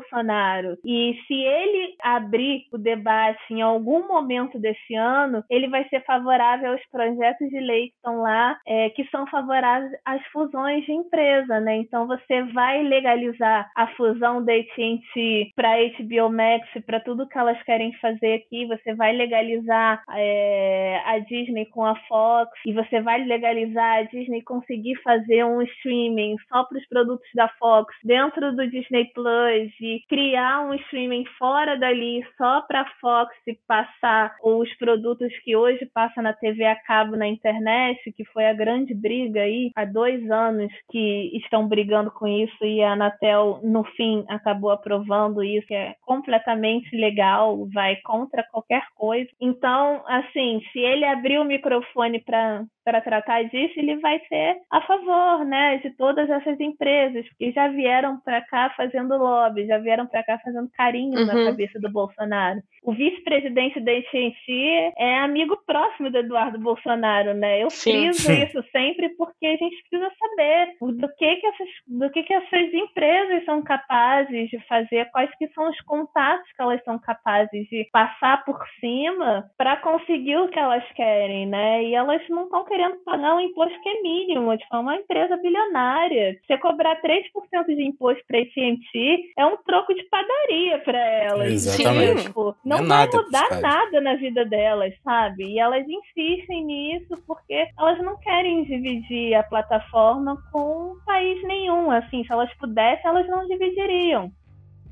[0.86, 6.72] E se ele abrir o debate em algum momento desse ano, ele vai ser favorável
[6.72, 11.60] aos projetos de lei que estão lá, é, que são favoráveis às fusões de empresa,
[11.60, 11.78] né?
[11.78, 17.62] Então você vai legalizar a fusão da AT&T para HBO Max, para tudo que elas
[17.64, 18.66] querem fazer aqui.
[18.68, 24.42] Você vai legalizar é, a Disney com a Fox e você vai legalizar a Disney
[24.42, 30.02] conseguir fazer um streaming só para os produtos da Fox dentro do Disney Plus e
[30.08, 33.36] criar um streaming fora dali só para Fox
[33.68, 38.54] passar os produtos que hoje passa na TV a cabo na internet, que foi a
[38.54, 43.84] grande briga aí há dois anos que estão brigando com isso e a Anatel no
[43.96, 49.30] fim acabou aprovando isso, que é completamente legal, vai contra qualquer coisa.
[49.42, 54.82] Então, assim, se ele abrir o microfone para para tratar disso, ele vai ser a
[54.82, 60.08] favor, né, de todas essas empresas, que já vieram para cá fazendo lobby, já vieram
[60.08, 61.26] para cá fazendo carinho uhum.
[61.26, 62.60] na cabeça do Bolsonaro.
[62.84, 67.62] O vice-presidente da AT&T é amigo próximo do Eduardo Bolsonaro, né?
[67.62, 68.12] Eu Sim.
[68.12, 72.34] friso isso sempre porque a gente precisa saber do que que essas, do que que
[72.34, 77.68] essas empresas são capazes de fazer, quais que são os contatos que elas são capazes
[77.68, 81.84] de passar por cima para conseguir o que elas querem, né?
[81.84, 85.38] E elas não estão querendo pagar um imposto que é mínimo, tipo, é uma empresa
[85.38, 86.40] bilionária.
[86.46, 91.52] Você cobrar 3% de imposto para AT&T é um troco de padaria para elas.
[91.52, 92.24] Exatamente.
[92.24, 95.46] Tipo, não é vai mudar nada na vida delas, sabe?
[95.46, 101.92] E elas insistem nisso porque elas não querem dividir a plataforma com país nenhum.
[101.92, 104.32] Assim, se elas pudessem, elas não dividiriam.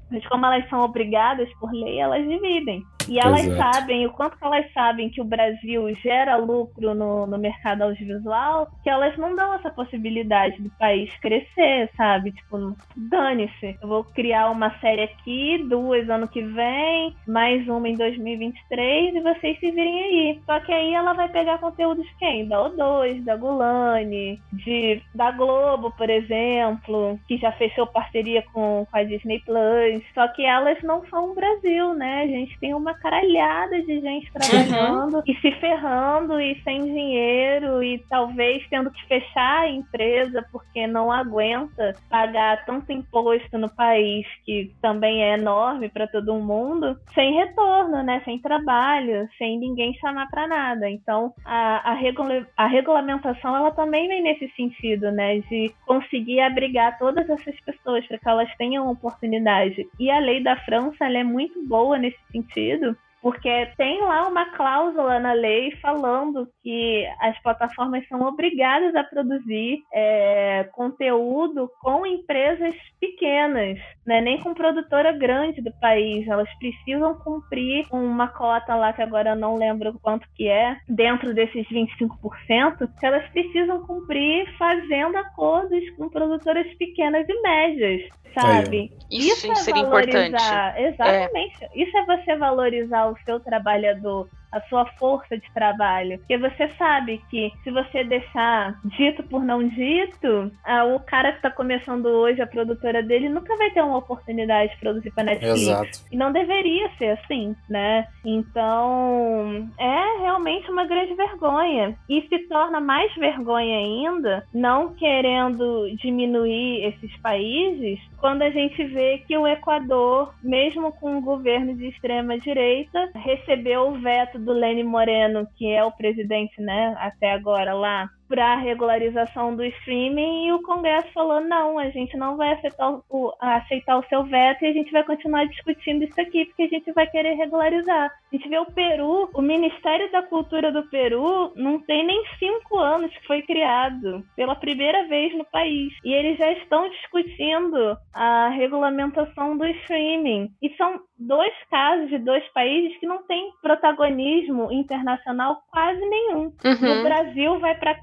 [0.09, 2.83] Mas como elas são obrigadas por lei, elas dividem.
[3.07, 3.73] E elas Exato.
[3.75, 8.67] sabem, o quanto que elas sabem que o Brasil gera lucro no, no mercado audiovisual,
[8.83, 12.31] que elas não dão essa possibilidade do país crescer, sabe?
[12.31, 13.77] Tipo, dane-se.
[13.81, 19.21] Eu vou criar uma série aqui, duas ano que vem, mais uma em 2023 e
[19.21, 20.41] vocês se virem aí.
[20.45, 22.47] Só que aí ela vai pegar conteúdo de quem?
[22.47, 28.97] Da O2, da Gulani, de, da Globo, por exemplo, que já fechou parceria com, com
[28.97, 30.03] a Disney Plus.
[30.13, 32.23] Só que elas não são o Brasil, né?
[32.23, 35.23] A gente tem uma caralhada de gente trabalhando uhum.
[35.25, 41.11] e se ferrando e sem dinheiro e talvez tendo que fechar a empresa porque não
[41.11, 48.03] aguenta pagar tanto imposto no país que também é enorme para todo mundo, sem retorno,
[48.03, 48.21] né?
[48.25, 50.89] Sem trabalho, sem ninguém chamar para nada.
[50.89, 55.39] Então, a, a, regula a regulamentação ela também vem nesse sentido, né?
[55.39, 59.87] De conseguir abrigar todas essas pessoas para que elas tenham oportunidade.
[59.99, 62.86] E a lei da França ela é muito boa nesse sentido,
[63.27, 69.79] porque tem lá uma cláusula na lei falando que as plataformas são obrigadas a produzir
[69.93, 74.21] é, conteúdo com empresas pequenas, né?
[74.21, 76.25] nem com produtora grande do país.
[76.25, 81.33] Elas precisam cumprir uma cota lá, que agora eu não lembro quanto que é, dentro
[81.33, 88.09] desses 25%, que elas precisam cumprir fazendo acordos com produtoras pequenas e médias
[88.39, 88.91] sabe?
[89.11, 90.43] Isso, Isso é seria importante.
[90.77, 91.63] Exatamente.
[91.63, 91.69] É.
[91.75, 96.17] Isso é você valorizar o seu trabalhador, a sua força de trabalho.
[96.19, 101.37] Porque você sabe que se você deixar dito por não dito, ah, o cara que
[101.37, 105.61] está começando hoje, a produtora dele, nunca vai ter uma oportunidade de produzir para Netflix.
[105.61, 105.99] Exato.
[106.11, 108.07] E não deveria ser assim, né?
[108.25, 111.97] Então, é realmente uma grande vergonha.
[112.09, 119.19] E se torna mais vergonha ainda, não querendo diminuir esses países, quando a gente vê
[119.27, 124.83] que o Equador, mesmo com um governo de extrema direita, recebeu o veto do Lênin
[124.83, 130.53] Moreno, que é o presidente, né, até agora lá, para a regularização do streaming e
[130.53, 134.67] o Congresso falou: não, a gente não vai aceitar o, aceitar o seu veto e
[134.67, 138.11] a gente vai continuar discutindo isso aqui, porque a gente vai querer regularizar.
[138.31, 142.77] A gente vê o Peru, o Ministério da Cultura do Peru não tem nem cinco
[142.77, 145.93] anos que foi criado pela primeira vez no país.
[146.03, 150.49] E eles já estão discutindo a regulamentação do streaming.
[150.61, 156.53] E são dois casos de dois países que não têm protagonismo internacional quase nenhum.
[156.63, 156.99] Uhum.
[156.99, 157.95] O Brasil vai para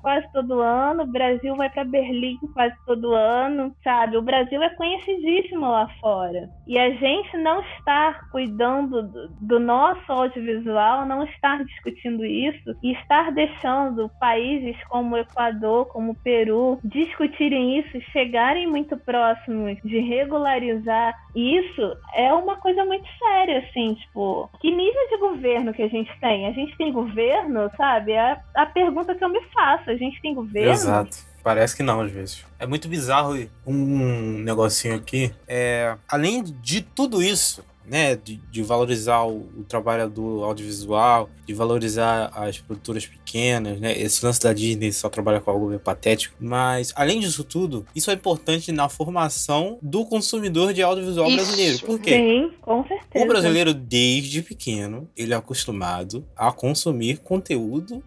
[0.00, 4.16] Quase todo ano, o Brasil vai para Berlim quase todo ano, sabe?
[4.16, 6.48] O Brasil é conhecidíssimo lá fora.
[6.66, 12.92] E a gente não estar cuidando do, do nosso audiovisual, não estar discutindo isso e
[12.92, 19.98] estar deixando países como o Equador, como o Peru discutirem isso, chegarem muito próximos de
[19.98, 25.88] regularizar isso, é uma coisa muito séria, assim, tipo, que nível de governo que a
[25.88, 26.46] gente tem?
[26.46, 28.12] A gente tem governo, sabe?
[28.12, 29.61] É a pergunta que eu me faço.
[29.62, 30.72] A gente tem governo?
[30.72, 31.16] Exato.
[31.42, 32.44] Parece que não, às vezes.
[32.58, 33.36] É muito bizarro
[33.66, 35.32] um negocinho aqui.
[35.46, 41.52] É, além de tudo isso, né, de, de valorizar o, o, trabalho do audiovisual, de
[41.52, 46.36] valorizar as produtoras pequenas, né, esse lance da Disney só trabalha com algo meio patético,
[46.38, 51.36] mas além disso tudo, isso é importante na formação do consumidor de audiovisual isso.
[51.36, 51.78] brasileiro.
[51.80, 52.16] Por quê?
[52.16, 53.24] Sim, com certeza.
[53.24, 58.02] O brasileiro, desde pequeno, ele é acostumado a consumir conteúdo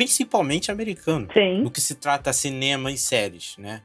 [0.00, 1.60] principalmente americano, Sim.
[1.60, 3.82] no que se trata cinema e séries, né?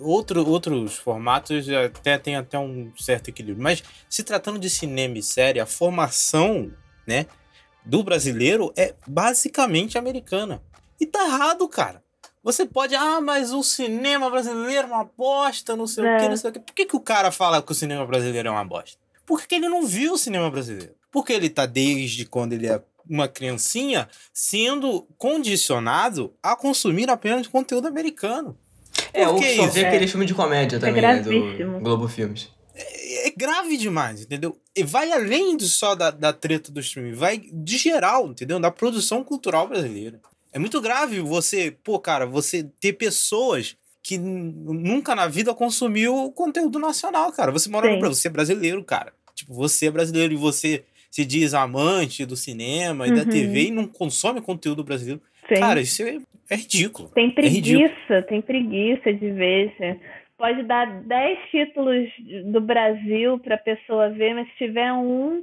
[0.00, 3.60] outro, outros formatos até tem até um certo equilíbrio.
[3.60, 6.70] Mas se tratando de cinema e série, a formação,
[7.04, 7.26] né,
[7.84, 10.62] do brasileiro é basicamente americana.
[11.00, 12.00] E tá errado, cara.
[12.44, 16.16] Você pode, ah, mas o cinema brasileiro é uma bosta, não sei é.
[16.16, 16.60] o que, não sei o que.
[16.60, 18.96] Por que, que o cara fala que o cinema brasileiro é uma bosta?
[19.26, 20.94] Porque ele não viu o cinema brasileiro.
[21.10, 27.86] Porque ele tá desde quando ele é uma criancinha sendo condicionado a consumir apenas conteúdo
[27.86, 28.56] americano.
[29.12, 29.74] É, ou que só isso?
[29.74, 31.78] ver aquele filme de comédia também, né, gravíssimo.
[31.78, 32.48] do Globo Filmes.
[32.74, 34.58] é grave demais, entendeu?
[34.74, 38.58] E vai além de só da, da treta do streaming, vai de geral, entendeu?
[38.60, 40.20] Da produção cultural brasileira.
[40.52, 46.78] É muito grave você, pô, cara, você ter pessoas que nunca na vida consumiu conteúdo
[46.78, 47.50] nacional, cara.
[47.50, 48.00] Você mora no Sim.
[48.00, 49.12] Brasil, você é brasileiro, cara.
[49.34, 50.84] Tipo, você é brasileiro e você
[51.16, 53.30] se diz amante do cinema e da Uhum.
[53.30, 55.22] TV e não consome conteúdo brasileiro.
[55.48, 55.54] Sim.
[55.60, 56.18] Cara, isso é,
[56.50, 57.08] é ridículo.
[57.14, 57.88] Tem É ridículo.
[57.88, 59.72] preguiça, tem preguiça de ver.
[59.78, 59.98] Você
[60.36, 62.06] Pode dar 10 títulos
[62.52, 65.40] do Brasil para a pessoa ver, mas se tiver um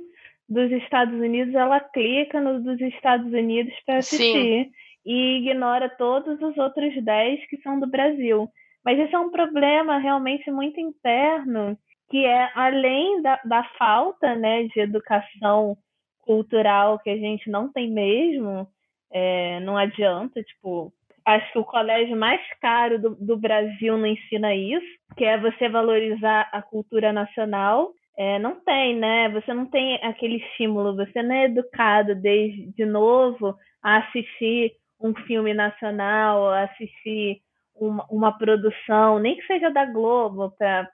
[0.47, 4.69] dos Estados Unidos, ela clica no dos Estados Unidos para assistir
[5.03, 8.47] e ignora todos os outros 10 que são do Brasil.
[8.85, 11.75] Mas esse é um problema realmente muito interno,
[12.13, 15.75] que é além da, da falta né, de educação
[16.21, 18.67] cultural que a gente não tem mesmo,
[19.11, 20.93] é, não adianta, tipo,
[21.25, 24.85] acho que o colégio mais caro do, do Brasil não ensina isso,
[25.17, 27.91] que é você valorizar a cultura nacional.
[28.15, 29.27] É, não tem, né?
[29.29, 35.15] Você não tem aquele estímulo, você não é educado desde de novo a assistir um
[35.25, 37.41] filme nacional, a assistir
[37.73, 40.87] uma, uma produção, nem que seja da Globo para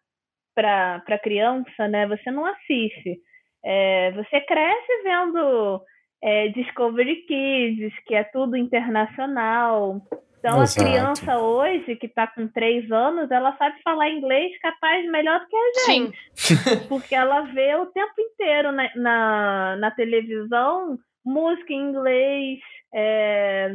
[1.22, 2.08] criança, né?
[2.08, 3.20] Você não assiste.
[3.64, 5.82] É, você cresce vendo
[6.22, 10.02] é, Discovery Kids, que é tudo internacional.
[10.40, 10.82] Então, Exato.
[10.82, 15.48] a criança hoje, que está com três anos, ela sabe falar inglês capaz melhor do
[15.48, 16.14] que a Sim.
[16.38, 16.88] gente.
[16.88, 22.60] Porque ela vê o tempo inteiro na, na, na televisão música em inglês,
[22.94, 23.70] é,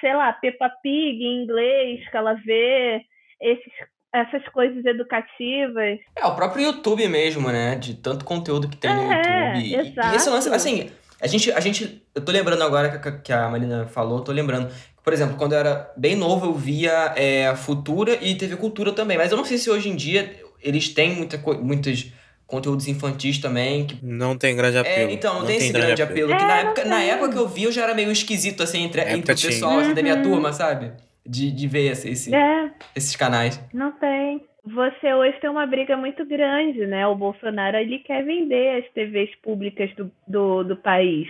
[0.00, 3.02] sei lá, Peppa Pig em inglês, que ela vê
[3.40, 3.72] esses,
[4.14, 5.98] essas coisas educativas.
[6.16, 7.74] É, o próprio YouTube mesmo, né?
[7.76, 9.58] De tanto conteúdo que tem no É, YouTube.
[9.58, 10.16] E- E, exato.
[10.16, 12.02] esse lance, assim, a gente, a gente.
[12.14, 14.70] Eu tô lembrando agora que, a- que a Marina falou, eu tô lembrando.
[15.02, 19.18] Por exemplo, quando eu era bem novo, eu via é, Futura e TV Cultura também.
[19.18, 20.32] Mas eu não sei se hoje em dia
[20.62, 22.10] eles têm muita, muitos
[22.46, 23.86] conteúdos infantis também.
[23.86, 25.10] Que, Não tem grande apelo.
[25.10, 26.28] é, então, não, tem, esse grande apelo.
[26.36, 27.10] que É, na, não época, na tem.
[27.10, 29.78] época que eu vi, eu já era meio esquisito, assim, entre, É, entre o pessoal
[29.80, 30.22] assim, da minha Uhum.
[30.22, 30.92] turma, sabe?
[31.26, 33.58] De, de ver esse, esse- É, esses canais.
[33.72, 34.44] não tem.
[34.66, 37.06] Você hoje tem uma briga muito grande, né?
[37.06, 41.28] O Bolsonaro ele quer vender as TVs públicas do, do, do país.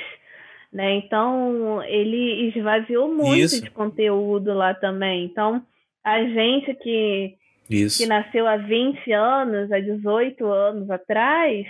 [0.72, 0.94] Né?
[0.96, 3.62] Então, ele esvaziou muito Isso.
[3.62, 5.24] de conteúdo lá também.
[5.24, 5.62] Então,
[6.04, 7.34] a gente que,
[7.70, 7.98] Isso.
[8.02, 11.64] que nasceu há 20 anos, há 18 anos atrás,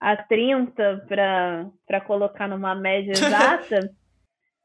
[0.00, 3.90] há 30 para colocar numa média exata,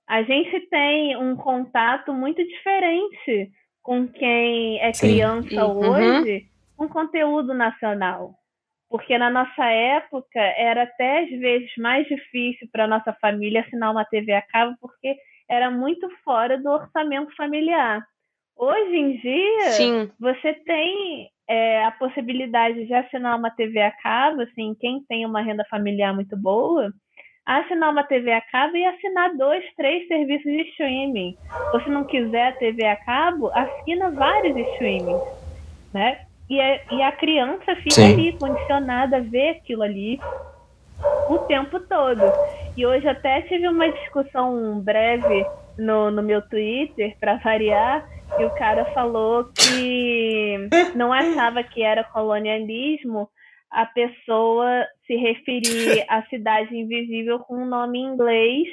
[0.09, 3.51] a gente tem um contato muito diferente
[3.83, 5.07] com quem é Sim.
[5.07, 5.91] criança uhum.
[5.91, 8.33] hoje com conteúdo nacional.
[8.89, 14.03] Porque na nossa época era até às vezes mais difícil para nossa família assinar uma
[14.03, 15.15] TV a cabo porque
[15.47, 18.03] era muito fora do orçamento familiar.
[18.57, 20.11] Hoje em dia, Sim.
[20.19, 25.41] você tem é, a possibilidade de assinar uma TV a cabo, assim, quem tem uma
[25.41, 26.91] renda familiar muito boa,
[27.57, 31.35] assinar uma TV a cabo e assinar dois, três serviços de streaming.
[31.73, 35.21] Ou se não quiser a TV a cabo, assina vários streamings,
[35.93, 36.21] né?
[36.49, 38.13] E a, e a criança fica Sim.
[38.13, 40.19] ali, condicionada a ver aquilo ali
[41.29, 42.21] o tempo todo.
[42.77, 45.45] E hoje até tive uma discussão breve
[45.77, 48.07] no, no meu Twitter, para variar,
[48.37, 53.29] e o cara falou que não achava que era colonialismo
[53.71, 58.67] a pessoa se referir à cidade invisível com um nome em inglês,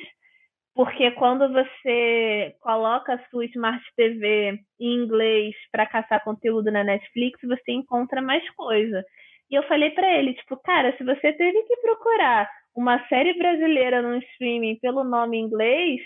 [0.74, 7.40] porque quando você coloca a sua Smart TV em inglês para caçar conteúdo na Netflix,
[7.42, 9.02] você encontra mais coisa.
[9.50, 14.02] E eu falei para ele, tipo, cara, se você teve que procurar uma série brasileira
[14.02, 16.00] no streaming pelo nome inglês,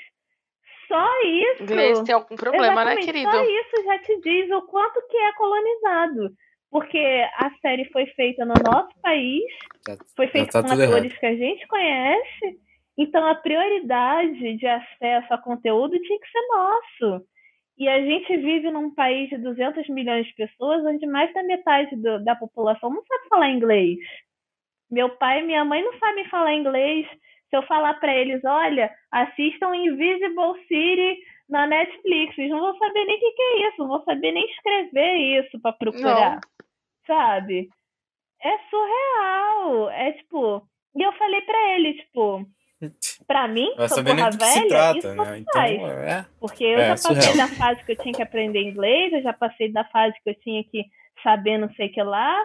[0.86, 1.62] só isso.
[1.62, 3.30] Inglês tem algum problema, né, querido?
[3.30, 6.30] Só isso já te diz o quanto que é colonizado.
[6.70, 6.98] Porque
[7.36, 9.42] a série foi feita no nosso país,
[9.86, 11.18] Já- foi já feita tá com atores errado.
[11.20, 12.60] que a gente conhece,
[12.96, 17.24] então a prioridade de acesso a conteúdo tinha que ser nosso.
[17.76, 21.96] E a gente vive num país de 200 milhões de pessoas, onde mais da metade
[21.96, 23.98] do- da população não sabe falar inglês.
[24.90, 27.06] Meu pai e minha mãe não sabem falar inglês.
[27.48, 31.18] Se eu falar para eles, olha, assistam Invisible City
[31.48, 34.30] na Netflix, eles não vão saber nem o que, que é isso, não vão saber
[34.32, 36.38] nem escrever isso para procurar,
[37.10, 37.68] sabe?
[38.42, 39.90] É surreal.
[39.90, 40.62] É tipo.
[40.96, 42.44] E eu falei para ele, tipo,
[43.26, 45.14] pra mim, Vai sou porra velha, trata, isso né?
[45.14, 45.80] não Então, faz.
[45.82, 46.26] é.
[46.40, 47.36] Porque eu É, já passei surreal.
[47.48, 50.34] da fase que eu tinha que aprender inglês, eu já passei da fase que eu
[50.40, 50.84] tinha que
[51.22, 52.36] saber não sei o que lá.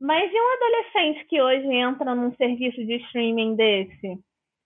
[0.00, 4.18] Mas e um adolescente que hoje entra num serviço de streaming desse?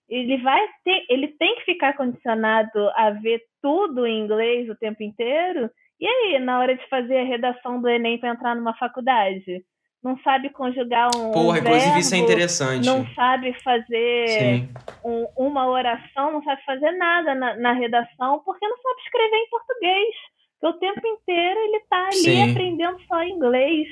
[0.07, 5.01] ele vai ter, ele tem que ficar condicionado a ver tudo em inglês o tempo
[5.01, 5.67] inteiro.
[5.99, 9.63] E aí, na hora de fazer a redação do Enem para entrar numa faculdade?
[10.03, 11.31] Não sabe conjugar um.
[11.31, 12.85] Porra, um inclusive verbo, isso é interessante.
[12.85, 14.67] Não sabe fazer
[15.03, 19.49] um- uma oração, não sabe fazer nada na, na redação, porque não sabe escrever em
[19.49, 20.15] português.
[20.61, 22.51] O tempo inteiro ele está ali Sim.
[22.51, 23.87] aprendendo só inglês.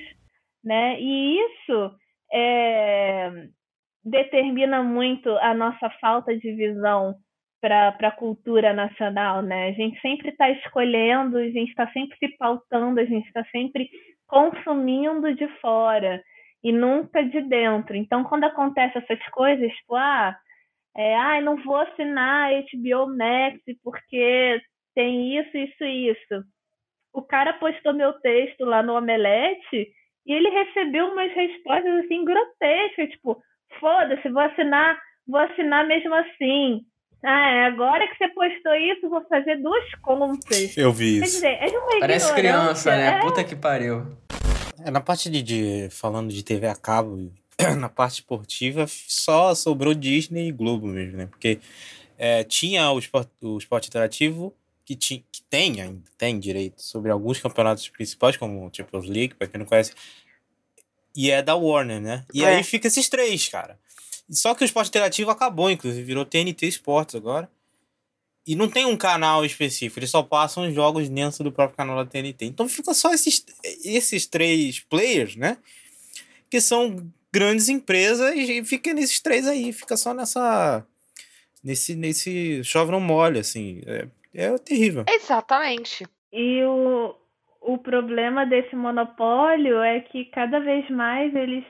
[0.63, 0.99] Né?
[0.99, 1.91] E isso
[2.31, 3.47] é,
[4.03, 7.15] determina muito a nossa falta de visão
[7.63, 9.69] para a cultura nacional, né?
[9.69, 13.89] A gente sempre está escolhendo, a gente está sempre se pautando, a gente está sempre
[14.27, 16.21] consumindo de fora
[16.61, 17.95] e nunca de dentro.
[17.95, 20.35] Então, quando acontece essas coisas, tipo, ah,
[20.93, 24.61] é, ah, não vou assinar HBO Max porque
[24.93, 26.43] tem isso, isso e isso.
[27.13, 29.87] O cara postou meu texto lá no Omelete
[30.25, 33.41] e ele recebeu umas respostas assim grotescas, tipo,
[33.79, 36.81] foda-se, vou assinar, vou assinar mesmo assim.
[37.25, 40.75] Ah, é, agora que você postou isso, vou fazer duas contas.
[40.77, 41.35] Eu vi Quer isso.
[41.35, 43.17] dizer, é de uma Parece criança, né?
[43.17, 43.21] é.
[43.21, 44.05] Puta que pariu.
[44.85, 47.31] É, na parte de, de- falando de TV a cabo,
[47.79, 51.27] na parte esportiva, só sobrou Disney e Globo mesmo, né?
[51.27, 51.59] Porque
[52.17, 57.09] é, tinha o esporte, o esporte interativo que, ti, que tem ainda, tem direito sobre
[57.09, 59.93] alguns campeonatos principais, como o Champions League, pra quem não conhece,
[61.15, 62.25] e é da Warner, né?
[62.33, 62.55] E É.
[62.57, 63.79] aí fica esses três, cara.
[64.29, 67.49] Só que o esporte interativo acabou, inclusive, virou TNT Sports agora.
[68.45, 71.95] E não tem um canal específico, eles só passam os jogos dentro do próprio canal
[71.95, 72.45] da TNT.
[72.45, 73.45] Então fica só esses,
[73.85, 75.57] esses três players, né?
[76.49, 80.85] Que são grandes empresas e fica nesses três aí, fica só nessa.
[81.63, 83.81] Nesse, nesse chove não molha, assim.
[83.85, 85.05] É, é terrível.
[85.07, 86.05] Exatamente.
[86.33, 87.15] E o,
[87.61, 91.63] o problema desse monopólio é que cada vez mais eles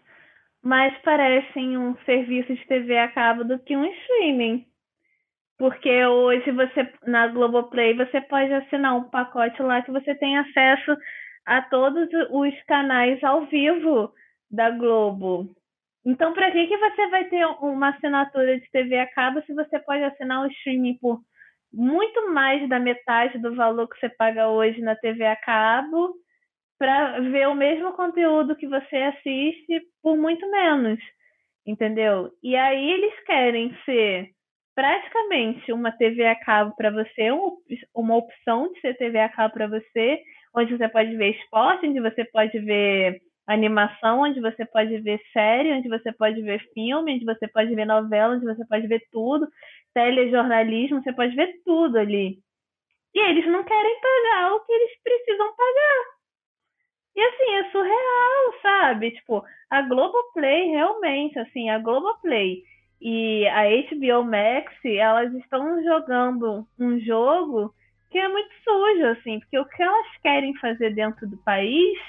[0.63, 4.65] mais parecem um serviço de TV a cabo do que um streaming.
[5.57, 10.97] Porque hoje você na Globoplay você pode assinar um pacote lá que você tem acesso
[11.45, 14.11] a todos os canais ao vivo
[14.49, 15.53] da Globo.
[16.05, 19.79] Então, para que, que você vai ter uma assinatura de TV a cabo se você
[19.79, 21.21] pode assinar o streaming por
[21.71, 26.13] muito mais da metade do valor que você paga hoje na TV a cabo
[26.83, 30.99] para ver o mesmo conteúdo que você assiste por muito menos,
[31.65, 32.29] entendeu?
[32.43, 34.27] E aí eles querem ser
[34.75, 37.57] praticamente uma TV a cabo para você, um-
[37.95, 40.21] uma opção de ser TV a cabo para você,
[40.53, 45.71] onde você pode ver esporte, onde você pode ver animação, onde você pode ver série,
[45.71, 49.47] onde você pode ver filme, onde você pode ver novela, onde você pode ver tudo,
[49.93, 52.39] telejornalismo, você pode ver tudo ali.
[53.15, 56.12] E eles não querem pagar o que eles precisam pagar.
[57.15, 59.11] E assim, é surreal, sabe?
[59.11, 62.63] Tipo, a Globoplay realmente, assim, a Globoplay
[63.01, 67.73] e a HBO Max, elas estão jogando um jogo
[68.09, 71.99] que é muito sujo, assim, porque o que elas querem fazer dentro do país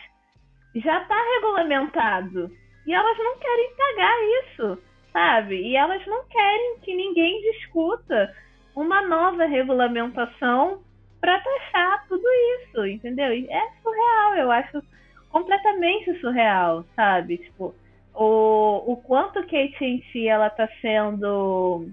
[0.76, 2.50] já está regulamentado.
[2.86, 4.82] E elas não querem pagar isso,
[5.12, 5.56] sabe?
[5.56, 8.34] E elas não querem que ninguém discuta
[8.76, 10.82] uma nova regulamentação
[11.24, 12.22] para taxar tudo
[12.60, 13.32] isso, entendeu?
[13.32, 14.82] E é surreal, eu acho
[15.30, 17.38] completamente surreal, sabe?
[17.38, 17.74] Tipo,
[18.14, 21.88] o, o quanto AT&T ela tá sendo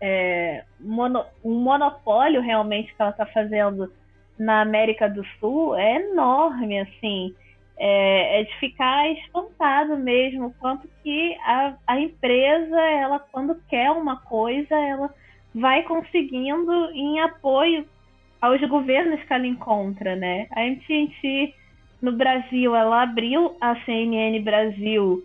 [0.00, 3.92] é, mono- um monopólio realmente que ela tá fazendo
[4.36, 7.32] na América do Sul é enorme, assim.
[7.78, 14.16] É, é de ficar espantado mesmo quanto que a, a empresa, ela quando quer uma
[14.22, 15.14] coisa, ela
[15.54, 17.86] vai conseguindo em apoio
[18.46, 20.46] aos governos que ela encontra, né?
[20.52, 21.54] A AT&T
[22.00, 25.24] no Brasil, ela abriu a CNN Brasil,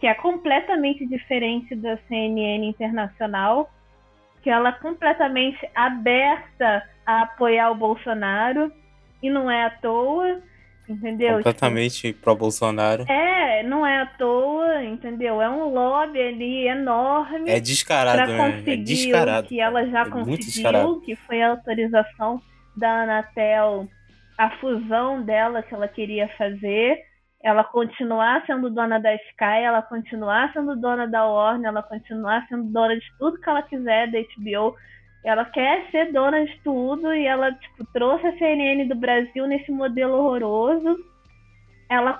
[0.00, 3.70] que é completamente diferente da CNN Internacional,
[4.42, 8.72] que ela é completamente aberta a apoiar o Bolsonaro,
[9.22, 10.40] e não é à toa,
[10.88, 11.36] entendeu?
[11.36, 13.04] Completamente pró-Bolsonaro.
[13.08, 15.40] É, não é à toa, entendeu?
[15.40, 18.52] É um lobby ali enorme É descarado, para né?
[18.52, 19.46] conseguir É descarado.
[19.46, 22.40] o que ela já É conseguiu, que foi a autorização
[22.76, 23.86] da Anatel,
[24.38, 26.98] a fusão dela que ela queria fazer,
[27.42, 32.64] ela continuar sendo dona da Sky, ela continuar sendo dona da Warner, ela continuar sendo
[32.72, 34.74] dona de tudo que ela quiser da HBO.
[35.24, 39.70] Ela quer ser dona de tudo e ela tipo, trouxe a CNN do Brasil nesse
[39.70, 40.96] modelo horroroso.
[41.88, 42.18] Ela,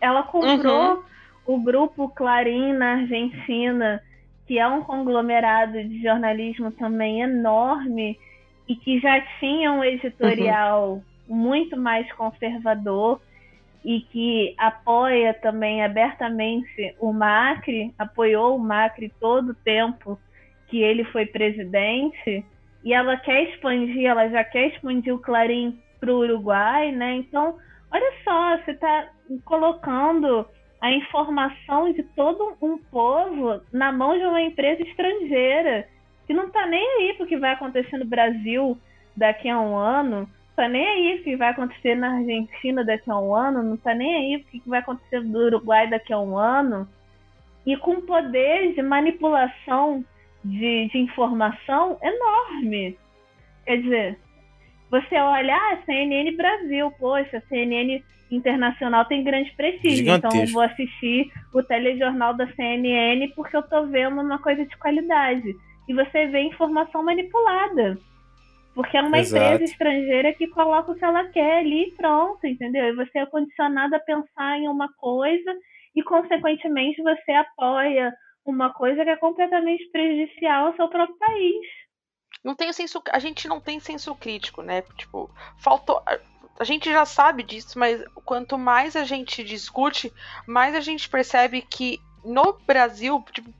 [0.00, 1.04] ela comprou
[1.46, 4.02] o grupo Clarim na Argentina,
[4.46, 8.18] que é um conglomerado de jornalismo também enorme
[8.68, 13.20] e que já tinha um editorial muito mais conservador
[13.84, 20.18] e que apoia também abertamente o Macri, apoiou o Macri todo o tempo
[20.70, 22.44] que ele foi presidente
[22.84, 27.16] e ela quer expandir, ela já quer expandir o Clarim para o Uruguai, né?
[27.16, 27.56] Então,
[27.90, 29.08] olha só, você está
[29.44, 30.46] colocando
[30.80, 35.86] a informação de todo um povo na mão de uma empresa estrangeira
[36.26, 38.78] que não está nem aí para o que vai acontecer no Brasil
[39.14, 43.18] daqui a um ano, tá nem aí o que vai acontecer na Argentina daqui a
[43.18, 46.38] um ano, não tá nem aí o que vai acontecer no Uruguai daqui a um
[46.38, 46.88] ano,
[47.66, 50.04] e com poder de manipulação
[50.44, 52.98] de, de informação enorme.
[53.64, 54.18] Quer dizer,
[54.90, 60.62] você olha, ah, CNN Brasil, poxa, a CNN Internacional tem grande prestígio, então eu vou
[60.62, 65.52] assistir o telejornal da CNN porque eu tô vendo uma coisa de qualidade.
[65.88, 67.98] E você vê informação manipulada.
[68.72, 69.44] Porque é uma Exato.
[69.44, 72.84] empresa estrangeira que coloca o que ela quer ali e pronto, entendeu?
[72.84, 75.52] E você é condicionado a pensar em uma coisa
[75.96, 78.14] e, consequentemente, você apoia
[78.50, 81.66] uma coisa que é completamente prejudicial ao seu próprio país.
[82.42, 84.82] Não tem senso, a gente não tem senso crítico, né?
[84.96, 86.02] Tipo, faltou.
[86.58, 90.12] A gente já sabe disso, mas quanto mais a gente discute,
[90.46, 93.52] mais a gente percebe que no Brasil, tipo,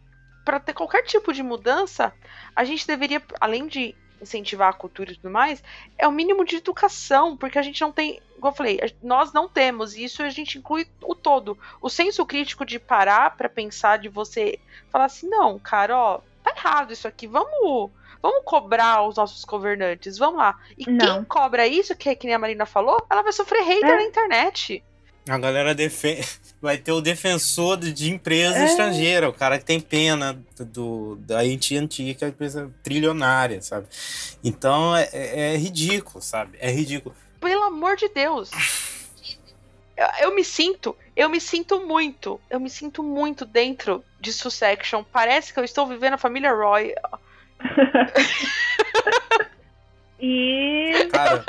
[0.45, 2.13] para ter qualquer tipo de mudança,
[2.55, 5.63] a gente deveria, além de incentivar a cultura e tudo mais,
[5.99, 9.49] é o mínimo de educação, porque a gente não tem, como eu falei, nós não
[9.49, 11.59] temos, e isso a gente inclui o todo.
[11.81, 14.59] O senso crítico de parar para pensar, de você
[14.91, 17.91] falar assim, não, cara, ó, tá errado isso aqui, vamos.
[18.23, 20.59] Vamos cobrar os nossos governantes, vamos lá.
[20.77, 21.17] E não.
[21.17, 23.97] quem cobra isso, que é que nem a Marina falou, ela vai sofrer hater é.
[23.97, 24.85] na internet.
[25.29, 26.27] A galera defende.
[26.61, 28.67] Vai ter o defensor de empresa é.
[28.67, 33.87] estrangeira, o cara que tem pena do, da AT&T, que é a empresa trilionária, sabe?
[34.45, 36.59] Então é, é, é ridículo, sabe?
[36.61, 37.15] É ridículo.
[37.41, 38.51] Pelo amor de Deus.
[39.97, 45.03] Eu, eu, me sinto, eu me sinto muito, eu me sinto muito dentro de Sussection.
[45.03, 46.95] Parece que eu estou vivendo a família Roy.
[50.21, 51.09] E.
[51.11, 51.45] Cara,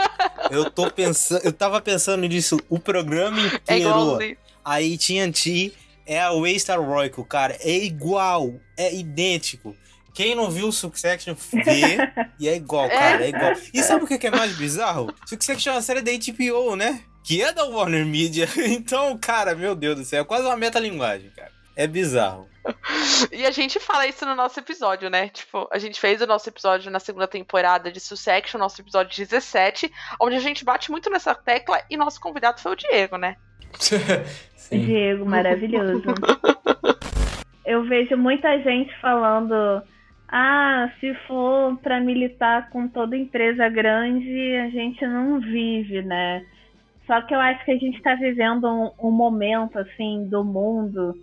[0.50, 1.42] eu tô pensando.
[1.44, 4.22] Eu tava pensando nisso o programa é inteiro.
[4.22, 5.74] É a AT&T
[6.06, 7.58] é a Waystar Royco, cara.
[7.62, 8.54] É igual.
[8.78, 9.76] É idêntico.
[10.14, 11.98] Quem não viu o Succession vê
[12.40, 13.24] e é igual, cara.
[13.24, 13.54] É igual.
[13.74, 15.14] E sabe o que é mais bizarro?
[15.26, 17.02] Succession é uma série da HBO, né?
[17.24, 18.48] Que é da Warner Media.
[18.58, 21.52] Então, cara, meu Deus do céu, é quase uma metalinguagem, cara.
[21.76, 22.51] É bizarro.
[23.32, 25.30] e a gente fala isso no nosso episódio, né?
[25.30, 29.92] Tipo, a gente fez o nosso episódio na segunda temporada de Sussection, nosso episódio 17,
[30.20, 33.36] onde a gente bate muito nessa tecla e nosso convidado foi o Diego, né?
[34.72, 36.04] Diego, maravilhoso.
[37.66, 39.82] Eu vejo muita gente falando:
[40.28, 46.46] ah, se for para militar com toda empresa grande, a gente não vive, né?
[47.06, 51.16] Só que eu acho que a gente está vivendo um, um momento assim do mundo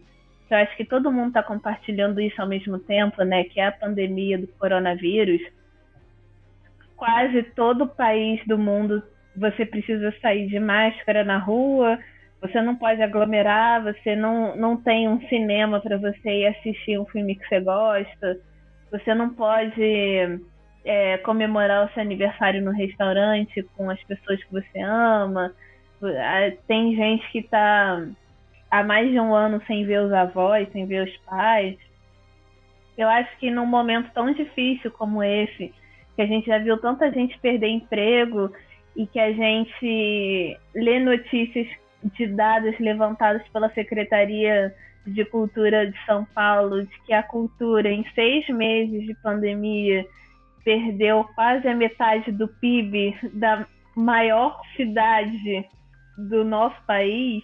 [0.51, 3.45] eu acho que todo mundo está compartilhando isso ao mesmo tempo, né?
[3.45, 5.41] Que é a pandemia do coronavírus.
[6.97, 9.03] Quase todo país do mundo
[9.37, 11.99] você precisa sair de máscara na rua,
[12.41, 17.07] você não pode aglomerar, você não, não tem um cinema para você ir assistir um
[17.07, 18.41] filme que você gosta,
[18.91, 20.41] você não pode
[20.85, 25.53] é, comemorar o seu aniversário no restaurante com as pessoas que você ama.
[26.67, 28.07] Tem gente que está
[28.71, 31.77] há mais de um ano sem ver os avós, sem ver os pais.
[32.97, 35.73] Eu acho que num momento tão difícil como esse,
[36.17, 38.53] que a gente já viu tanta gente perder emprego
[38.97, 41.69] e que a gente lê notícias
[42.03, 44.75] de dados levantados pela Secretaria
[45.07, 50.05] de Cultura de São Paulo, de que a cultura, em seis meses de pandemia,
[50.65, 53.67] perdeu quase a metade do PIB da
[53.97, 55.65] maior cidade
[56.17, 57.43] do nosso país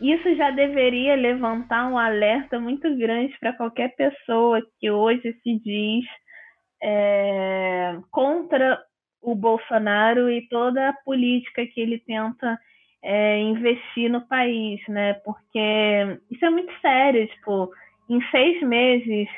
[0.00, 6.04] isso já deveria levantar um alerta muito grande para qualquer pessoa que hoje se diz
[6.82, 8.80] é, contra
[9.22, 12.58] o Bolsonaro e toda a política que ele tenta
[13.02, 15.14] é, investir no país, né?
[15.24, 17.70] Porque isso é muito sério, tipo,
[18.08, 19.28] em seis meses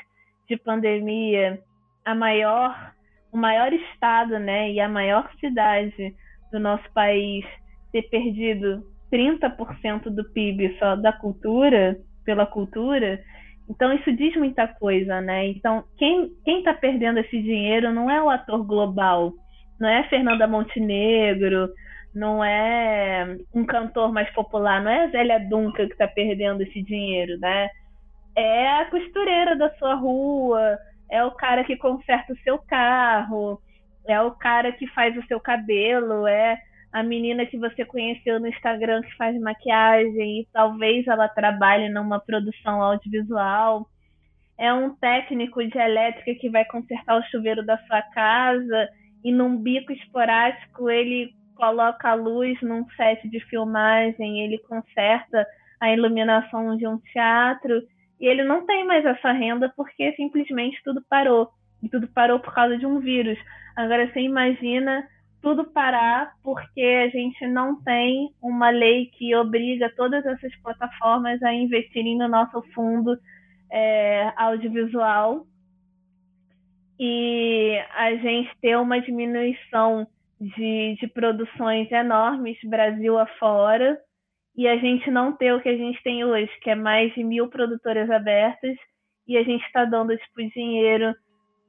[0.49, 1.61] de pandemia,
[2.05, 2.95] a maior,
[3.33, 6.15] o maior estado, né, e a maior cidade
[6.53, 7.45] do nosso país
[7.93, 8.85] ter perdido
[9.17, 13.23] 30% do PIB só da cultura, pela cultura,
[13.69, 15.47] então isso diz muita coisa, né?
[15.49, 19.33] Então quem quem está perdendo esse dinheiro não é o ator global,
[19.81, 21.69] não é Fernanda Montenegro,
[22.15, 26.83] não é um cantor mais popular, não é a Zélia Duncan que está perdendo esse
[26.83, 27.69] dinheiro, né?
[28.37, 30.79] É a costureira da sua rua,
[31.11, 33.61] é o cara que conserta o seu carro,
[34.07, 36.59] é o cara que faz o seu cabelo, é
[36.97, 42.19] a menina que você conheceu no Instagram que faz maquiagem e talvez ela trabalhe numa
[42.19, 43.87] produção audiovisual.
[44.57, 48.89] é um técnico de elétrica que vai consertar o chuveiro da sua casa
[49.23, 55.47] e num bico esporádico ele coloca a luz num set de filmagem, ele conserta
[55.79, 57.83] a iluminação de um teatro
[58.19, 61.51] e ele não tem mais essa renda porque simplesmente tudo parou.
[61.83, 63.39] E tudo parou por causa de um vírus.
[63.77, 65.07] Agora você imagina
[65.47, 71.55] tudo parar porque a gente não tem uma lei que obriga todas essas plataformas a
[71.55, 73.17] investirem no nosso fundo
[73.71, 75.47] é, audiovisual.
[76.99, 80.09] E a gente ter uma diminuição
[80.41, 83.97] de, de produções enormes Brasil afora
[84.57, 87.23] e a gente não ter o que a gente tem hoje, que é mais de
[87.23, 88.77] mil produtoras abertas
[89.29, 91.15] e a gente está dando tipo dinheiro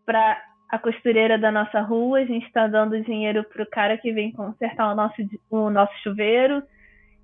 [0.03, 4.11] para a costureira da nossa rua, a gente está dando dinheiro para o cara que
[4.11, 5.15] vem consertar o nosso,
[5.49, 6.61] o nosso chuveiro,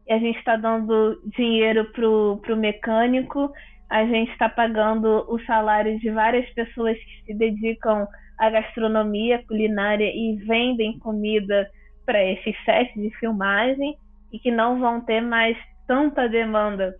[0.09, 3.51] a gente está dando dinheiro para o mecânico,
[3.89, 8.07] a gente está pagando o salário de várias pessoas que se dedicam
[8.39, 11.69] à gastronomia, culinária e vendem comida
[12.05, 13.95] para esses sets de filmagem
[14.31, 15.57] e que não vão ter mais
[15.87, 16.95] tanta demanda,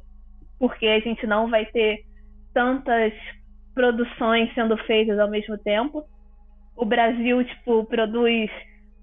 [0.60, 2.04] porque a gente não vai ter
[2.54, 3.14] tantas
[3.74, 6.06] produções sendo feitas ao mesmo tempo.
[6.76, 8.50] O Brasil, tipo, produz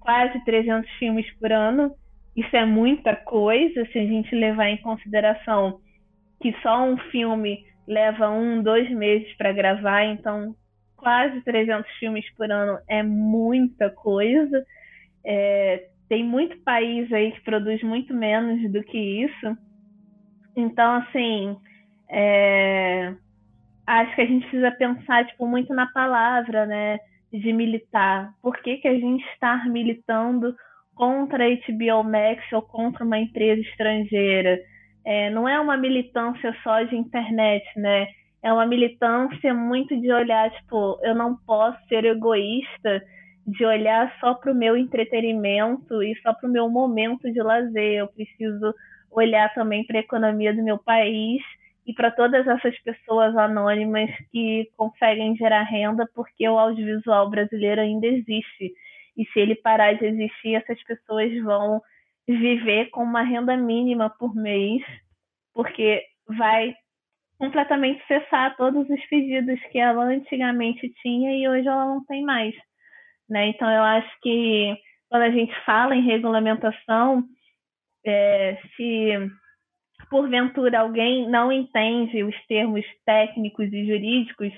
[0.01, 1.95] quase 300 filmes por ano.
[2.37, 5.81] Isso é muita coisa se a gente levar em consideração
[6.41, 10.55] que só um filme leva um, dois meses para gravar, então
[10.97, 14.65] quase 300 filmes por ano é muita coisa.
[15.25, 19.57] É, tem muito país aí que produz muito menos do que isso.
[20.57, 21.57] Então, assim,
[22.09, 23.15] é,
[23.87, 26.99] acho que a gente precisa pensar tipo, muito na palavra, né?
[27.33, 28.33] De militar.
[28.43, 30.55] Por que, que a gente está militando
[30.95, 34.59] contra a HBO Max ou contra uma empresa estrangeira?
[35.05, 38.09] É, não é uma militância só de internet, né?
[38.43, 43.03] É uma militância muito de olhar, tipo, eu não posso ser egoísta
[43.47, 47.99] de olhar só para o meu entretenimento e só para o meu momento de lazer.
[47.99, 48.75] Eu preciso
[49.11, 51.43] olhar também para a economia do meu país
[51.91, 58.07] e para todas essas pessoas anônimas que conseguem gerar renda porque o audiovisual brasileiro ainda
[58.07, 58.73] existe.
[59.17, 61.83] E se ele parar de existir, essas pessoas vão
[62.29, 64.85] viver com uma renda mínima por mês,
[65.53, 66.77] porque vai
[67.37, 72.55] completamente cessar todos os pedidos que ela antigamente tinha e hoje ela não tem mais.
[73.29, 73.49] Né?
[73.49, 74.77] Então, eu acho que
[75.09, 77.25] quando a gente fala em regulamentação,
[78.07, 79.40] é, se
[80.11, 84.53] porventura alguém não entende os termos técnicos e jurídicos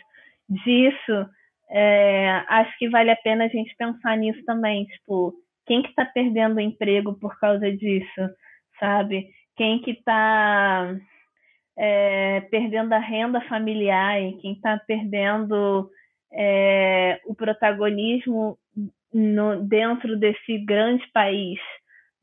[0.48, 1.26] disso,
[1.70, 4.84] é, acho que vale a pena a gente pensar nisso também.
[4.86, 5.34] Tipo,
[5.66, 8.30] quem que está perdendo emprego por causa disso,
[8.80, 9.28] sabe?
[9.56, 10.96] Quem que está
[11.76, 15.88] é, perdendo a renda familiar e quem está perdendo
[16.32, 18.58] é, o protagonismo
[19.12, 21.60] no, dentro desse grande país,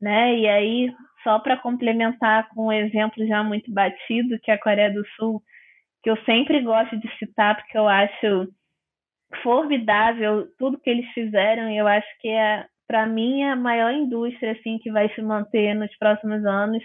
[0.00, 0.36] né?
[0.36, 4.92] E aí só para complementar com um exemplo já muito batido, que é a Coreia
[4.92, 5.42] do Sul,
[6.02, 8.48] que eu sempre gosto de citar, porque eu acho
[9.42, 14.52] formidável tudo que eles fizeram, e eu acho que é, para mim, a maior indústria
[14.52, 16.82] assim, que vai se manter nos próximos anos.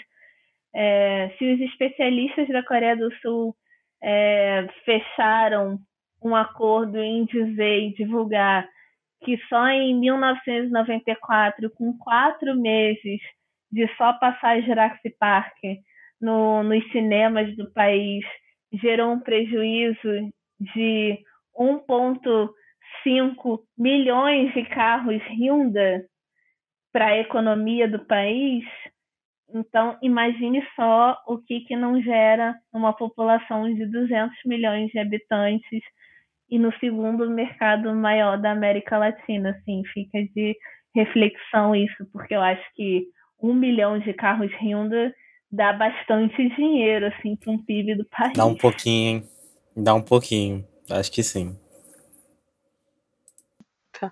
[0.74, 3.56] É, se os especialistas da Coreia do Sul
[4.04, 5.80] é, fecharam
[6.22, 8.68] um acordo em dizer e divulgar
[9.24, 13.20] que só em 1994, com quatro meses
[13.76, 15.58] de só passar Jurassic Park
[16.22, 18.24] no, nos cinemas do país
[18.72, 20.32] gerou um prejuízo
[20.74, 21.20] de
[21.58, 26.04] 1,5 milhões de carros Hyundai
[26.94, 28.64] para a economia do país.
[29.54, 35.84] Então, imagine só o que, que não gera uma população de 200 milhões de habitantes
[36.50, 39.50] e no segundo mercado maior da América Latina.
[39.50, 40.56] Assim, fica de
[40.96, 43.14] reflexão isso, porque eu acho que
[43.50, 45.14] um milhão de carros Hyundai
[45.52, 48.34] dá bastante dinheiro, assim, para um PIB do país.
[48.34, 49.30] Dá um pouquinho, hein?
[49.76, 50.68] Dá um pouquinho.
[50.90, 51.58] Acho que sim.
[54.00, 54.12] Tá.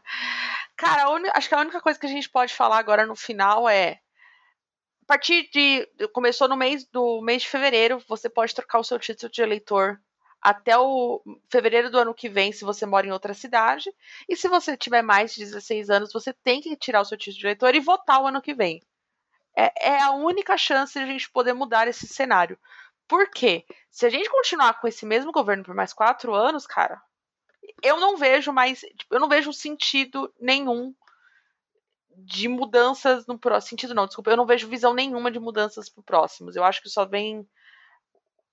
[0.77, 3.99] Cara, acho que a única coisa que a gente pode falar agora no final é
[5.03, 8.97] a partir de começou no mês do mês de fevereiro, você pode trocar o seu
[8.97, 9.99] título de eleitor
[10.41, 13.89] até o fevereiro do ano que vem, se você mora em outra cidade.
[14.27, 17.39] E se você tiver mais de 16 anos, você tem que tirar o seu título
[17.39, 18.81] de eleitor e votar o ano que vem
[19.55, 22.57] é, é a única chance de a gente poder mudar esse cenário.
[23.07, 23.65] Por quê?
[23.91, 27.01] Se a gente continuar com esse mesmo governo por mais quatro anos, cara,
[27.81, 28.80] eu não vejo mais.
[28.80, 30.93] Tipo, eu não vejo sentido nenhum
[32.15, 33.69] de mudanças no próximo.
[33.69, 36.55] Sentido não, desculpa, eu não vejo visão nenhuma de mudanças pro próximos.
[36.55, 37.47] Eu acho que só vem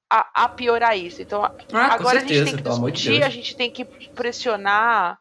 [0.08, 1.22] a, a piorar isso.
[1.22, 5.18] Então, Ah, agora a certeza, gente tem que de discutir, a gente tem que pressionar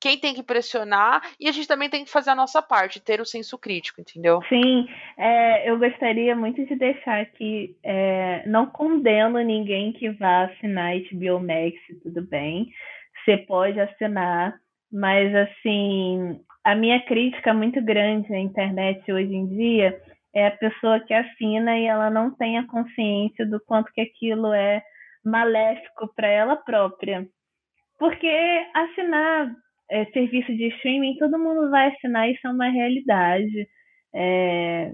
[0.00, 3.20] quem tem que pressionar e a gente também tem que fazer a nossa parte, ter
[3.20, 4.40] o senso crítico, entendeu?
[4.48, 4.86] Sim,
[5.16, 11.40] é, eu gostaria muito de deixar que é, não condeno ninguém que vá assinar HBO
[11.40, 12.68] Max, tudo bem.
[13.24, 14.54] Você pode assinar,
[14.92, 20.00] mas assim, a minha crítica muito grande à internet hoje em dia
[20.34, 24.52] é a pessoa que assina e ela não tem a consciência do quanto que aquilo
[24.52, 24.82] é
[25.24, 27.26] maléfico para ela própria.
[27.98, 28.28] Porque
[28.74, 29.50] assinar
[29.90, 33.68] é, serviço de streaming, todo mundo vai assinar, isso é uma realidade
[34.14, 34.92] é,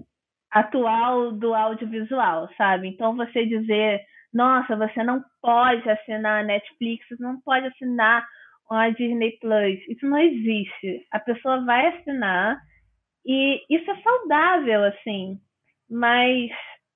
[0.50, 2.88] atual do audiovisual, sabe?
[2.88, 4.00] Então você dizer,
[4.32, 8.26] nossa, você não pode assinar a Netflix, você não pode assinar
[8.70, 11.06] a Disney Plus, isso não existe.
[11.10, 12.58] A pessoa vai assinar
[13.24, 15.38] e isso é saudável, assim,
[15.90, 16.50] mas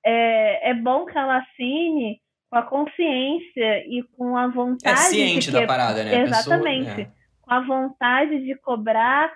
[0.04, 2.18] é, é bom que ela assine
[2.50, 5.66] com a consciência e com a vontade É ciente de da que...
[5.66, 6.16] parada, né?
[6.16, 7.00] A pessoa- Exatamente.
[7.02, 7.10] é.
[7.46, 9.32] Com a vontade de cobrar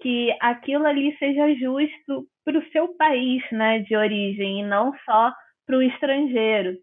[0.00, 5.32] que aquilo ali seja justo para o seu país, né, de origem, e não só
[5.66, 6.78] para o estrangeiro.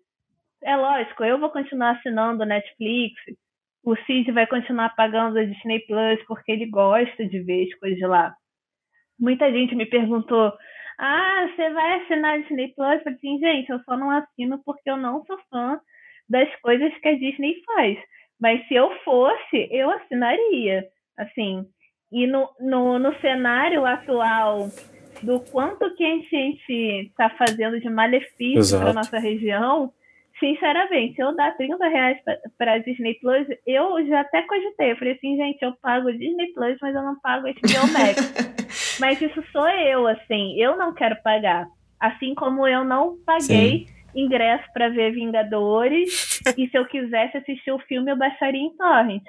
[0.62, 3.16] É lógico, eu vou continuar assinando Netflix,
[3.86, 8.10] o Cid vai continuar pagando a Disney Plus porque ele gosta de ver as coisas
[8.10, 8.36] lá.
[9.20, 10.52] Muita gente me perguntou:
[10.98, 12.94] ah, você vai assinar a Disney Plus?
[12.94, 15.80] Eu falei assim, gente, eu só não assino porque eu não sou fã
[16.28, 18.00] das coisas que a Disney faz.
[18.40, 20.88] Mas se eu fosse, eu assinaria.
[21.18, 21.66] Assim,
[22.12, 24.70] e no, no, no cenário atual
[25.22, 29.92] do quanto que a gente está fazendo de malefício para nossa região,
[30.40, 32.18] sinceramente, se eu dar 30 reais
[32.58, 34.92] para a Disney Plus, eu já até cogitei.
[34.92, 38.98] Eu falei assim, gente, eu pago Disney Plus, mas eu não pago HBO Max.
[39.00, 41.68] mas isso sou eu, assim, eu não quero pagar.
[42.00, 47.80] Assim como eu não paguei ingresso para ver Vingadores e se eu quisesse assistir o
[47.80, 49.24] filme eu baixaria em torrent,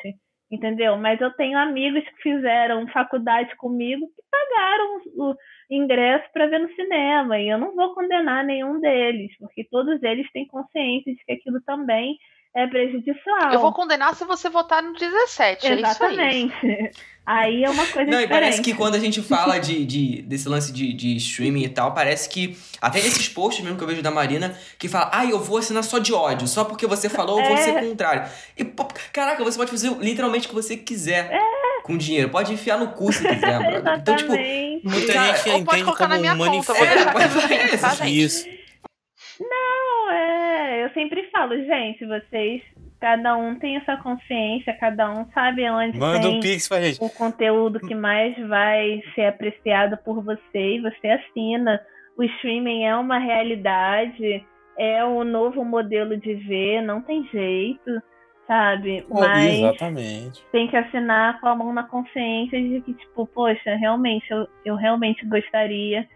[0.50, 0.96] entendeu?
[0.96, 5.34] Mas eu tenho amigos que fizeram faculdade comigo que pagaram o
[5.70, 10.30] ingresso para ver no cinema e eu não vou condenar nenhum deles, porque todos eles
[10.32, 12.16] têm consciência de que aquilo também
[12.56, 13.52] é prejudicial.
[13.52, 15.66] Eu vou condenar se você votar no 17.
[15.66, 15.78] É isso aí.
[15.80, 16.90] Exatamente.
[17.26, 18.28] Aí é uma coisa Não, e diferente.
[18.28, 21.92] parece que quando a gente fala de, de- desse lance de, de streaming e tal,
[21.92, 22.56] parece que.
[22.80, 25.82] Até nesses posts mesmo que eu vejo da Marina, que fala, ah, eu vou assinar
[25.82, 27.62] só de ódio, só porque você falou, eu vou É.
[27.62, 28.30] ser contrário.
[28.56, 31.32] E, pô, caraca, você pode fazer literalmente o que você quiser
[31.82, 32.28] com dinheiro.
[32.28, 33.58] Pode enfiar no cu se quiser.
[34.00, 34.86] Então, tipo, Exatamente.
[34.86, 36.74] Muita Cara, gente entende como um conta, manifesto.
[36.74, 38.22] vou deixar pode aqui no fazer link, tá, gente?
[38.22, 38.46] Isso.
[39.40, 42.62] Não, é, eu sempre falo, gente, vocês,
[43.00, 47.02] cada um tem essa consciência, cada um sabe onde Manda tem um pix pra gente.
[47.02, 51.80] o conteúdo que mais vai ser apreciado por você e você assina.
[52.16, 54.44] O streaming é uma realidade,
[54.78, 58.00] é o novo modelo de ver, não tem jeito,
[58.46, 59.04] sabe?
[59.10, 60.44] Mas Exatamente.
[60.52, 64.76] tem que assinar com a mão na consciência de que, tipo, poxa, realmente, eu, eu
[64.76, 66.08] realmente gostaria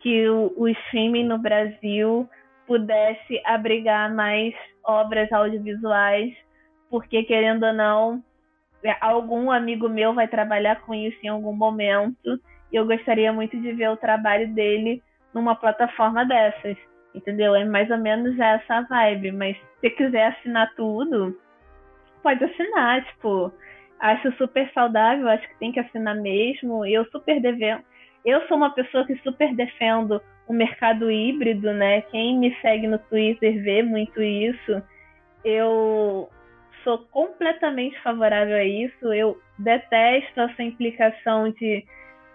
[0.00, 2.28] que o, o streaming no Brasil
[2.68, 4.54] pudesse abrigar mais
[4.84, 6.32] obras audiovisuais,
[6.88, 8.22] porque, querendo ou não,
[8.84, 12.38] é, algum amigo meu vai trabalhar com isso em algum momento,
[12.70, 15.02] e eu gostaria muito de ver o trabalho dele
[15.34, 16.76] numa plataforma dessas,
[17.14, 17.54] entendeu?
[17.54, 21.36] É mais ou menos essa vibe, mas se quiser assinar tudo,
[22.22, 23.52] pode assinar, tipo,
[23.98, 26.84] acho super saudável, acho que tem que assinar mesmo.
[26.84, 27.82] Eu super devendo.
[28.24, 32.00] Eu sou uma pessoa que super defendo o mercado híbrido, né?
[32.02, 34.82] Quem me segue no Twitter vê muito isso.
[35.44, 36.28] Eu
[36.82, 39.12] sou completamente favorável a isso.
[39.12, 41.84] Eu detesto essa implicação de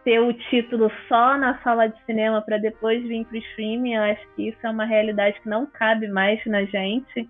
[0.04, 3.96] ter o título só na sala de cinema para depois vir para o streaming.
[3.96, 7.28] Eu acho que isso é uma realidade que não cabe mais na gente.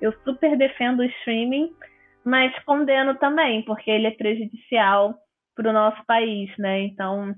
[0.00, 1.72] Eu super defendo o streaming,
[2.22, 5.14] mas condeno também, porque ele é prejudicial
[5.54, 6.80] para o nosso país, né?
[6.82, 7.34] Então,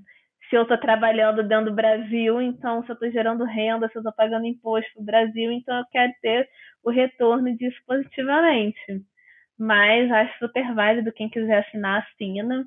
[0.49, 3.99] se eu estou trabalhando dentro do Brasil, então se eu estou gerando renda, se eu
[3.99, 6.49] estou pagando imposto para o Brasil, então eu quero ter
[6.83, 9.05] o retorno disso positivamente.
[9.57, 12.65] Mas acho super válido quem quiser assinar, assina,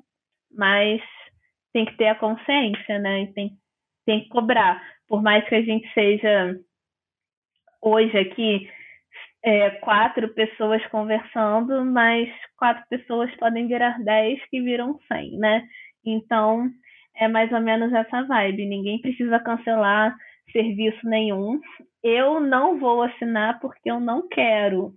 [0.51, 1.01] mas
[1.73, 3.23] tem que ter a consciência, né?
[3.23, 3.57] E tem,
[4.05, 4.81] tem que cobrar.
[5.07, 6.57] Por mais que a gente seja
[7.81, 8.69] hoje aqui
[9.43, 15.67] é, quatro pessoas conversando, mas quatro pessoas podem virar dez que viram cem, né?
[16.05, 16.69] Então
[17.15, 18.65] é mais ou menos essa vibe.
[18.65, 20.15] Ninguém precisa cancelar
[20.51, 21.59] serviço nenhum.
[22.03, 24.93] Eu não vou assinar porque eu não quero.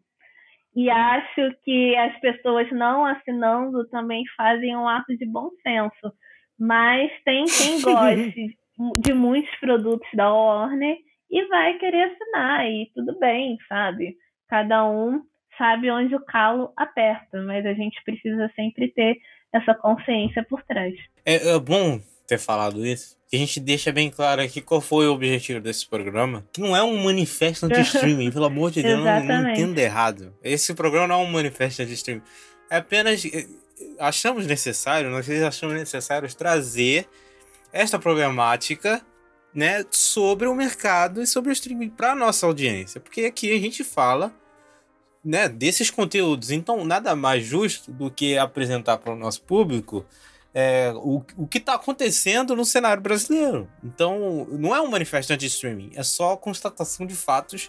[0.74, 6.12] E acho que as pessoas não assinando também fazem um ato de bom senso.
[6.58, 8.56] Mas tem quem goste
[8.98, 10.96] de muitos produtos da Warner
[11.30, 14.16] e vai querer assinar, e tudo bem, sabe?
[14.48, 15.22] cada um
[15.58, 19.16] sabe onde o calo aperta, mas a gente precisa sempre ter
[19.52, 20.94] essa consciência por trás.
[21.24, 23.16] É, é bom ter falado isso.
[23.28, 26.44] Que a gente deixa bem claro aqui qual foi o objetivo desse programa.
[26.52, 30.32] Que não é um manifesto anti-streaming, pelo amor de Deus, não, não entenda errado.
[30.44, 32.22] Esse programa não é um manifesto anti-streaming.
[32.70, 33.24] É apenas.
[33.24, 33.46] eh,
[33.98, 37.06] Achamos necessário, nós achamos necessário trazer
[37.72, 39.02] esta problemática
[39.54, 43.00] né, sobre o mercado e sobre o streaming para nossa audiência.
[43.00, 44.32] Porque aqui a gente fala
[45.26, 46.52] né, desses conteúdos.
[46.52, 50.06] Então, nada mais justo do que apresentar para o nosso público
[50.54, 53.68] é, o, o que está acontecendo no cenário brasileiro.
[53.82, 57.68] Então, não é um manifesto anti-streaming, é só constatação de fatos,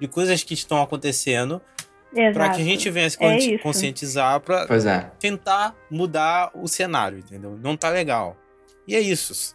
[0.00, 1.62] de coisas que estão acontecendo,
[2.34, 5.10] para que a gente venha se É conscientizar para é.
[5.18, 7.58] tentar mudar o cenário, entendeu?
[7.62, 8.36] Não tá legal.
[8.86, 9.54] E é isso.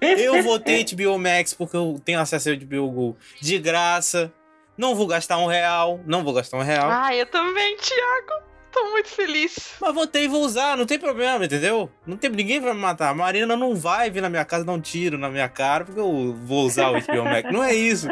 [0.00, 4.32] Eu votei HBO Max porque eu tenho acesso ao HBO Go de graça.
[4.80, 6.00] Não vou gastar um real.
[6.06, 6.88] Não vou gastar um real.
[6.90, 8.48] Ah, eu também, Thiago.
[8.72, 9.74] Tô muito feliz.
[9.78, 11.90] Mas votei e vou usar, não tem problema, entendeu?
[12.06, 13.10] Não tem, ninguém vai me matar.
[13.10, 16.00] A Marina não vai vir na minha casa dar um tiro na minha cara porque
[16.00, 17.52] eu vou usar o HBO Max.
[17.52, 18.08] Não é isso.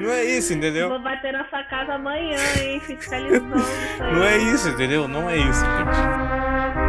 [0.00, 0.90] Não é isso, entendeu?
[0.90, 2.78] Vou bater na sua casa amanhã, hein?
[2.78, 3.56] Fiscalizando.
[4.14, 5.08] Não é isso, entendeu?
[5.08, 6.83] Não é isso, gente.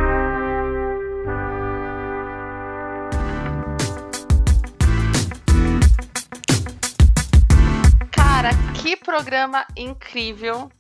[8.46, 10.72] Cara, que programa incrível.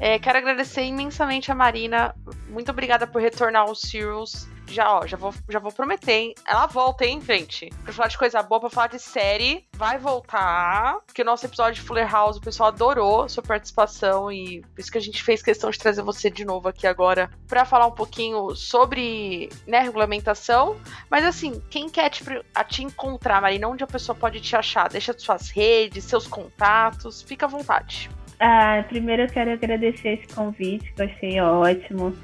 [0.00, 2.14] É, quero agradecer imensamente a Marina.
[2.48, 4.48] Muito obrigada por retornar ao Sirius.
[4.70, 6.34] Já, ó, já vou, já vou prometer, hein?
[6.46, 7.70] Ela volta, hein, gente?
[7.82, 9.66] Pra falar de coisa boa, pra falar de série.
[9.74, 10.98] Vai voltar.
[11.06, 14.30] Porque o nosso episódio de Fuller House, o pessoal adorou sua participação.
[14.30, 17.28] E por isso que a gente fez questão de trazer você de novo aqui agora.
[17.48, 20.76] Pra falar um pouquinho sobre, né, regulamentação.
[21.10, 22.22] Mas assim, quem quer te,
[22.54, 24.88] a te encontrar, Marina, onde a pessoa pode te achar?
[24.88, 27.22] Deixa suas redes, seus contatos.
[27.22, 28.08] Fica à vontade.
[28.38, 32.16] Ah, primeiro eu quero agradecer esse convite, que eu achei ótimo.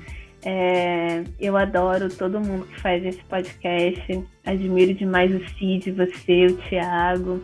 [0.48, 4.24] É, eu adoro todo mundo que faz esse podcast.
[4.44, 7.43] Admiro demais o Cid, você, o Thiago.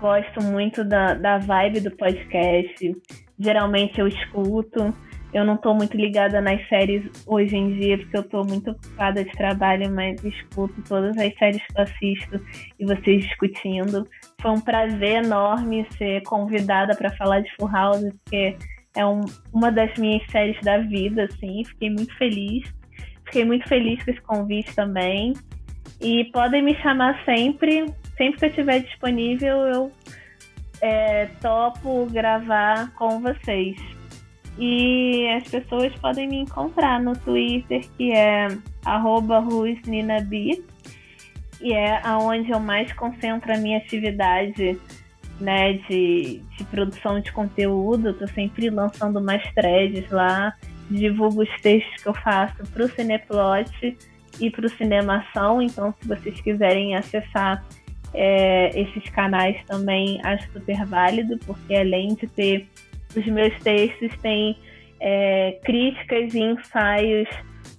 [0.00, 2.96] Gosto muito da, da vibe do podcast.
[3.38, 4.92] Geralmente eu escuto.
[5.32, 9.24] Eu não tô muito ligada nas séries hoje em dia, porque eu tô muito ocupada
[9.24, 12.40] de trabalho, mas escuto todas as séries que eu assisto
[12.80, 14.08] e vocês discutindo.
[14.40, 18.56] Foi um prazer enorme ser convidada para falar de Full House, porque
[18.94, 21.64] é um- uma das minhas séries da vida, assim.
[21.64, 22.72] Fiquei muito feliz.
[23.24, 25.34] Fiquei muito feliz com esse convite também.
[26.00, 27.86] E podem me chamar sempre.
[28.16, 29.92] Sempre que eu estiver disponível, eu
[30.82, 33.76] é, topo gravar com vocês.
[34.58, 38.48] E as pessoas podem me encontrar no Twitter, que é
[38.84, 40.62] rusninabi.
[41.60, 44.78] E é aonde eu mais concentro a minha atividade
[45.42, 48.08] né, de, de produção de conteúdo.
[48.08, 50.54] Eu tô sempre lançando mais threads lá,
[50.90, 53.98] divulgo os textos que eu faço pro Cineplot
[54.40, 55.60] e pro Cinemação.
[55.60, 57.64] Então, se vocês quiserem acessar
[58.14, 62.68] é, esses canais também, acho super válido, porque além de ter
[63.16, 64.56] os meus textos, tem
[65.00, 67.28] é, críticas e ensaios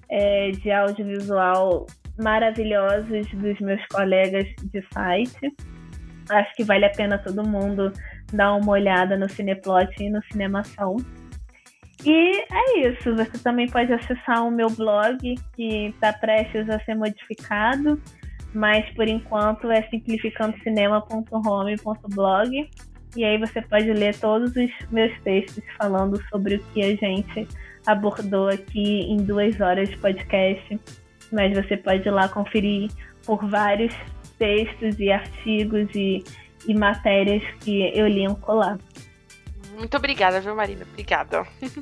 [0.09, 1.87] é, de audiovisual
[2.21, 5.55] maravilhosos dos meus colegas de site.
[6.29, 7.91] Acho que vale a pena todo mundo
[8.31, 10.95] dar uma olhada no Cineplot e no Cinemação.
[12.05, 13.15] E é isso.
[13.15, 17.97] Você também pode acessar o meu blog, que está prestes a ser modificado,
[18.53, 22.69] mas por enquanto é simplificandocinema.home.blog.
[23.15, 27.47] E aí você pode ler todos os meus textos falando sobre o que a gente
[27.85, 30.79] abordou aqui em duas horas de podcast.
[31.31, 32.89] Mas você pode ir lá conferir
[33.25, 33.93] por vários
[34.43, 36.21] textos e artigos e,
[36.67, 38.77] e matérias que eu linko lá.
[39.77, 40.85] Muito obrigada, viu, Marina?
[40.91, 41.47] Obrigada.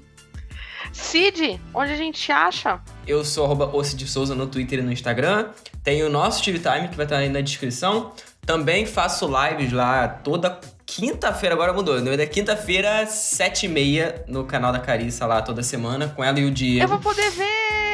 [0.94, 2.80] Cid, onde a gente acha?
[3.08, 3.72] Eu sou arroba
[4.06, 5.50] Souza no Twitter e no Instagram.
[5.84, 8.14] Tem o nosso TV Time, que vai estar aí na descrição.
[8.46, 11.96] Também faço lives lá toda quinta-feira, agora mudou.
[12.00, 16.40] Na verdade, quinta-feira, sete e meia, no canal da Carissa lá toda semana, com ela
[16.40, 16.84] e o Diego.
[16.84, 17.91] Eu vou poder ver!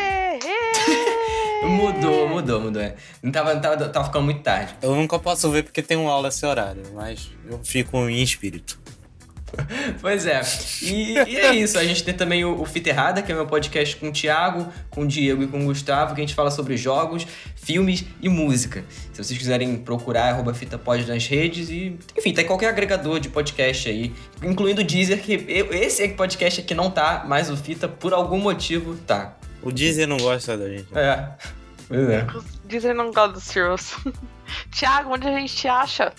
[1.63, 2.81] Mudou, mudou, mudou.
[2.81, 2.95] É.
[3.21, 4.75] Não tava, não tava, tava ficando muito tarde.
[4.81, 8.79] Eu nunca posso ver porque tem uma aula esse horário, mas eu fico em espírito.
[10.01, 10.41] Pois é.
[10.83, 11.79] E, e é isso.
[11.79, 14.67] A gente tem também o, o Fita Errada, que é meu podcast com o Thiago,
[14.89, 17.25] com o Diego e com o Gustavo, que a gente fala sobre jogos,
[17.55, 18.83] filmes e música.
[19.13, 21.97] Se vocês quiserem procurar, arroba Fita Pod nas redes e...
[22.17, 24.13] Enfim, tá em qualquer agregador de podcast aí,
[24.43, 28.37] incluindo o Deezer, que eu- esse podcast aqui não tá, mas o Fita, por algum
[28.39, 29.36] motivo, tá.
[29.61, 30.87] O Deezer não gosta da gente.
[30.97, 31.29] É.
[31.87, 32.27] Pois é.
[32.65, 33.95] Dizer não gosta do Sirius.
[34.71, 36.13] Tiago, onde a gente te acha?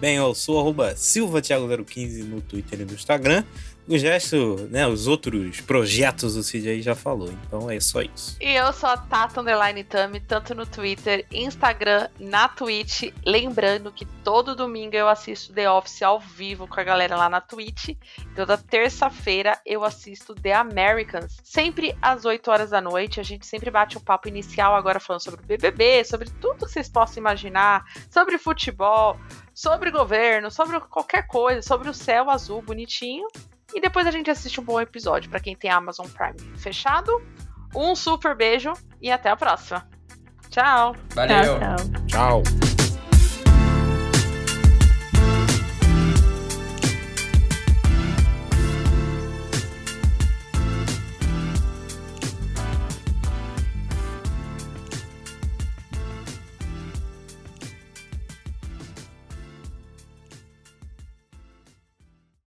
[0.00, 3.44] Bem, eu sou arroba silvatiago015 no Twitter e no Instagram.
[3.88, 8.36] O gesto, né, os outros projetos o Cid aí já falou, então é só isso.
[8.38, 13.04] E eu sou a Tata Underline Tami, tanto no Twitter, Instagram, na Twitch.
[13.24, 17.40] Lembrando que todo domingo eu assisto The Office ao vivo com a galera lá na
[17.40, 17.96] Twitch.
[18.36, 23.20] Toda terça-feira eu assisto The Americans, sempre às 8 horas da noite.
[23.20, 26.72] A gente sempre bate um papo inicial agora falando sobre o BBB, sobre tudo que
[26.72, 29.18] vocês possam imaginar, sobre futebol,
[29.54, 33.26] sobre governo, sobre qualquer coisa, sobre o céu azul bonitinho.
[33.74, 36.38] E depois a gente assiste um bom episódio para quem tem Amazon Prime.
[36.56, 37.12] Fechado?
[37.74, 39.86] Um super beijo e até a próxima.
[40.48, 40.96] Tchau.
[41.14, 41.58] Valeu.
[41.58, 42.06] Tchau, tchau.
[42.06, 42.77] Tchau.